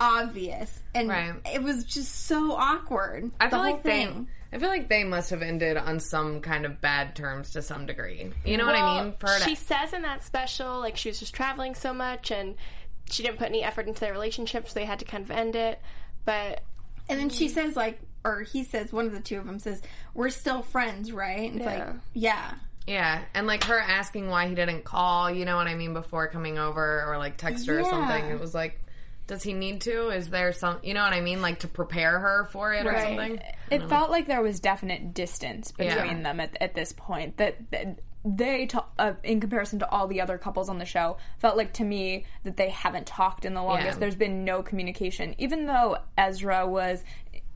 obvious 0.00 0.82
and 0.94 1.08
Right. 1.08 1.34
it 1.52 1.62
was 1.62 1.84
just 1.84 2.26
so 2.26 2.52
awkward 2.52 3.30
I 3.40 3.46
the 3.46 3.50
feel 3.50 3.58
whole 3.62 3.72
like 3.72 3.82
they. 3.82 4.08
Thing. 4.54 4.62
I 4.62 4.72
feel 4.72 4.80
like 4.80 4.88
they 4.88 5.04
must 5.04 5.30
have 5.30 5.42
ended 5.42 5.76
on 5.76 6.00
some 6.00 6.40
kind 6.40 6.64
of 6.64 6.80
bad 6.80 7.14
terms 7.16 7.50
to 7.52 7.62
some 7.62 7.86
degree. 7.86 8.30
You 8.44 8.56
know 8.56 8.66
what 8.66 8.74
I 8.76 9.02
mean? 9.04 9.14
For 9.18 9.28
her 9.28 9.38
to- 9.38 9.44
she 9.44 9.54
says 9.54 9.92
in 9.92 10.02
that 10.02 10.22
special, 10.24 10.78
like 10.80 10.96
she 10.96 11.08
was 11.08 11.18
just 11.18 11.34
traveling 11.34 11.74
so 11.74 11.92
much 11.92 12.30
and 12.30 12.54
she 13.10 13.22
didn't 13.22 13.38
put 13.38 13.48
any 13.48 13.62
effort 13.62 13.86
into 13.86 14.00
their 14.00 14.12
relationship, 14.12 14.68
so 14.68 14.74
they 14.74 14.84
had 14.86 14.98
to 15.00 15.04
kind 15.04 15.24
of 15.24 15.30
end 15.30 15.56
it. 15.56 15.80
But 16.24 16.62
and 17.08 17.18
then 17.20 17.28
she 17.30 17.48
says 17.48 17.76
like 17.76 18.00
or 18.24 18.40
he 18.40 18.64
says 18.64 18.92
one 18.92 19.04
of 19.06 19.12
the 19.12 19.20
two 19.20 19.38
of 19.38 19.44
them 19.44 19.58
says 19.58 19.82
we're 20.14 20.30
still 20.30 20.62
friends 20.62 21.12
right 21.12 21.50
and 21.52 21.56
it's 21.60 21.66
Yeah. 21.66 21.84
like 21.84 21.94
yeah 22.14 22.54
Yeah, 22.86 23.22
and 23.34 23.46
like 23.46 23.64
her 23.64 23.78
asking 23.78 24.28
why 24.28 24.48
he 24.48 24.54
didn't 24.54 24.84
call, 24.84 25.30
you 25.30 25.44
know 25.44 25.56
what 25.56 25.66
I 25.66 25.74
mean, 25.74 25.92
before 25.92 26.28
coming 26.28 26.58
over 26.58 27.04
or 27.06 27.18
like 27.18 27.36
text 27.36 27.66
her 27.66 27.80
or 27.80 27.84
something. 27.84 28.24
It 28.26 28.40
was 28.40 28.54
like, 28.54 28.80
does 29.26 29.42
he 29.42 29.52
need 29.52 29.80
to? 29.82 30.08
Is 30.10 30.28
there 30.28 30.52
some, 30.52 30.78
you 30.82 30.94
know 30.94 31.02
what 31.02 31.12
I 31.12 31.20
mean, 31.20 31.40
like 31.40 31.60
to 31.60 31.68
prepare 31.68 32.18
her 32.18 32.48
for 32.52 32.74
it 32.74 32.86
or 32.86 32.98
something? 32.98 33.40
It 33.70 33.88
felt 33.88 34.10
like 34.10 34.26
there 34.26 34.42
was 34.42 34.60
definite 34.60 35.14
distance 35.14 35.72
between 35.72 36.18
Yeah. 36.18 36.22
them 36.22 36.40
at, 36.40 36.56
at 36.60 36.74
this 36.74 36.92
point. 36.92 37.38
That, 37.38 37.56
that 37.70 37.98
they, 38.26 38.68
uh, 38.98 39.12
in 39.22 39.40
comparison 39.40 39.80
to 39.80 39.90
all 39.90 40.06
the 40.08 40.20
other 40.22 40.38
couples 40.38 40.68
on 40.70 40.78
the 40.78 40.84
show, 40.86 41.18
felt 41.38 41.56
like 41.56 41.74
to 41.74 41.84
me 41.84 42.24
that 42.44 42.56
they 42.56 42.70
haven't 42.70 43.06
talked 43.06 43.44
in 43.44 43.52
the 43.54 43.62
longest. 43.62 43.96
Yeah. 43.96 44.00
There's 44.00 44.14
been 44.16 44.44
no 44.44 44.62
communication, 44.62 45.34
even 45.38 45.66
though 45.66 45.98
Ezra 46.16 46.66
was 46.66 47.04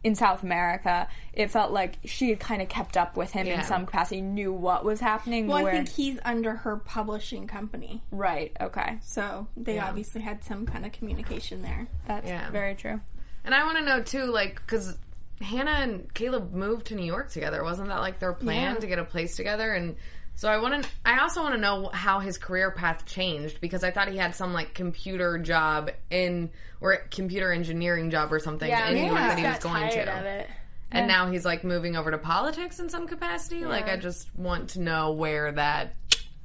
in 0.04 0.14
South 0.14 0.42
America, 0.44 1.08
it 1.32 1.50
felt 1.50 1.72
like 1.72 1.98
she 2.04 2.30
had 2.30 2.38
kind 2.38 2.62
of 2.62 2.68
kept 2.68 2.96
up 2.96 3.16
with 3.16 3.32
him 3.32 3.46
Yeah. 3.46 3.61
in 3.61 3.64
some 3.64 3.84
capacity, 3.84 4.20
knew 4.20 4.52
what 4.52 4.84
was 4.84 5.00
happening. 5.00 5.46
Well, 5.48 5.62
where, 5.64 5.72
I 5.72 5.76
think 5.76 5.88
he's 5.88 6.18
under 6.24 6.54
her 6.54 6.76
publishing 6.76 7.46
company, 7.48 8.02
right, 8.12 8.56
okay, 8.61 8.98
so 9.02 9.48
they 9.56 9.74
Yeah. 9.76 9.88
obviously 9.88 10.20
had 10.20 10.44
some 10.44 10.66
kind 10.66 10.87
of 10.87 10.92
communication 10.92 11.62
there. 11.62 11.88
that's 12.06 12.26
Yeah. 12.28 12.48
very 12.50 12.74
true. 12.74 13.00
And 13.44 13.54
I 13.54 13.64
want 13.64 13.78
to 13.78 13.84
know 13.84 14.02
too, 14.02 14.26
like, 14.26 14.54
because 14.56 14.96
Hannah 15.40 15.70
and 15.70 16.12
Caleb 16.14 16.52
moved 16.52 16.87
to 16.88 16.94
New 16.96 17.04
York 17.04 17.30
together. 17.30 17.62
Wasn't 17.62 17.88
that 17.88 18.00
like 18.00 18.18
their 18.18 18.32
plan 18.32 18.74
Yeah. 18.74 18.80
to 18.80 18.87
get 18.87 18.98
a 18.98 19.04
place 19.04 19.37
together? 19.37 19.72
And 19.72 19.94
so 20.38 20.48
I 20.48 20.59
want 20.59 20.85
to. 20.85 20.90
I 21.05 21.18
also 21.18 21.42
want 21.42 21.57
to 21.57 21.61
know 21.61 21.90
how 21.92 22.20
his 22.20 22.38
career 22.38 22.70
path 22.70 23.05
changed 23.05 23.61
because 23.61 23.83
I 23.83 23.90
thought 23.90 24.07
he 24.07 24.16
had 24.16 24.37
some 24.37 24.53
like 24.53 24.72
computer 24.72 25.37
job 25.37 25.90
in 26.11 26.51
or 26.81 26.96
computer 27.11 27.53
engineering 27.53 28.09
job 28.09 28.33
or 28.33 28.38
something 28.38 28.68
Yeah, 28.68 28.87
in 28.87 28.94
New 28.94 29.07
York 29.07 29.18
that 29.18 29.37
he 29.37 29.44
was 29.44 29.59
going 29.59 29.90
to. 29.90 30.46
And 30.92 31.09
now 31.09 31.29
he's 31.29 31.44
like 31.44 31.64
moving 31.64 31.96
over 31.96 32.12
to 32.12 32.18
politics 32.18 32.79
in 32.79 32.88
some 32.88 33.09
capacity. 33.09 33.64
Like, 33.64 33.88
I 33.88 33.96
just 33.96 34.33
want 34.37 34.70
to 34.70 34.81
know 34.81 35.11
where 35.11 35.51
that. 35.51 35.96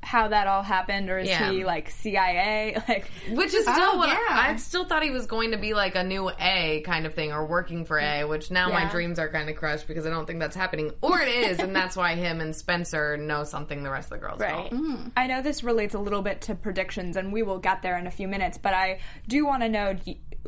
How 0.03 0.27
that 0.27 0.47
all 0.47 0.61
happened, 0.63 1.09
or 1.09 1.17
is 1.17 1.27
Yeah. 1.29 1.49
he 1.51 1.63
like 1.65 1.89
CIA? 1.89 2.77
Like, 2.87 3.09
Which 3.31 3.53
is 3.53 3.63
still 3.63 3.91
Oh, 3.93 3.97
what 3.97 4.09
yeah. 4.09 4.17
I 4.29 4.55
still 4.57 4.85
thought 4.85 5.01
he 5.03 5.09
was 5.09 5.25
going 5.25 5.51
to 5.51 5.57
be 5.57 5.73
like 5.73 5.95
a 5.95 6.03
new 6.03 6.29
A 6.39 6.81
kind 6.85 7.05
of 7.05 7.13
thing 7.13 7.31
or 7.31 7.45
working 7.45 7.85
for 7.85 7.99
A, 7.99 8.25
which 8.25 8.51
now 8.51 8.69
my 8.69 8.89
dreams 8.89 9.17
are 9.19 9.29
kind 9.29 9.49
of 9.49 9.55
crushed 9.55 9.87
because 9.87 10.05
I 10.05 10.09
don't 10.09 10.25
think 10.25 10.39
that's 10.39 10.55
happening. 10.55 10.91
Or 11.01 11.19
it 11.21 11.29
is, 11.29 11.59
and 11.59 11.75
that's 11.75 11.95
why 11.95 12.15
him 12.15 12.41
and 12.41 12.55
Spencer 12.55 13.17
know 13.17 13.43
something 13.43 13.83
the 13.83 13.89
rest 13.91 14.11
of 14.11 14.19
the 14.19 14.25
girls 14.27 14.39
Right. 14.39 14.69
don't. 14.69 14.83
Mm-hmm. 14.83 15.07
I 15.17 15.27
know 15.27 15.41
this 15.41 15.63
relates 15.63 15.93
a 15.95 15.99
little 15.99 16.21
bit 16.21 16.41
to 16.41 16.55
predictions, 16.55 17.15
and 17.17 17.31
we 17.31 17.41
will 17.43 17.59
get 17.59 17.81
there 17.81 17.97
in 17.97 18.05
a 18.07 18.11
few 18.11 18.27
minutes. 18.27 18.57
But 18.57 18.73
I 18.73 18.99
do 19.27 19.45
want 19.45 19.63
to 19.63 19.69
know: 19.69 19.95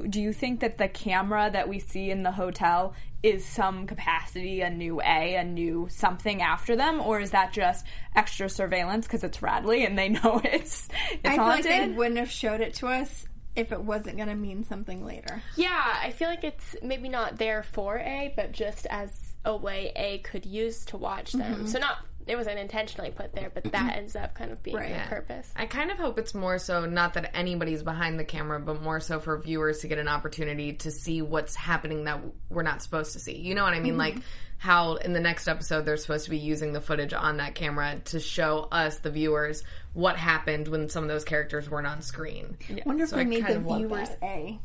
do 0.10 0.22
you 0.22 0.34
think 0.34 0.60
that 0.60 0.78
the 0.78 0.88
camera 0.90 1.50
that 1.54 1.70
we 1.70 1.80
see 1.80 2.12
in 2.12 2.24
the 2.24 2.32
hotel 2.32 2.94
is 3.26 3.44
some 3.44 3.88
capacity 3.88 4.62
a 4.62 4.70
new 4.70 5.02
A, 5.02 5.36
a 5.36 5.44
new 5.44 5.88
something 5.90 6.44
after 6.44 6.76
them, 6.76 7.02
or 7.02 7.20
is 7.20 7.32
that 7.32 7.52
just 7.52 7.84
extra 8.16 8.48
surveillance 8.48 9.08
because 9.08 9.24
it's 9.24 9.42
Radley 9.42 9.84
and 9.84 9.98
they 9.98 10.10
know 10.10 10.40
it's 10.44 10.88
it's 11.12 11.26
I 11.26 11.36
feel 11.36 11.46
like 11.46 11.64
they 11.64 11.88
wouldn't 11.88 12.18
have 12.18 12.30
showed 12.30 12.62
it 12.62 12.76
to 12.76 12.88
us 12.88 13.26
if 13.56 13.72
it 13.72 13.82
wasn't 13.82 14.18
going 14.18 14.30
to 14.30 14.36
mean 14.36 14.64
something 14.64 15.04
later. 15.04 15.42
Yeah, 15.56 15.98
I 16.04 16.12
feel 16.12 16.28
like 16.28 16.44
it's 16.44 16.76
maybe 16.84 17.10
not 17.10 17.38
there 17.38 17.64
for 17.64 17.98
A, 17.98 18.32
but 18.36 18.52
just 18.52 18.86
as 18.92 19.34
a 19.44 19.56
way 19.56 19.92
A 19.96 20.20
could 20.20 20.46
use 20.46 20.86
to 20.86 20.98
watch 20.98 21.32
them. 21.32 21.56
Mm-hmm. 21.56 21.68
So 21.68 21.80
not 21.80 22.06
it 22.28 22.36
wasn't 22.36 22.58
intentionally 22.60 23.12
put 23.12 23.34
there, 23.34 23.52
but 23.54 23.64
that 23.72 23.96
ends 23.98 24.16
up 24.16 24.34
kind 24.36 24.52
of 24.52 24.62
being 24.64 24.76
Right. 24.78 24.90
the 24.90 24.96
Yeah. 24.96 25.08
purpose. 25.08 25.52
I 25.56 25.66
kind 25.66 25.92
of 25.92 25.98
hope 25.98 26.18
it's 26.18 26.34
more 26.34 26.58
so 26.58 26.86
not 26.86 27.14
that 27.16 27.36
anybody's 27.36 27.84
behind 27.84 28.20
the 28.20 28.26
camera, 28.26 28.60
but 28.60 28.82
more 28.82 29.00
so 29.00 29.20
for 29.20 29.38
viewers 29.38 29.80
to 29.80 29.88
get 29.88 29.98
an 30.00 30.08
opportunity 30.08 30.74
to 30.74 30.92
see 30.92 31.22
what's 31.22 31.56
happening 31.56 32.06
that 32.06 32.20
we're 32.50 32.64
not 32.64 32.82
supposed 32.82 33.14
to 33.14 33.20
see. 33.20 33.38
You 33.38 33.54
know 33.56 33.64
what 33.64 33.74
I 33.74 33.80
mean? 33.80 33.92
Mm-hmm. 33.94 34.00
Like 34.00 34.16
how 34.58 34.96
in 34.96 35.14
the 35.14 35.20
next 35.20 35.48
episode 35.48 35.86
they're 35.86 35.98
supposed 35.98 36.24
to 36.26 36.30
be 36.32 36.38
using 36.38 36.72
the 36.74 36.82
footage 36.82 37.14
on 37.14 37.38
that 37.38 37.56
camera 37.56 38.00
to 38.06 38.20
show 38.20 38.68
us, 38.72 38.98
the 39.00 39.12
viewers, 39.12 39.64
what 39.94 40.16
happened 40.18 40.68
when 40.70 40.90
some 40.90 41.04
of 41.04 41.10
those 41.10 41.26
characters 41.26 41.70
weren't 41.70 41.88
on 41.88 42.02
screen. 42.02 42.58
I 42.70 42.82
wonder 42.86 43.04
if 43.04 43.10
So 43.10 43.18
we 43.18 43.22
I 43.24 43.26
made 43.26 43.46
the 43.46 43.60
viewers. 43.60 44.10
A. 44.24 44.60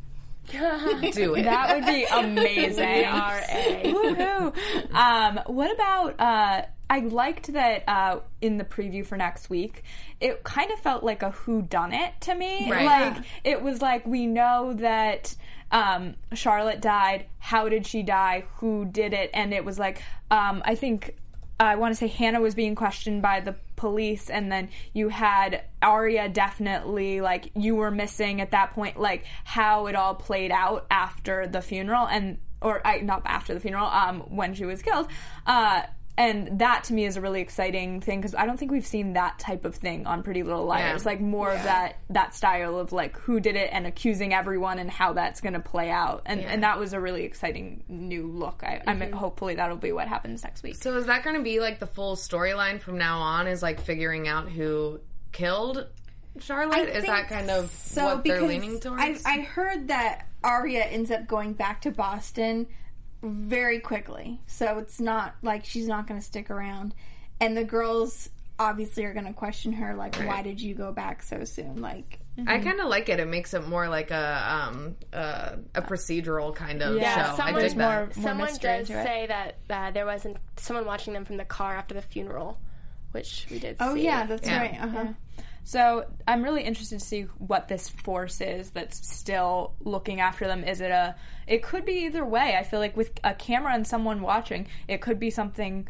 Do 1.11 1.35
it. 1.35 1.43
that 1.43 1.75
would 1.75 1.85
be 1.85 2.03
amazing. 2.11 3.05
We. 3.05 3.93
Woohoo. 3.93 4.93
Um, 4.93 5.39
what 5.47 5.73
about? 5.73 6.19
Uh, 6.19 6.65
I 6.89 6.99
liked 6.99 7.53
that 7.53 7.83
uh, 7.87 8.19
in 8.41 8.57
the 8.57 8.65
preview 8.65 9.05
for 9.05 9.17
next 9.17 9.49
week. 9.49 9.83
It 10.19 10.43
kind 10.43 10.71
of 10.71 10.79
felt 10.79 11.03
like 11.03 11.23
a 11.23 11.31
who 11.31 11.61
done 11.61 11.93
it 11.93 12.13
to 12.21 12.35
me. 12.35 12.69
Right. 12.69 12.85
Like 12.85 13.23
it 13.43 13.61
was 13.61 13.81
like 13.81 14.05
we 14.05 14.27
know 14.27 14.73
that 14.73 15.33
um, 15.71 16.15
Charlotte 16.33 16.81
died. 16.81 17.27
How 17.39 17.69
did 17.69 17.87
she 17.87 18.03
die? 18.03 18.43
Who 18.57 18.85
did 18.85 19.13
it? 19.13 19.29
And 19.33 19.53
it 19.53 19.63
was 19.63 19.79
like 19.79 20.03
um, 20.29 20.61
I 20.65 20.75
think 20.75 21.15
I 21.59 21.75
want 21.75 21.93
to 21.93 21.95
say 21.95 22.07
Hannah 22.07 22.41
was 22.41 22.55
being 22.55 22.75
questioned 22.75 23.21
by 23.21 23.39
the 23.39 23.55
police, 23.75 24.29
and 24.29 24.51
then 24.51 24.69
you 24.93 25.09
had 25.09 25.63
Aria 25.81 26.27
definitely 26.29 27.21
like 27.21 27.51
you 27.55 27.75
were 27.75 27.91
missing 27.91 28.41
at 28.41 28.51
that 28.51 28.73
point, 28.73 28.99
like 28.99 29.25
how 29.43 29.87
it 29.87 29.95
all 29.95 30.15
played 30.15 30.51
out 30.51 30.87
after 30.89 31.47
the 31.47 31.61
funeral, 31.61 32.07
and 32.07 32.39
or 32.61 32.85
I 32.85 32.99
not 32.99 33.23
after 33.25 33.53
the 33.53 33.59
funeral, 33.59 33.87
um, 33.87 34.21
when 34.21 34.53
she 34.53 34.65
was 34.65 34.81
killed. 34.81 35.07
Uh, 35.45 35.83
and 36.17 36.59
that 36.59 36.83
to 36.85 36.93
me 36.93 37.05
is 37.05 37.15
a 37.15 37.21
really 37.21 37.41
exciting 37.41 38.01
thing 38.01 38.19
because 38.19 38.35
I 38.35 38.45
don't 38.45 38.57
think 38.57 38.71
we've 38.71 38.85
seen 38.85 39.13
that 39.13 39.39
type 39.39 39.63
of 39.63 39.75
thing 39.75 40.05
on 40.05 40.23
Pretty 40.23 40.43
Little 40.43 40.65
Liars. 40.65 41.03
Yeah. 41.03 41.09
Like 41.09 41.21
more 41.21 41.51
of 41.51 41.63
that 41.63 41.97
that 42.09 42.35
style 42.35 42.77
of 42.77 42.91
like 42.91 43.17
who 43.17 43.39
did 43.39 43.55
it 43.55 43.69
and 43.71 43.87
accusing 43.87 44.33
everyone 44.33 44.77
and 44.77 44.89
how 44.89 45.13
that's 45.13 45.41
going 45.41 45.53
to 45.53 45.59
play 45.59 45.89
out. 45.89 46.23
And 46.25 46.41
and 46.41 46.63
that 46.63 46.77
was 46.77 46.93
a 46.93 46.99
really 46.99 47.23
exciting 47.23 47.83
new 47.87 48.27
look. 48.27 48.61
I, 48.63 48.81
I 48.85 48.93
mean, 48.93 49.09
mm-hmm. 49.09 49.17
hopefully 49.17 49.55
that'll 49.55 49.77
be 49.77 49.93
what 49.93 50.07
happens 50.07 50.43
next 50.43 50.63
week. 50.63 50.75
So 50.75 50.97
is 50.97 51.05
that 51.05 51.23
going 51.23 51.37
to 51.37 51.43
be 51.43 51.59
like 51.59 51.79
the 51.79 51.87
full 51.87 52.15
storyline 52.15 52.79
from 52.81 52.97
now 52.97 53.19
on? 53.19 53.47
Is 53.47 53.63
like 53.63 53.79
figuring 53.79 54.27
out 54.27 54.49
who 54.49 54.99
killed 55.31 55.87
Charlotte? 56.39 56.89
is 56.89 57.05
that 57.05 57.29
kind 57.29 57.49
of 57.49 57.71
so 57.71 58.05
what 58.05 58.23
they're 58.23 58.41
leaning 58.41 58.79
towards? 58.79 59.25
I, 59.25 59.37
I 59.37 59.41
heard 59.41 59.87
that 59.87 60.27
Aria 60.43 60.83
ends 60.83 61.09
up 61.09 61.27
going 61.27 61.53
back 61.53 61.81
to 61.81 61.91
Boston 61.91 62.67
very 63.23 63.79
quickly, 63.79 64.39
so 64.47 64.77
it's 64.79 64.99
not 64.99 65.35
like 65.41 65.65
she's 65.65 65.87
not 65.87 66.07
going 66.07 66.19
to 66.19 66.25
stick 66.25 66.49
around, 66.49 66.93
and 67.39 67.55
the 67.55 67.63
girls 67.63 68.29
obviously 68.59 69.03
are 69.05 69.13
going 69.13 69.25
to 69.25 69.33
question 69.33 69.73
her 69.73 69.95
like, 69.95 70.15
"Why 70.17 70.41
did 70.41 70.61
you 70.61 70.73
go 70.75 70.91
back 70.91 71.23
so 71.23 71.43
soon?" 71.45 71.81
Like, 71.81 72.19
I 72.47 72.59
kind 72.59 72.79
of 72.79 72.87
like 72.87 73.09
it. 73.09 73.19
It 73.19 73.27
makes 73.27 73.53
it 73.53 73.67
more 73.67 73.87
like 73.89 74.11
a 74.11 74.69
um 74.71 74.95
uh, 75.13 75.57
a 75.75 75.81
procedural 75.81 76.53
kind 76.55 76.81
of 76.81 76.95
Yeah, 76.97 77.15
show. 77.15 77.31
I 77.33 77.35
someone- 77.45 77.61
dig 77.63 77.77
more- 77.77 77.87
that. 77.87 78.15
more 78.17 78.23
Someone 78.23 78.47
mystery 78.47 78.77
does 78.79 78.87
say 78.87 79.25
that 79.27 79.55
uh, 79.69 79.91
there 79.91 80.05
wasn't 80.05 80.37
someone 80.57 80.85
watching 80.85 81.13
them 81.13 81.25
from 81.25 81.37
the 81.37 81.45
car 81.45 81.75
after 81.75 81.93
the 81.95 82.01
funeral, 82.01 82.57
which 83.11 83.47
we 83.51 83.59
did. 83.59 83.77
oh 83.79 83.95
see. 83.95 84.03
yeah, 84.03 84.25
that's 84.25 84.47
Yeah. 84.47 84.59
right. 84.61 84.81
Uh-huh. 84.81 85.05
So 85.63 86.05
I'm 86.27 86.43
really 86.43 86.63
interested 86.63 86.99
to 86.99 87.05
see 87.05 87.23
what 87.37 87.67
this 87.67 87.87
force 87.87 88.41
is 88.41 88.71
that's 88.71 89.07
still 89.07 89.73
looking 89.79 90.19
after 90.19 90.47
them. 90.47 90.63
Is 90.63 90.81
it 90.81 90.91
a? 90.91 91.15
It 91.47 91.63
could 91.63 91.85
be 91.85 92.05
either 92.05 92.25
way. 92.25 92.55
I 92.57 92.63
feel 92.63 92.79
like 92.79 92.97
with 92.97 93.11
a 93.23 93.33
camera 93.33 93.73
and 93.73 93.85
someone 93.85 94.21
watching, 94.21 94.67
it 94.87 95.01
could 95.01 95.19
be 95.19 95.29
something 95.29 95.87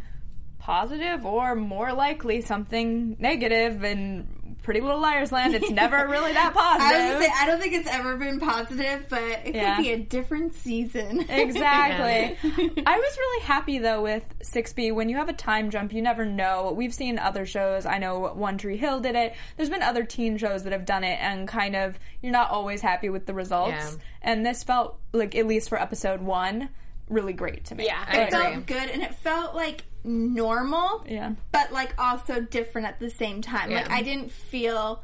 positive 0.62 1.26
or 1.26 1.56
more 1.56 1.92
likely 1.94 2.42
something 2.42 3.18
negative. 3.20 3.84
And 3.84 4.28
Pretty 4.64 4.80
Little 4.80 5.00
Liars 5.02 5.32
Land, 5.32 5.56
it's 5.56 5.72
never 5.72 6.08
really 6.08 6.34
that 6.34 6.54
I 6.56 6.60
was 6.76 6.80
positive. 6.80 7.14
gonna 7.14 7.26
say, 7.26 7.32
I 7.36 7.46
don't 7.48 7.60
think 7.60 7.74
it's 7.74 7.90
ever 7.90 8.16
been 8.16 8.40
positive, 8.40 9.06
but 9.10 9.24
it 9.24 9.56
Yeah. 9.56 9.76
could 9.78 9.82
be 9.82 9.92
a 9.92 9.98
different 9.98 10.54
season. 10.54 11.26
Exactly. 11.30 12.38
I 12.86 12.98
was 12.98 13.18
really 13.18 13.44
happy 13.46 13.80
though 13.80 14.04
with 14.04 14.24
6B. 14.44 14.94
When 14.94 15.10
you 15.10 15.16
have 15.18 15.30
a 15.30 15.34
time 15.34 15.72
jump, 15.72 15.94
you 15.94 16.02
never 16.04 16.26
know. 16.26 16.74
We've 16.78 16.94
seen 16.94 17.18
other 17.18 17.46
shows. 17.48 17.88
I 17.88 17.98
know 17.98 18.20
One 18.34 18.60
Tree 18.60 18.78
Hill 18.78 19.00
did 19.00 19.16
it. 19.16 19.34
There's 19.58 19.70
been 19.72 19.82
other 19.82 20.04
teen 20.04 20.38
shows 20.38 20.64
that 20.64 20.74
have 20.74 20.86
done 20.86 21.04
it, 21.04 21.18
and 21.22 21.48
kind 21.48 21.76
of 21.76 21.98
you're 22.22 22.32
not 22.32 22.52
always 22.52 22.82
happy 22.82 23.10
with 23.10 23.26
the 23.26 23.34
results. 23.34 23.72
Yeah. 23.98 24.02
And 24.22 24.46
this 24.46 24.64
felt 24.64 25.00
like, 25.12 25.34
at 25.36 25.48
least 25.48 25.70
for 25.70 25.82
episode 25.82 26.22
one, 26.22 26.70
really 27.12 27.34
great 27.34 27.66
to 27.66 27.76
me. 27.76 27.86
Yeah, 27.86 28.04
I 28.08 28.18
it 28.22 28.28
agree. 28.34 28.40
felt 28.40 28.66
good, 28.66 28.90
and 28.90 29.04
it 29.04 29.14
felt 29.16 29.54
like 29.56 29.84
normal. 30.04 31.04
Yeah. 31.08 31.34
but 31.52 31.72
like 31.72 31.94
also 32.00 32.42
different 32.42 32.88
at 32.88 33.00
the 33.00 33.10
same 33.10 33.42
time. 33.42 33.72
Like 33.72 33.90
I 33.90 34.02
didn't 34.02 34.32
feel 34.32 35.04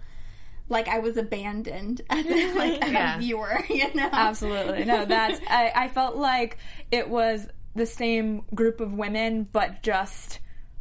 like 0.70 0.88
I 0.88 1.00
was 1.00 1.18
abandoned 1.18 2.02
as 2.10 2.26
a, 2.26 2.54
like 2.54 2.84
a 2.84 2.92
Yeah. 2.92 3.18
viewer, 3.20 3.60
you 3.70 3.94
know. 3.94 4.10
Absolutely. 4.12 4.86
No, 4.86 5.06
that's. 5.06 5.40
I, 5.48 5.72
I 5.76 5.88
felt 5.90 6.16
like 6.16 6.58
it 6.92 7.08
was 7.10 7.48
the 7.76 7.86
same 7.86 8.44
group 8.56 8.82
of 8.82 8.94
women, 8.94 9.48
but 9.52 9.84
just 9.84 10.40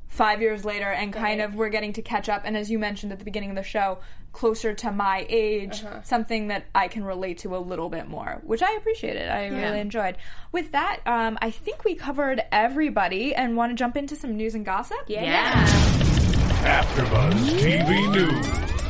five 0.09 0.41
years 0.41 0.65
later, 0.65 0.91
and 0.91 1.13
kind 1.13 1.43
of 1.43 1.55
we're 1.55 1.69
getting 1.69 1.93
to 1.93 2.03
catch 2.03 2.29
up. 2.31 2.43
And 2.47 2.57
as 2.57 2.71
you 2.71 2.79
mentioned 2.79 3.13
at 3.13 3.19
the 3.19 3.25
beginning 3.27 3.51
of 3.51 3.57
the 3.57 3.63
show, 3.63 3.99
closer 4.37 4.75
to 4.75 4.93
my 4.93 5.25
age, 5.31 5.83
something 6.05 6.49
that 6.49 6.67
I 6.75 6.89
can 6.89 7.05
relate 7.05 7.39
to 7.39 7.57
a 7.57 7.59
little 7.59 7.89
bit 7.89 8.07
more, 8.07 8.43
which 8.45 8.63
I 8.63 8.75
appreciated. 8.75 9.31
I 9.31 9.47
really 9.47 9.81
enjoyed. 9.81 10.19
With 10.53 10.73
that, 10.73 11.01
um, 11.07 11.39
I 11.41 11.51
think 11.51 11.85
we 11.85 11.95
covered 11.95 12.43
everybody, 12.53 13.35
and 13.35 13.57
want 13.57 13.73
to 13.73 13.77
jump 13.77 13.97
into 13.97 14.15
some 14.15 14.37
news 14.37 14.55
and 14.55 14.63
gossip. 14.63 14.99
Yeah. 15.07 15.67
AfterBuzz 16.67 17.59
TV 17.61 18.13
News. 18.13 18.86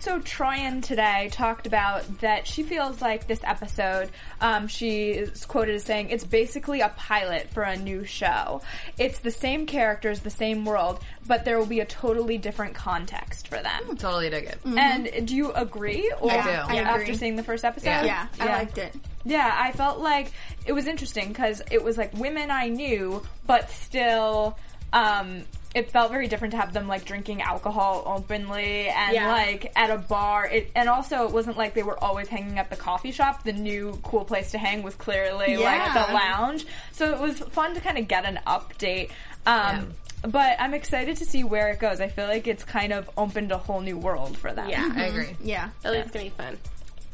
So 0.00 0.20
Troian 0.20 0.82
today 0.82 1.28
talked 1.32 1.66
about 1.66 2.20
that 2.20 2.46
she 2.46 2.62
feels 2.62 3.02
like 3.02 3.26
this 3.26 3.40
episode, 3.42 4.10
um, 4.40 4.68
she 4.68 5.10
is 5.10 5.44
quoted 5.44 5.74
as 5.74 5.82
saying, 5.84 6.10
it's 6.10 6.24
basically 6.24 6.80
a 6.80 6.88
pilot 6.90 7.50
for 7.50 7.62
a 7.64 7.76
new 7.76 8.04
show. 8.04 8.62
It's 8.96 9.18
the 9.18 9.32
same 9.32 9.66
characters, 9.66 10.20
the 10.20 10.30
same 10.30 10.64
world, 10.64 11.00
but 11.26 11.44
there 11.44 11.58
will 11.58 11.66
be 11.66 11.80
a 11.80 11.84
totally 11.84 12.38
different 12.38 12.74
context 12.74 13.48
for 13.48 13.56
them. 13.60 13.96
Totally 13.96 14.30
dig 14.30 14.44
it. 14.44 14.58
And 14.64 15.26
do 15.26 15.34
you 15.36 15.52
agree? 15.52 16.10
Or 16.20 16.30
I 16.30 16.42
do. 16.42 16.48
I 16.48 16.76
after 16.82 17.02
agree. 17.02 17.16
seeing 17.16 17.36
the 17.36 17.42
first 17.42 17.64
episode? 17.64 17.86
Yeah. 17.90 18.04
yeah, 18.04 18.26
I 18.40 18.44
Yeah. 18.46 18.56
liked 18.56 18.78
it. 18.78 18.94
Yeah, 19.24 19.54
I 19.58 19.72
felt 19.72 19.98
like 19.98 20.30
it 20.64 20.72
was 20.72 20.86
interesting 20.86 21.28
because 21.28 21.60
it 21.72 21.82
was 21.82 21.98
like 21.98 22.14
women 22.14 22.50
I 22.52 22.68
knew, 22.68 23.22
but 23.46 23.68
still, 23.70 24.56
um, 24.92 25.42
it 25.74 25.90
felt 25.90 26.10
very 26.10 26.28
different 26.28 26.52
to 26.52 26.58
have 26.58 26.72
them 26.72 26.88
like 26.88 27.04
drinking 27.04 27.42
alcohol 27.42 28.02
openly 28.06 28.88
and 28.88 29.12
Yeah. 29.14 29.28
like 29.30 29.70
at 29.76 29.90
a 29.90 29.98
bar. 29.98 30.46
It, 30.46 30.70
and 30.74 30.88
also, 30.88 31.24
it 31.26 31.32
wasn't 31.32 31.58
like 31.58 31.74
they 31.74 31.82
were 31.82 32.02
always 32.02 32.28
hanging 32.28 32.58
at 32.58 32.70
the 32.70 32.76
coffee 32.76 33.12
shop. 33.12 33.44
The 33.44 33.52
new 33.52 33.98
cool 34.02 34.24
place 34.24 34.50
to 34.52 34.58
hang 34.58 34.82
was 34.82 34.94
clearly 34.94 35.56
like 35.58 35.78
Yeah. 35.80 36.06
the 36.06 36.14
lounge. 36.14 36.66
So 36.92 37.12
it 37.12 37.20
was 37.20 37.38
fun 37.38 37.74
to 37.74 37.80
kind 37.80 37.98
of 37.98 38.08
get 38.08 38.24
an 38.24 38.40
update. 38.46 39.10
Um, 39.46 39.92
But 40.22 40.56
I'm 40.58 40.74
excited 40.74 41.18
to 41.18 41.24
see 41.24 41.44
where 41.44 41.68
it 41.68 41.78
goes. 41.78 42.00
I 42.00 42.08
feel 42.08 42.26
like 42.26 42.48
it's 42.48 42.64
kind 42.64 42.92
of 42.92 43.08
opened 43.16 43.52
a 43.52 43.58
whole 43.58 43.80
new 43.80 43.96
world 43.96 44.36
for 44.36 44.52
them. 44.52 44.68
Yeah. 44.68 44.90
I 44.96 45.04
agree. 45.04 45.36
Yeah. 45.44 45.68
I 45.84 45.90
think 45.90 46.04
it's 46.06 46.10
gonna 46.12 46.24
be 46.24 46.30
fun. 46.30 46.58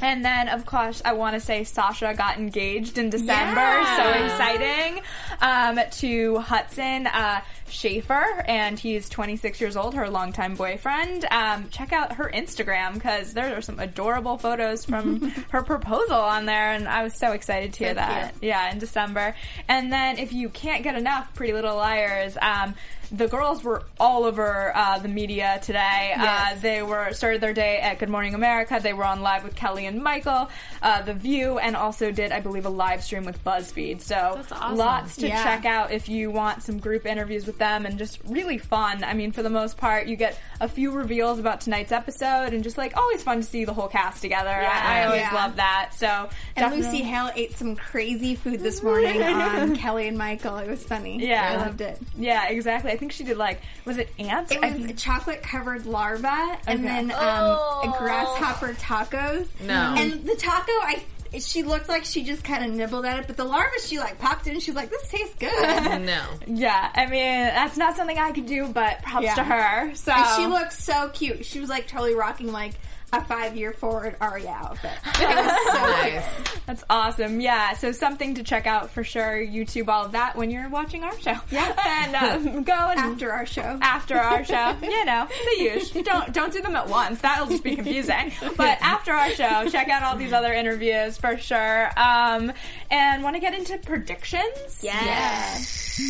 And 0.05 0.23
then, 0.23 0.51
of 0.51 0.67
course, 0.67 1.01
I 1.03 1.15
want 1.15 1.33
to 1.33 1.41
say 1.41 1.65
Sasha 1.65 2.13
got 2.15 2.37
engaged 2.37 2.99
in 2.99 3.09
December. 3.09 3.59
Yeah. 3.61 3.97
So 3.97 4.25
exciting. 4.27 5.03
Um, 5.41 5.81
to 5.93 6.39
Hudson 6.41 7.07
uh, 7.07 7.41
Sheaffer, 7.71 8.45
and 8.47 8.79
he's 8.79 9.09
26 9.09 9.63
years 9.63 9.79
old, 9.79 9.95
her 9.95 10.11
longtime 10.11 10.57
boyfriend. 10.57 11.25
Um, 11.31 11.71
check 11.71 11.95
out 11.95 12.13
her 12.17 12.31
Instagram 12.35 12.93
because 12.95 13.33
there 13.33 13.57
are 13.57 13.63
some 13.63 13.79
adorable 13.81 14.37
photos 14.37 14.85
from 14.85 15.21
her 15.51 15.63
proposal 15.63 16.17
on 16.17 16.45
there, 16.45 16.73
and 16.73 16.87
I 16.87 17.03
was 17.03 17.15
so 17.15 17.33
excited 17.33 17.73
to 17.73 17.79
hear 17.79 17.89
So 17.93 17.95
that. 17.95 18.35
Yeah, 18.43 18.71
in 18.71 18.79
December. 18.81 19.35
And 19.69 19.91
then, 19.91 20.19
if 20.19 20.35
you 20.35 20.51
can't 20.51 20.85
get 20.85 20.97
enough 20.97 21.35
Pretty 21.35 21.55
Little 21.55 21.77
Liars, 21.77 22.37
um, 22.43 22.75
the 23.17 23.29
girls 23.29 23.63
were 23.63 23.83
all 24.01 24.25
over 24.25 24.73
uh, 24.75 24.99
the 24.99 25.09
media 25.09 25.59
today. 25.63 26.13
Uh, 26.17 26.23
Yes. 26.25 26.61
they 26.63 26.83
were 26.83 27.13
started 27.13 27.41
their 27.41 27.53
day 27.53 27.79
at 27.79 27.99
Good 27.99 28.09
Morning 28.09 28.35
America. 28.35 28.81
They 28.83 28.93
were 28.93 29.05
on 29.05 29.21
live 29.23 29.45
with 29.45 29.55
Kelly 29.55 29.87
and 29.87 30.03
Michael, 30.03 30.51
uh, 30.83 31.03
The 31.03 31.15
View, 31.15 31.59
and 31.59 31.77
also 31.77 32.11
did, 32.11 32.33
I 32.33 32.41
believe, 32.41 32.67
a 32.67 32.71
live 32.71 33.05
stream 33.05 33.25
with 33.25 33.43
BuzzFeed. 33.45 34.01
So 34.01 34.43
awesome. 34.51 34.77
lots 34.77 35.17
to 35.17 35.29
Yeah. 35.29 35.43
check 35.43 35.65
out 35.65 35.93
if 35.93 36.09
you 36.09 36.31
want 36.31 36.63
some 36.63 36.79
group 36.79 37.07
interviews 37.07 37.47
with 37.47 37.59
them 37.59 37.87
and 37.87 37.99
just 37.99 38.19
really 38.27 38.59
fun. 38.59 39.05
I 39.05 39.15
mean, 39.15 39.33
for 39.33 39.43
the 39.43 39.51
most 39.51 39.77
part, 39.77 40.07
you 40.07 40.17
get 40.17 40.39
a 40.61 40.69
few 40.69 40.91
reveals 40.91 41.39
about 41.39 41.61
tonight's 41.61 41.93
episode 41.93 42.53
and 42.53 42.65
just 42.65 42.79
like 42.79 42.97
always 42.97 43.23
fun 43.23 43.39
to 43.39 43.43
see 43.45 43.65
the 43.65 43.75
whole 43.75 43.89
cast 43.89 44.23
together. 44.23 44.51
I, 44.51 45.01
I 45.03 45.05
always 45.07 45.21
Yeah. 45.21 45.35
love 45.35 45.57
that. 45.57 45.91
So 45.97 46.07
And 46.07 46.31
definitely- 46.57 46.87
Lucy 46.87 47.03
Hale 47.05 47.31
ate 47.37 47.57
some 47.57 47.77
crazy 47.77 48.35
food 48.35 48.61
this 48.61 48.83
morning 48.83 49.23
on 49.23 49.77
Kelly 49.77 50.09
and 50.09 50.19
Michael. 50.19 50.57
It 50.59 50.69
was 50.69 50.83
funny. 50.85 51.19
Yeah. 51.25 51.53
I 51.53 51.57
loved 51.57 51.81
it. 51.81 51.99
Yeah, 52.17 52.49
exactly. 52.49 52.91
I 53.05 53.07
think 53.07 53.13
she 53.13 53.25
did 53.25 53.37
like 53.37 53.61
was 53.85 53.99
it 53.99 54.09
ants? 54.19 54.51
It 54.51 54.63
was 54.63 54.73
think- 54.73 54.97
chocolate 54.99 55.43
covered 55.43 55.85
larva 55.85 56.57
and 56.67 56.81
Okay. 56.81 56.89
then 56.89 57.11
um, 57.11 57.19
Oh. 57.21 57.95
grasshopper 57.99 58.73
tacos. 58.75 59.47
No. 59.61 59.95
And 59.99 60.25
the 60.25 60.35
taco, 60.37 60.73
I 60.73 61.03
she 61.39 61.65
looked 61.65 61.89
like 61.89 62.05
she 62.05 62.23
just 62.23 62.45
kind 62.45 62.65
of 62.65 62.71
nibbled 62.71 63.05
at 63.05 63.19
it, 63.19 63.27
but 63.27 63.37
the 63.37 63.45
larva, 63.45 63.79
she 63.85 63.99
like 63.99 64.19
popped 64.21 64.47
in. 64.47 64.59
She's 64.61 64.75
like, 64.75 64.89
"This 64.89 65.07
tastes 65.09 65.35
good." 65.39 66.01
No. 66.01 66.23
yeah, 66.47 66.91
I 66.95 67.05
mean 67.07 67.45
that's 67.45 67.77
not 67.77 67.95
something 67.97 68.17
I 68.19 68.33
could 68.33 68.47
do, 68.47 68.69
but 68.69 69.03
props 69.03 69.25
Yeah. 69.27 69.35
to 69.35 69.45
her. 69.45 69.95
So 69.97 70.13
And 70.13 70.27
she 70.37 70.47
looked 70.47 70.73
so 70.73 71.11
cute. 71.11 71.45
She 71.45 71.61
was 71.61 71.69
like 71.69 71.87
totally 71.89 72.15
rocking 72.15 72.53
like 72.53 72.73
a 73.17 73.25
five 73.25 73.57
year 73.57 73.73
forward 73.73 74.17
Aria 74.21 74.51
outfit. 74.51 74.93
It 75.05 75.29
was 75.29 75.73
so. 75.73 75.81
Nice. 75.81 76.25
That's 76.67 76.85
awesome. 76.89 77.41
Yeah, 77.41 77.75
so 77.75 77.93
something 77.93 78.35
to 78.37 78.43
check 78.43 78.67
out 78.67 78.91
for 78.91 79.05
sure. 79.05 79.37
YouTube 79.37 79.89
all 79.89 80.07
of 80.07 80.13
that 80.13 80.37
when 80.37 80.51
you're 80.51 80.69
watching 80.69 81.05
our 81.05 81.19
show. 81.21 81.37
Yeah. 81.51 81.75
and 81.87 82.15
um, 82.15 82.63
go 82.65 82.73
and 82.73 82.99
After 82.99 83.33
our 83.33 83.47
show, 83.47 83.79
after 83.83 84.17
our 84.17 84.45
show. 84.45 84.77
You 84.83 85.05
know, 85.05 85.27
the 85.57 85.63
usual. 85.63 86.03
Don't 86.03 86.33
don't 86.33 86.53
do 86.53 86.61
them 86.63 86.77
at 86.77 86.89
once. 86.89 87.21
That'll 87.21 87.47
just 87.47 87.65
be 87.65 87.77
confusing. 87.77 88.33
But 88.57 88.79
after 88.81 89.13
our 89.13 89.31
show, 89.31 89.69
check 89.71 89.89
out 89.89 90.03
all 90.03 90.17
these 90.17 90.33
other 90.33 90.53
interviews 90.53 91.17
for 91.19 91.37
sure. 91.37 91.91
Um, 91.99 92.53
and 92.91 93.23
want 93.23 93.37
to 93.37 93.41
get 93.41 93.55
into 93.55 93.79
predictions? 93.79 94.81
Yes. 94.83 96.01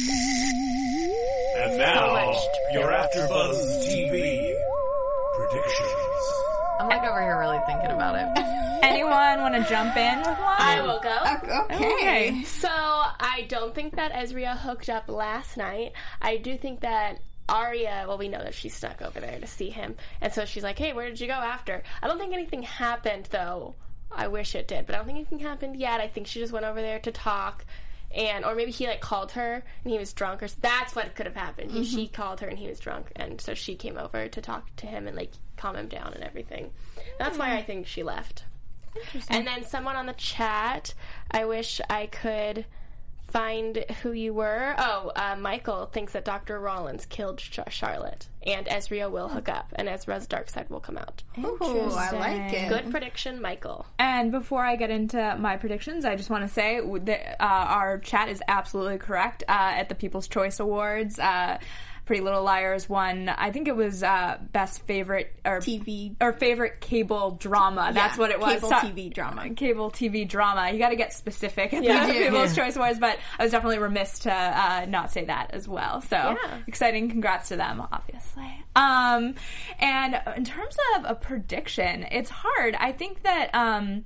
And 1.56 1.78
now, 1.78 2.12
much 2.12 2.36
to 2.36 2.78
your 2.78 2.88
AfterBuzz 2.90 3.86
TV 3.86 4.54
predictions. 5.36 5.94
I'm 6.94 7.08
over 7.08 7.20
here 7.20 7.38
really 7.38 7.60
thinking 7.66 7.90
about 7.90 8.14
it. 8.14 8.28
Anyone 8.84 9.40
want 9.40 9.54
to 9.54 9.64
jump 9.68 9.96
in 9.96 10.18
with 10.18 10.26
one? 10.26 10.36
I 10.38 10.80
will 10.80 11.00
go. 11.00 11.64
okay. 11.72 11.92
Okay. 11.94 12.44
So 12.44 12.68
I 12.68 13.46
don't 13.48 13.74
think 13.74 13.96
that 13.96 14.12
Ezria 14.12 14.56
hooked 14.56 14.88
up 14.88 15.08
last 15.08 15.56
night. 15.56 15.92
I 16.22 16.36
do 16.36 16.56
think 16.56 16.80
that 16.80 17.20
Aria, 17.48 18.04
well, 18.06 18.16
we 18.16 18.28
know 18.28 18.38
that 18.38 18.54
she 18.54 18.68
snuck 18.68 19.02
over 19.02 19.20
there 19.20 19.40
to 19.40 19.46
see 19.46 19.70
him, 19.70 19.96
and 20.20 20.32
so 20.32 20.44
she's 20.44 20.62
like, 20.62 20.78
"Hey, 20.78 20.92
where 20.92 21.08
did 21.08 21.20
you 21.20 21.26
go 21.26 21.34
after?" 21.34 21.82
I 22.02 22.06
don't 22.06 22.18
think 22.18 22.32
anything 22.32 22.62
happened 22.62 23.28
though. 23.30 23.74
I 24.12 24.28
wish 24.28 24.54
it 24.54 24.68
did, 24.68 24.86
but 24.86 24.94
I 24.94 24.98
don't 24.98 25.06
think 25.06 25.18
anything 25.18 25.40
happened 25.40 25.76
yet. 25.76 26.00
I 26.00 26.06
think 26.08 26.26
she 26.26 26.38
just 26.38 26.52
went 26.52 26.64
over 26.64 26.80
there 26.80 27.00
to 27.00 27.10
talk. 27.10 27.64
And 28.14 28.44
or 28.44 28.54
maybe 28.54 28.70
he 28.70 28.86
like 28.86 29.00
called 29.00 29.32
her 29.32 29.64
and 29.82 29.92
he 29.92 29.98
was 29.98 30.12
drunk 30.12 30.42
or 30.42 30.48
that's 30.60 30.94
what 30.94 31.14
could 31.14 31.26
have 31.26 31.34
happened. 31.34 31.72
He, 31.72 31.84
She 31.84 32.04
mm-hmm. 32.04 32.14
called 32.14 32.40
her 32.40 32.48
and 32.48 32.58
he 32.58 32.68
was 32.68 32.78
drunk 32.78 33.10
and 33.16 33.40
so 33.40 33.54
she 33.54 33.74
came 33.74 33.98
over 33.98 34.28
to 34.28 34.40
talk 34.40 34.74
to 34.76 34.86
him 34.86 35.06
and 35.06 35.16
like 35.16 35.32
calm 35.56 35.76
him 35.76 35.88
down 35.88 36.12
and 36.14 36.22
everything. 36.22 36.70
That's 37.18 37.38
why 37.38 37.48
mm-hmm. 37.48 37.58
I 37.58 37.62
think 37.62 37.86
she 37.86 38.02
left. 38.02 38.44
And 39.28 39.46
then 39.46 39.64
someone 39.64 39.96
on 39.96 40.06
the 40.06 40.12
chat, 40.12 40.94
I 41.30 41.44
wish 41.44 41.80
I 41.90 42.06
could 42.06 42.64
find 43.34 43.84
who 44.00 44.12
you 44.12 44.32
were. 44.32 44.76
Oh, 44.78 45.10
uh, 45.16 45.34
Michael 45.36 45.86
thinks 45.86 46.12
that 46.12 46.24
Dr. 46.24 46.60
Rollins 46.60 47.04
killed 47.04 47.38
Ch- 47.38 47.58
Charlotte, 47.68 48.28
and 48.46 48.64
Ezria 48.66 49.10
will 49.10 49.28
hook 49.28 49.48
up, 49.48 49.72
and 49.74 49.88
Ezra's 49.88 50.28
dark 50.28 50.48
side 50.48 50.70
will 50.70 50.78
come 50.78 50.96
out. 50.96 51.24
Ooh, 51.40 51.58
I 51.90 52.12
like 52.12 52.52
it. 52.52 52.68
Good 52.68 52.92
prediction, 52.92 53.42
Michael. 53.42 53.86
And 53.98 54.30
before 54.30 54.64
I 54.64 54.76
get 54.76 54.90
into 54.90 55.36
my 55.36 55.56
predictions, 55.56 56.04
I 56.04 56.14
just 56.14 56.30
want 56.30 56.46
to 56.46 56.48
say 56.48 56.80
that 56.80 57.42
uh, 57.42 57.44
our 57.44 57.98
chat 57.98 58.28
is 58.28 58.40
absolutely 58.46 58.98
correct. 58.98 59.42
Uh, 59.48 59.72
at 59.74 59.88
the 59.88 59.96
People's 59.96 60.28
Choice 60.28 60.60
Awards, 60.60 61.18
uh, 61.18 61.58
Pretty 62.04 62.20
Little 62.22 62.42
Liars 62.42 62.86
won. 62.88 63.30
I 63.30 63.50
think 63.50 63.66
it 63.66 63.74
was 63.74 64.02
uh, 64.02 64.36
best 64.52 64.82
favorite 64.86 65.32
or 65.44 65.58
TV. 65.60 66.14
or 66.20 66.32
favorite 66.34 66.80
cable 66.80 67.32
drama. 67.32 67.92
That's 67.94 68.16
Yeah, 68.16 68.20
what 68.20 68.30
it 68.30 68.38
was. 68.40 68.52
cable 68.54 68.68
So- 68.68 68.76
TV 68.76 69.12
drama. 69.12 69.48
Cable 69.54 69.90
TV 69.90 70.28
drama. 70.28 70.70
You 70.70 70.78
got 70.78 70.90
to 70.90 70.96
get 70.96 71.12
specific 71.14 71.72
at 71.72 71.82
Yeah. 71.82 72.06
the. 72.06 72.12
People's 72.12 72.54
Choice 72.54 72.76
Awards, 72.76 72.98
but 72.98 73.18
I 73.38 73.42
was 73.44 73.52
definitely 73.52 73.78
remiss 73.78 74.18
to 74.20 74.32
uh, 74.32 74.84
not 74.88 75.12
say 75.12 75.24
that 75.24 75.52
as 75.54 75.66
well. 75.66 76.02
So 76.02 76.16
Yeah. 76.16 76.58
exciting! 76.66 77.08
Congrats 77.08 77.48
to 77.48 77.56
them, 77.56 77.82
obviously. 77.90 78.50
Um, 78.76 79.34
and 79.78 80.20
in 80.36 80.44
terms 80.44 80.76
of 80.96 81.04
a 81.06 81.14
prediction, 81.14 82.06
it's 82.10 82.30
hard. 82.30 82.76
I 82.78 82.92
think 82.92 83.22
that. 83.22 83.54
Um, 83.54 84.04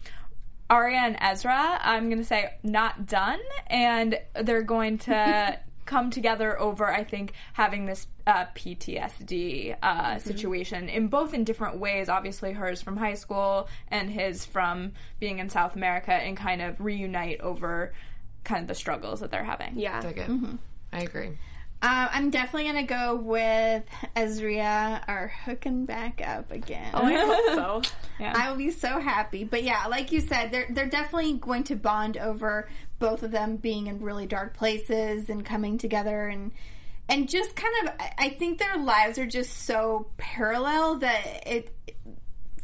Aria 0.70 0.98
and 0.98 1.16
Ezra, 1.18 1.78
I'm 1.80 2.10
going 2.10 2.18
to 2.18 2.26
say 2.26 2.50
not 2.62 3.06
done, 3.06 3.40
and 3.68 4.18
they're 4.42 4.60
going 4.60 4.98
to 4.98 5.58
come 5.88 6.10
together 6.10 6.58
over, 6.60 6.88
I 6.88 7.02
think, 7.02 7.32
having 7.54 7.86
this 7.86 8.06
uh, 8.26 8.44
PTSD 8.54 9.76
uh, 9.82 10.18
situation 10.18 10.88
in 10.88 11.08
both 11.08 11.34
in 11.34 11.42
different 11.42 11.78
ways. 11.78 12.08
Obviously, 12.08 12.52
hers 12.52 12.80
from 12.82 12.96
high 12.96 13.14
school 13.14 13.68
and 13.88 14.10
his 14.10 14.44
from 14.44 14.92
being 15.18 15.38
in 15.40 15.48
South 15.48 15.74
America, 15.74 16.12
and 16.12 16.36
kind 16.36 16.62
of 16.62 16.80
reunite 16.80 17.40
over 17.40 17.92
kind 18.44 18.62
of 18.62 18.68
the 18.68 18.74
struggles 18.74 19.20
that 19.20 19.30
they're 19.30 19.44
having. 19.44 19.78
Yeah. 19.78 20.00
Dig 20.00 20.18
it. 20.18 20.30
I 20.92 21.00
agree. 21.00 21.38
Uh, 21.80 22.08
I'm 22.10 22.30
definitely 22.30 22.64
gonna 22.64 22.82
go 22.82 23.14
with 23.14 23.84
Ezria 24.16 25.00
are 25.06 25.32
hooking 25.44 25.86
back 25.86 26.20
up 26.26 26.50
again. 26.50 26.90
Oh, 26.92 27.04
I 27.04 27.14
hope 27.14 27.84
so. 27.86 27.94
I 28.20 28.50
will 28.50 28.58
be 28.58 28.72
so 28.72 28.98
happy. 28.98 29.44
But 29.44 29.62
yeah, 29.62 29.86
like 29.86 30.10
you 30.10 30.20
said, 30.20 30.50
they're 30.50 30.66
they're 30.70 30.88
definitely 30.88 31.34
going 31.34 31.62
to 31.64 31.76
bond 31.76 32.16
over 32.16 32.68
both 32.98 33.22
of 33.22 33.30
them 33.30 33.56
being 33.56 33.86
in 33.86 34.00
really 34.00 34.26
dark 34.26 34.54
places 34.56 35.28
and 35.28 35.44
coming 35.44 35.78
together 35.78 36.26
and 36.28 36.52
and 37.08 37.28
just 37.28 37.54
kind 37.56 37.72
of 37.88 37.94
I- 38.18 38.28
think 38.30 38.58
their 38.58 38.76
lives 38.76 39.18
are 39.18 39.26
just 39.26 39.64
so 39.64 40.08
parallel 40.18 40.96
that 40.96 41.42
it 41.46 41.72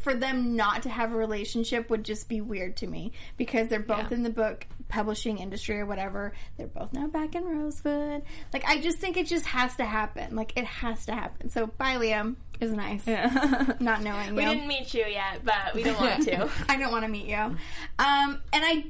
for 0.00 0.12
them 0.14 0.54
not 0.54 0.82
to 0.82 0.90
have 0.90 1.14
a 1.14 1.16
relationship 1.16 1.88
would 1.88 2.04
just 2.04 2.28
be 2.28 2.42
weird 2.42 2.76
to 2.76 2.86
me 2.86 3.12
because 3.38 3.68
they're 3.68 3.80
both 3.80 4.12
in 4.12 4.22
the 4.22 4.28
book 4.28 4.66
publishing 4.88 5.38
industry 5.38 5.80
or 5.80 5.86
whatever. 5.86 6.34
They're 6.58 6.66
both 6.66 6.92
now 6.92 7.06
back 7.06 7.34
in 7.34 7.42
Rosewood. 7.42 8.20
Like 8.52 8.64
I 8.68 8.82
just 8.82 8.98
think 8.98 9.16
it 9.16 9.26
just 9.26 9.46
has 9.46 9.74
to 9.76 9.84
happen. 9.86 10.36
Like 10.36 10.52
it 10.58 10.66
has 10.66 11.06
to 11.06 11.14
happen. 11.14 11.48
So 11.48 11.68
bye 11.68 11.96
Liam. 11.96 12.36
It 12.60 12.66
was 12.66 12.74
nice. 12.74 13.06
Not 13.80 14.02
knowing 14.02 14.34
We 14.34 14.42
you. 14.44 14.48
didn't 14.50 14.68
meet 14.68 14.92
you 14.92 15.04
yet, 15.08 15.40
but 15.42 15.74
we 15.74 15.82
don't 15.82 15.98
want 15.98 16.22
to. 16.28 16.48
I 16.68 16.76
don't 16.76 16.92
want 16.92 17.04
to 17.04 17.10
meet 17.10 17.26
you. 17.26 17.36
Um, 17.36 17.56
and 17.98 18.38
I, 18.52 18.84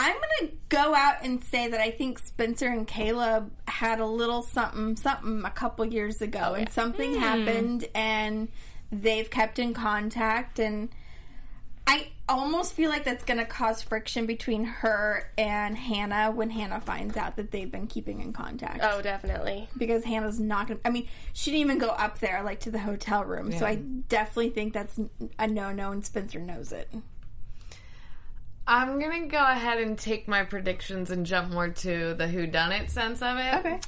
I'm 0.00 0.16
gonna 0.16 0.52
go 0.70 0.94
out 0.94 1.16
and 1.24 1.44
say 1.44 1.68
that 1.68 1.78
I 1.78 1.90
think 1.90 2.18
Spencer 2.20 2.68
and 2.68 2.86
Caleb 2.86 3.52
had 3.68 4.00
a 4.00 4.06
little 4.06 4.40
something, 4.40 4.96
something 4.96 5.44
a 5.44 5.50
couple 5.50 5.84
years 5.84 6.22
ago, 6.22 6.54
and 6.54 6.70
something 6.70 7.12
hmm. 7.12 7.18
happened, 7.18 7.86
and 7.94 8.48
they've 8.90 9.28
kept 9.28 9.58
in 9.58 9.74
contact, 9.74 10.58
and 10.58 10.88
I 11.86 12.08
almost 12.30 12.72
feel 12.72 12.88
like 12.88 13.04
that's 13.04 13.24
gonna 13.24 13.44
cause 13.44 13.82
friction 13.82 14.24
between 14.24 14.64
her 14.64 15.30
and 15.36 15.76
Hannah 15.76 16.30
when 16.30 16.48
Hannah 16.48 16.80
finds 16.80 17.18
out 17.18 17.36
that 17.36 17.50
they've 17.50 17.70
been 17.70 17.86
keeping 17.86 18.22
in 18.22 18.32
contact 18.32 18.80
Oh, 18.82 19.02
definitely. 19.02 19.68
because 19.76 20.02
Hannah's 20.04 20.40
not 20.40 20.68
gonna. 20.68 20.80
I 20.82 20.88
mean, 20.88 21.08
she 21.34 21.50
didn't 21.50 21.60
even 21.60 21.78
go 21.78 21.88
up 21.88 22.20
there 22.20 22.42
like 22.42 22.60
to 22.60 22.70
the 22.70 22.78
hotel 22.78 23.22
room. 23.26 23.52
So 23.52 23.66
I 23.66 23.74
definitely 23.74 24.50
think 24.50 24.72
that's 24.72 24.98
a 25.38 25.46
no 25.46 25.72
no, 25.72 25.92
and 25.92 26.06
Spencer 26.06 26.38
knows 26.38 26.72
it. 26.72 26.90
I'm 28.70 29.00
gonna 29.00 29.26
go 29.26 29.42
ahead 29.44 29.78
and 29.78 29.98
take 29.98 30.28
my 30.28 30.44
predictions 30.44 31.10
and 31.10 31.26
jump 31.26 31.50
more 31.52 31.68
to 31.70 32.14
the 32.14 32.28
who 32.28 32.46
done 32.46 32.70
it 32.70 32.88
sense 32.90 33.20
of 33.20 33.36
it. 33.36 33.54
Okay. 33.56 33.80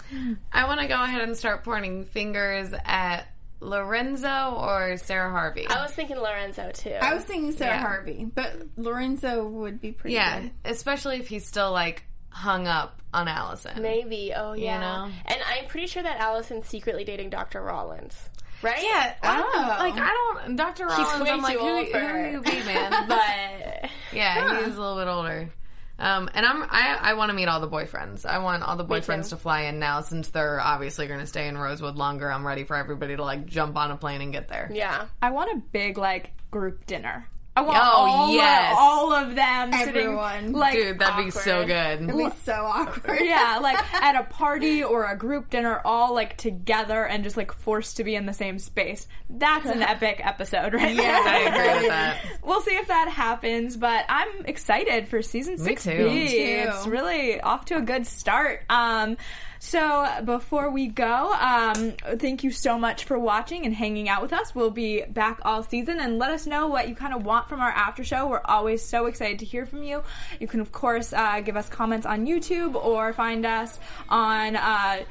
I 0.52 0.66
want 0.66 0.80
to 0.80 0.88
go 0.88 1.00
ahead 1.00 1.22
and 1.22 1.36
start 1.36 1.62
pointing 1.62 2.04
fingers 2.04 2.74
at 2.84 3.28
Lorenzo 3.60 4.56
or 4.58 4.96
Sarah 4.96 5.30
Harvey. 5.30 5.68
I 5.68 5.82
was 5.82 5.92
thinking 5.92 6.16
Lorenzo 6.18 6.72
too. 6.74 6.90
I 7.00 7.14
was 7.14 7.22
thinking 7.22 7.52
Sarah 7.52 7.76
Yeah. 7.76 7.80
Harvey, 7.80 8.24
but 8.24 8.56
Lorenzo 8.76 9.46
would 9.46 9.80
be 9.80 9.92
pretty 9.92 10.14
yeah, 10.14 10.40
good. 10.40 10.50
especially 10.64 11.18
if 11.18 11.28
he's 11.28 11.46
still 11.46 11.70
like 11.70 12.02
hung 12.30 12.66
up 12.66 13.00
on 13.14 13.28
Alison. 13.28 13.80
maybe. 13.82 14.32
Oh 14.34 14.54
yeah. 14.54 14.80
know? 14.80 15.10
And 15.26 15.38
I'm 15.46 15.68
pretty 15.68 15.86
sure 15.86 16.02
that 16.02 16.18
Alison's 16.18 16.66
secretly 16.66 17.04
dating 17.04 17.30
Dr. 17.30 17.62
Rollins. 17.62 18.16
Right? 18.62 18.82
Yeah, 18.82 19.14
I 19.22 19.36
don't 19.38 19.56
Oh. 19.56 19.68
like. 19.78 19.94
I 19.96 20.08
don't. 20.44 20.56
Dr. 20.56 20.86
Rollins. 20.86 21.20
way 21.22 21.30
I'm 21.30 21.42
like, 21.42 21.58
too 21.58 21.64
who, 21.64 21.68
old 21.70 21.88
for 21.88 21.98
who 21.98 22.30
you 22.30 22.40
be, 22.40 22.62
man? 22.64 22.92
But 23.08 23.90
Yeah, 24.12 24.64
he's 24.64 24.76
a 24.76 24.80
little 24.80 24.96
bit 24.98 25.08
older. 25.08 25.50
Um, 25.98 26.28
and 26.34 26.44
I'm 26.44 26.62
I, 26.64 26.98
I 27.00 27.14
want 27.14 27.30
to 27.30 27.34
meet 27.34 27.46
all 27.48 27.60
the 27.60 27.68
boyfriends. 27.68 28.24
I 28.26 28.38
want 28.38 28.62
all 28.62 28.76
the 28.76 28.84
boyfriends 28.84 29.28
to 29.28 29.36
fly 29.36 29.62
in 29.62 29.78
now 29.78 30.00
since 30.00 30.30
they're 30.30 30.60
obviously 30.60 31.06
going 31.06 31.20
to 31.20 31.26
stay 31.26 31.46
in 31.48 31.56
Rosewood 31.56 31.96
longer. 31.96 32.30
I'm 32.30 32.46
ready 32.46 32.64
for 32.64 32.74
everybody 32.76 33.14
to 33.16 33.22
like 33.22 33.46
jump 33.46 33.76
on 33.76 33.90
a 33.90 33.96
plane 33.96 34.20
and 34.20 34.32
get 34.32 34.48
there. 34.48 34.68
yeah. 34.72 35.06
I 35.20 35.30
want 35.30 35.50
a 35.52 35.56
big 35.72 35.98
like 35.98 36.32
group 36.50 36.86
dinner. 36.86 37.28
I 37.54 37.60
want 37.60 37.76
Oh, 37.76 37.82
all, 37.82 38.32
yes. 38.32 38.72
of, 38.72 38.78
all 38.78 39.12
of 39.12 39.34
them 39.34 39.74
Everyone. 39.74 40.34
sitting 40.40 40.52
like 40.54 40.72
Dude, 40.72 40.98
that'd 40.98 41.22
be 41.26 41.30
so 41.30 41.66
good. 41.66 42.02
It'd 42.02 42.16
be 42.16 42.30
so 42.44 42.52
awkward. 42.54 43.20
yeah, 43.22 43.58
like 43.62 43.76
at 44.02 44.16
a 44.18 44.24
party 44.24 44.82
or 44.82 45.04
a 45.04 45.14
group 45.16 45.50
dinner, 45.50 45.82
all 45.84 46.14
like 46.14 46.38
together 46.38 47.04
and 47.04 47.22
just 47.24 47.36
like 47.36 47.52
forced 47.52 47.98
to 47.98 48.04
be 48.04 48.14
in 48.14 48.24
the 48.24 48.32
same 48.32 48.58
space. 48.58 49.06
That's 49.28 49.66
an 49.66 49.82
epic 49.82 50.22
episode, 50.24 50.72
right? 50.72 50.94
Yeah. 50.94 51.22
I 51.26 51.38
agree 51.40 51.80
with 51.82 51.88
that. 51.90 52.24
We'll 52.42 52.62
see 52.62 52.74
if 52.76 52.88
that 52.88 53.08
happens, 53.08 53.76
but 53.76 54.06
I'm 54.08 54.46
excited 54.46 55.08
for 55.08 55.20
season 55.20 55.58
six 55.58 55.84
too. 55.84 56.08
Me 56.08 56.28
too. 56.28 56.36
It's 56.70 56.86
really 56.86 57.38
off 57.40 57.66
to 57.66 57.76
a 57.76 57.82
good 57.82 58.06
start. 58.06 58.62
Um, 58.70 59.18
so 59.64 60.08
before 60.24 60.70
we 60.70 60.88
go, 60.88 61.32
um, 61.34 61.92
thank 62.18 62.42
you 62.42 62.50
so 62.50 62.76
much 62.76 63.04
for 63.04 63.16
watching 63.16 63.64
and 63.64 63.72
hanging 63.72 64.08
out 64.08 64.20
with 64.20 64.32
us. 64.32 64.56
We'll 64.56 64.72
be 64.72 65.02
back 65.02 65.38
all 65.44 65.62
season 65.62 66.00
and 66.00 66.18
let 66.18 66.32
us 66.32 66.48
know 66.48 66.66
what 66.66 66.88
you 66.88 66.96
kind 66.96 67.14
of 67.14 67.24
want 67.24 67.48
from 67.48 67.60
our 67.60 67.70
after 67.70 68.02
show. 68.02 68.26
We're 68.26 68.40
always 68.44 68.82
so 68.82 69.06
excited 69.06 69.38
to 69.38 69.44
hear 69.44 69.64
from 69.64 69.84
you. 69.84 70.02
You 70.40 70.48
can 70.48 70.58
of 70.58 70.72
course 70.72 71.12
uh, 71.12 71.42
give 71.42 71.56
us 71.56 71.68
comments 71.68 72.06
on 72.06 72.26
YouTube 72.26 72.74
or 72.74 73.12
find 73.12 73.46
us 73.46 73.78
on. 74.08 74.56
Uh, 74.56 75.04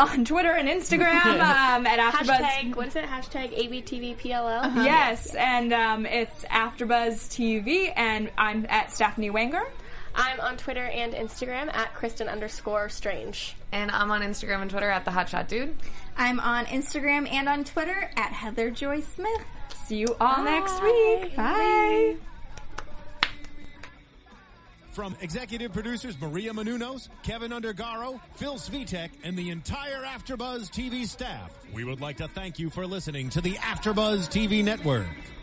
on 0.00 0.24
Twitter 0.24 0.50
and 0.50 0.68
Instagram 0.68 1.24
um, 1.26 1.86
at 1.86 2.00
AfterBuzz. 2.00 2.40
Hashtag 2.40 2.74
what 2.74 2.88
is 2.88 2.96
it? 2.96 3.04
Hashtag 3.04 3.86
ABTVPLL. 3.86 4.84
Yes, 4.84 5.34
and 5.34 5.72
um, 5.72 6.06
it's 6.06 6.44
AfterBuzz 6.46 7.28
TV, 7.28 7.92
and 7.94 8.32
I'm 8.36 8.66
at 8.68 8.90
Stephanie 8.92 9.30
Wanger. 9.30 9.62
I'm 10.14 10.40
on 10.40 10.56
Twitter 10.56 10.84
and 10.84 11.12
Instagram 11.12 11.74
at 11.74 11.94
Kristen 11.94 12.28
underscore 12.28 12.88
Strange. 12.88 13.56
And 13.72 13.90
I'm 13.90 14.10
on 14.10 14.22
Instagram 14.22 14.62
and 14.62 14.70
Twitter 14.70 14.90
at 14.90 15.04
the 15.04 15.10
Hotshot 15.10 15.48
Dude. 15.48 15.76
I'm 16.16 16.40
on 16.40 16.66
Instagram 16.66 17.30
and 17.30 17.48
on 17.48 17.64
Twitter 17.64 18.10
at 18.16 18.32
Heather 18.32 18.70
Joy 18.70 19.00
Smith. 19.00 19.42
See 19.74 19.98
you 19.98 20.16
all 20.20 20.42
next 20.44 20.82
week. 20.82 21.36
Bye. 21.36 22.16
From 24.92 25.16
executive 25.20 25.72
producers 25.72 26.20
Maria 26.20 26.52
Menounos, 26.52 27.08
Keven 27.22 27.52
Undergaro, 27.52 28.20
Phil 28.34 28.56
Svitek, 28.56 29.10
and 29.22 29.36
the 29.36 29.50
entire 29.50 30.02
AfterBuzz 30.02 30.68
TV 30.70 31.06
staff, 31.06 31.52
we 31.72 31.84
would 31.84 32.00
like 32.00 32.16
to 32.16 32.28
thank 32.28 32.58
you 32.58 32.70
for 32.70 32.86
listening 32.86 33.30
to 33.30 33.40
the 33.40 33.54
AfterBuzz 33.54 34.28
TV 34.28 34.64
network. 34.64 35.06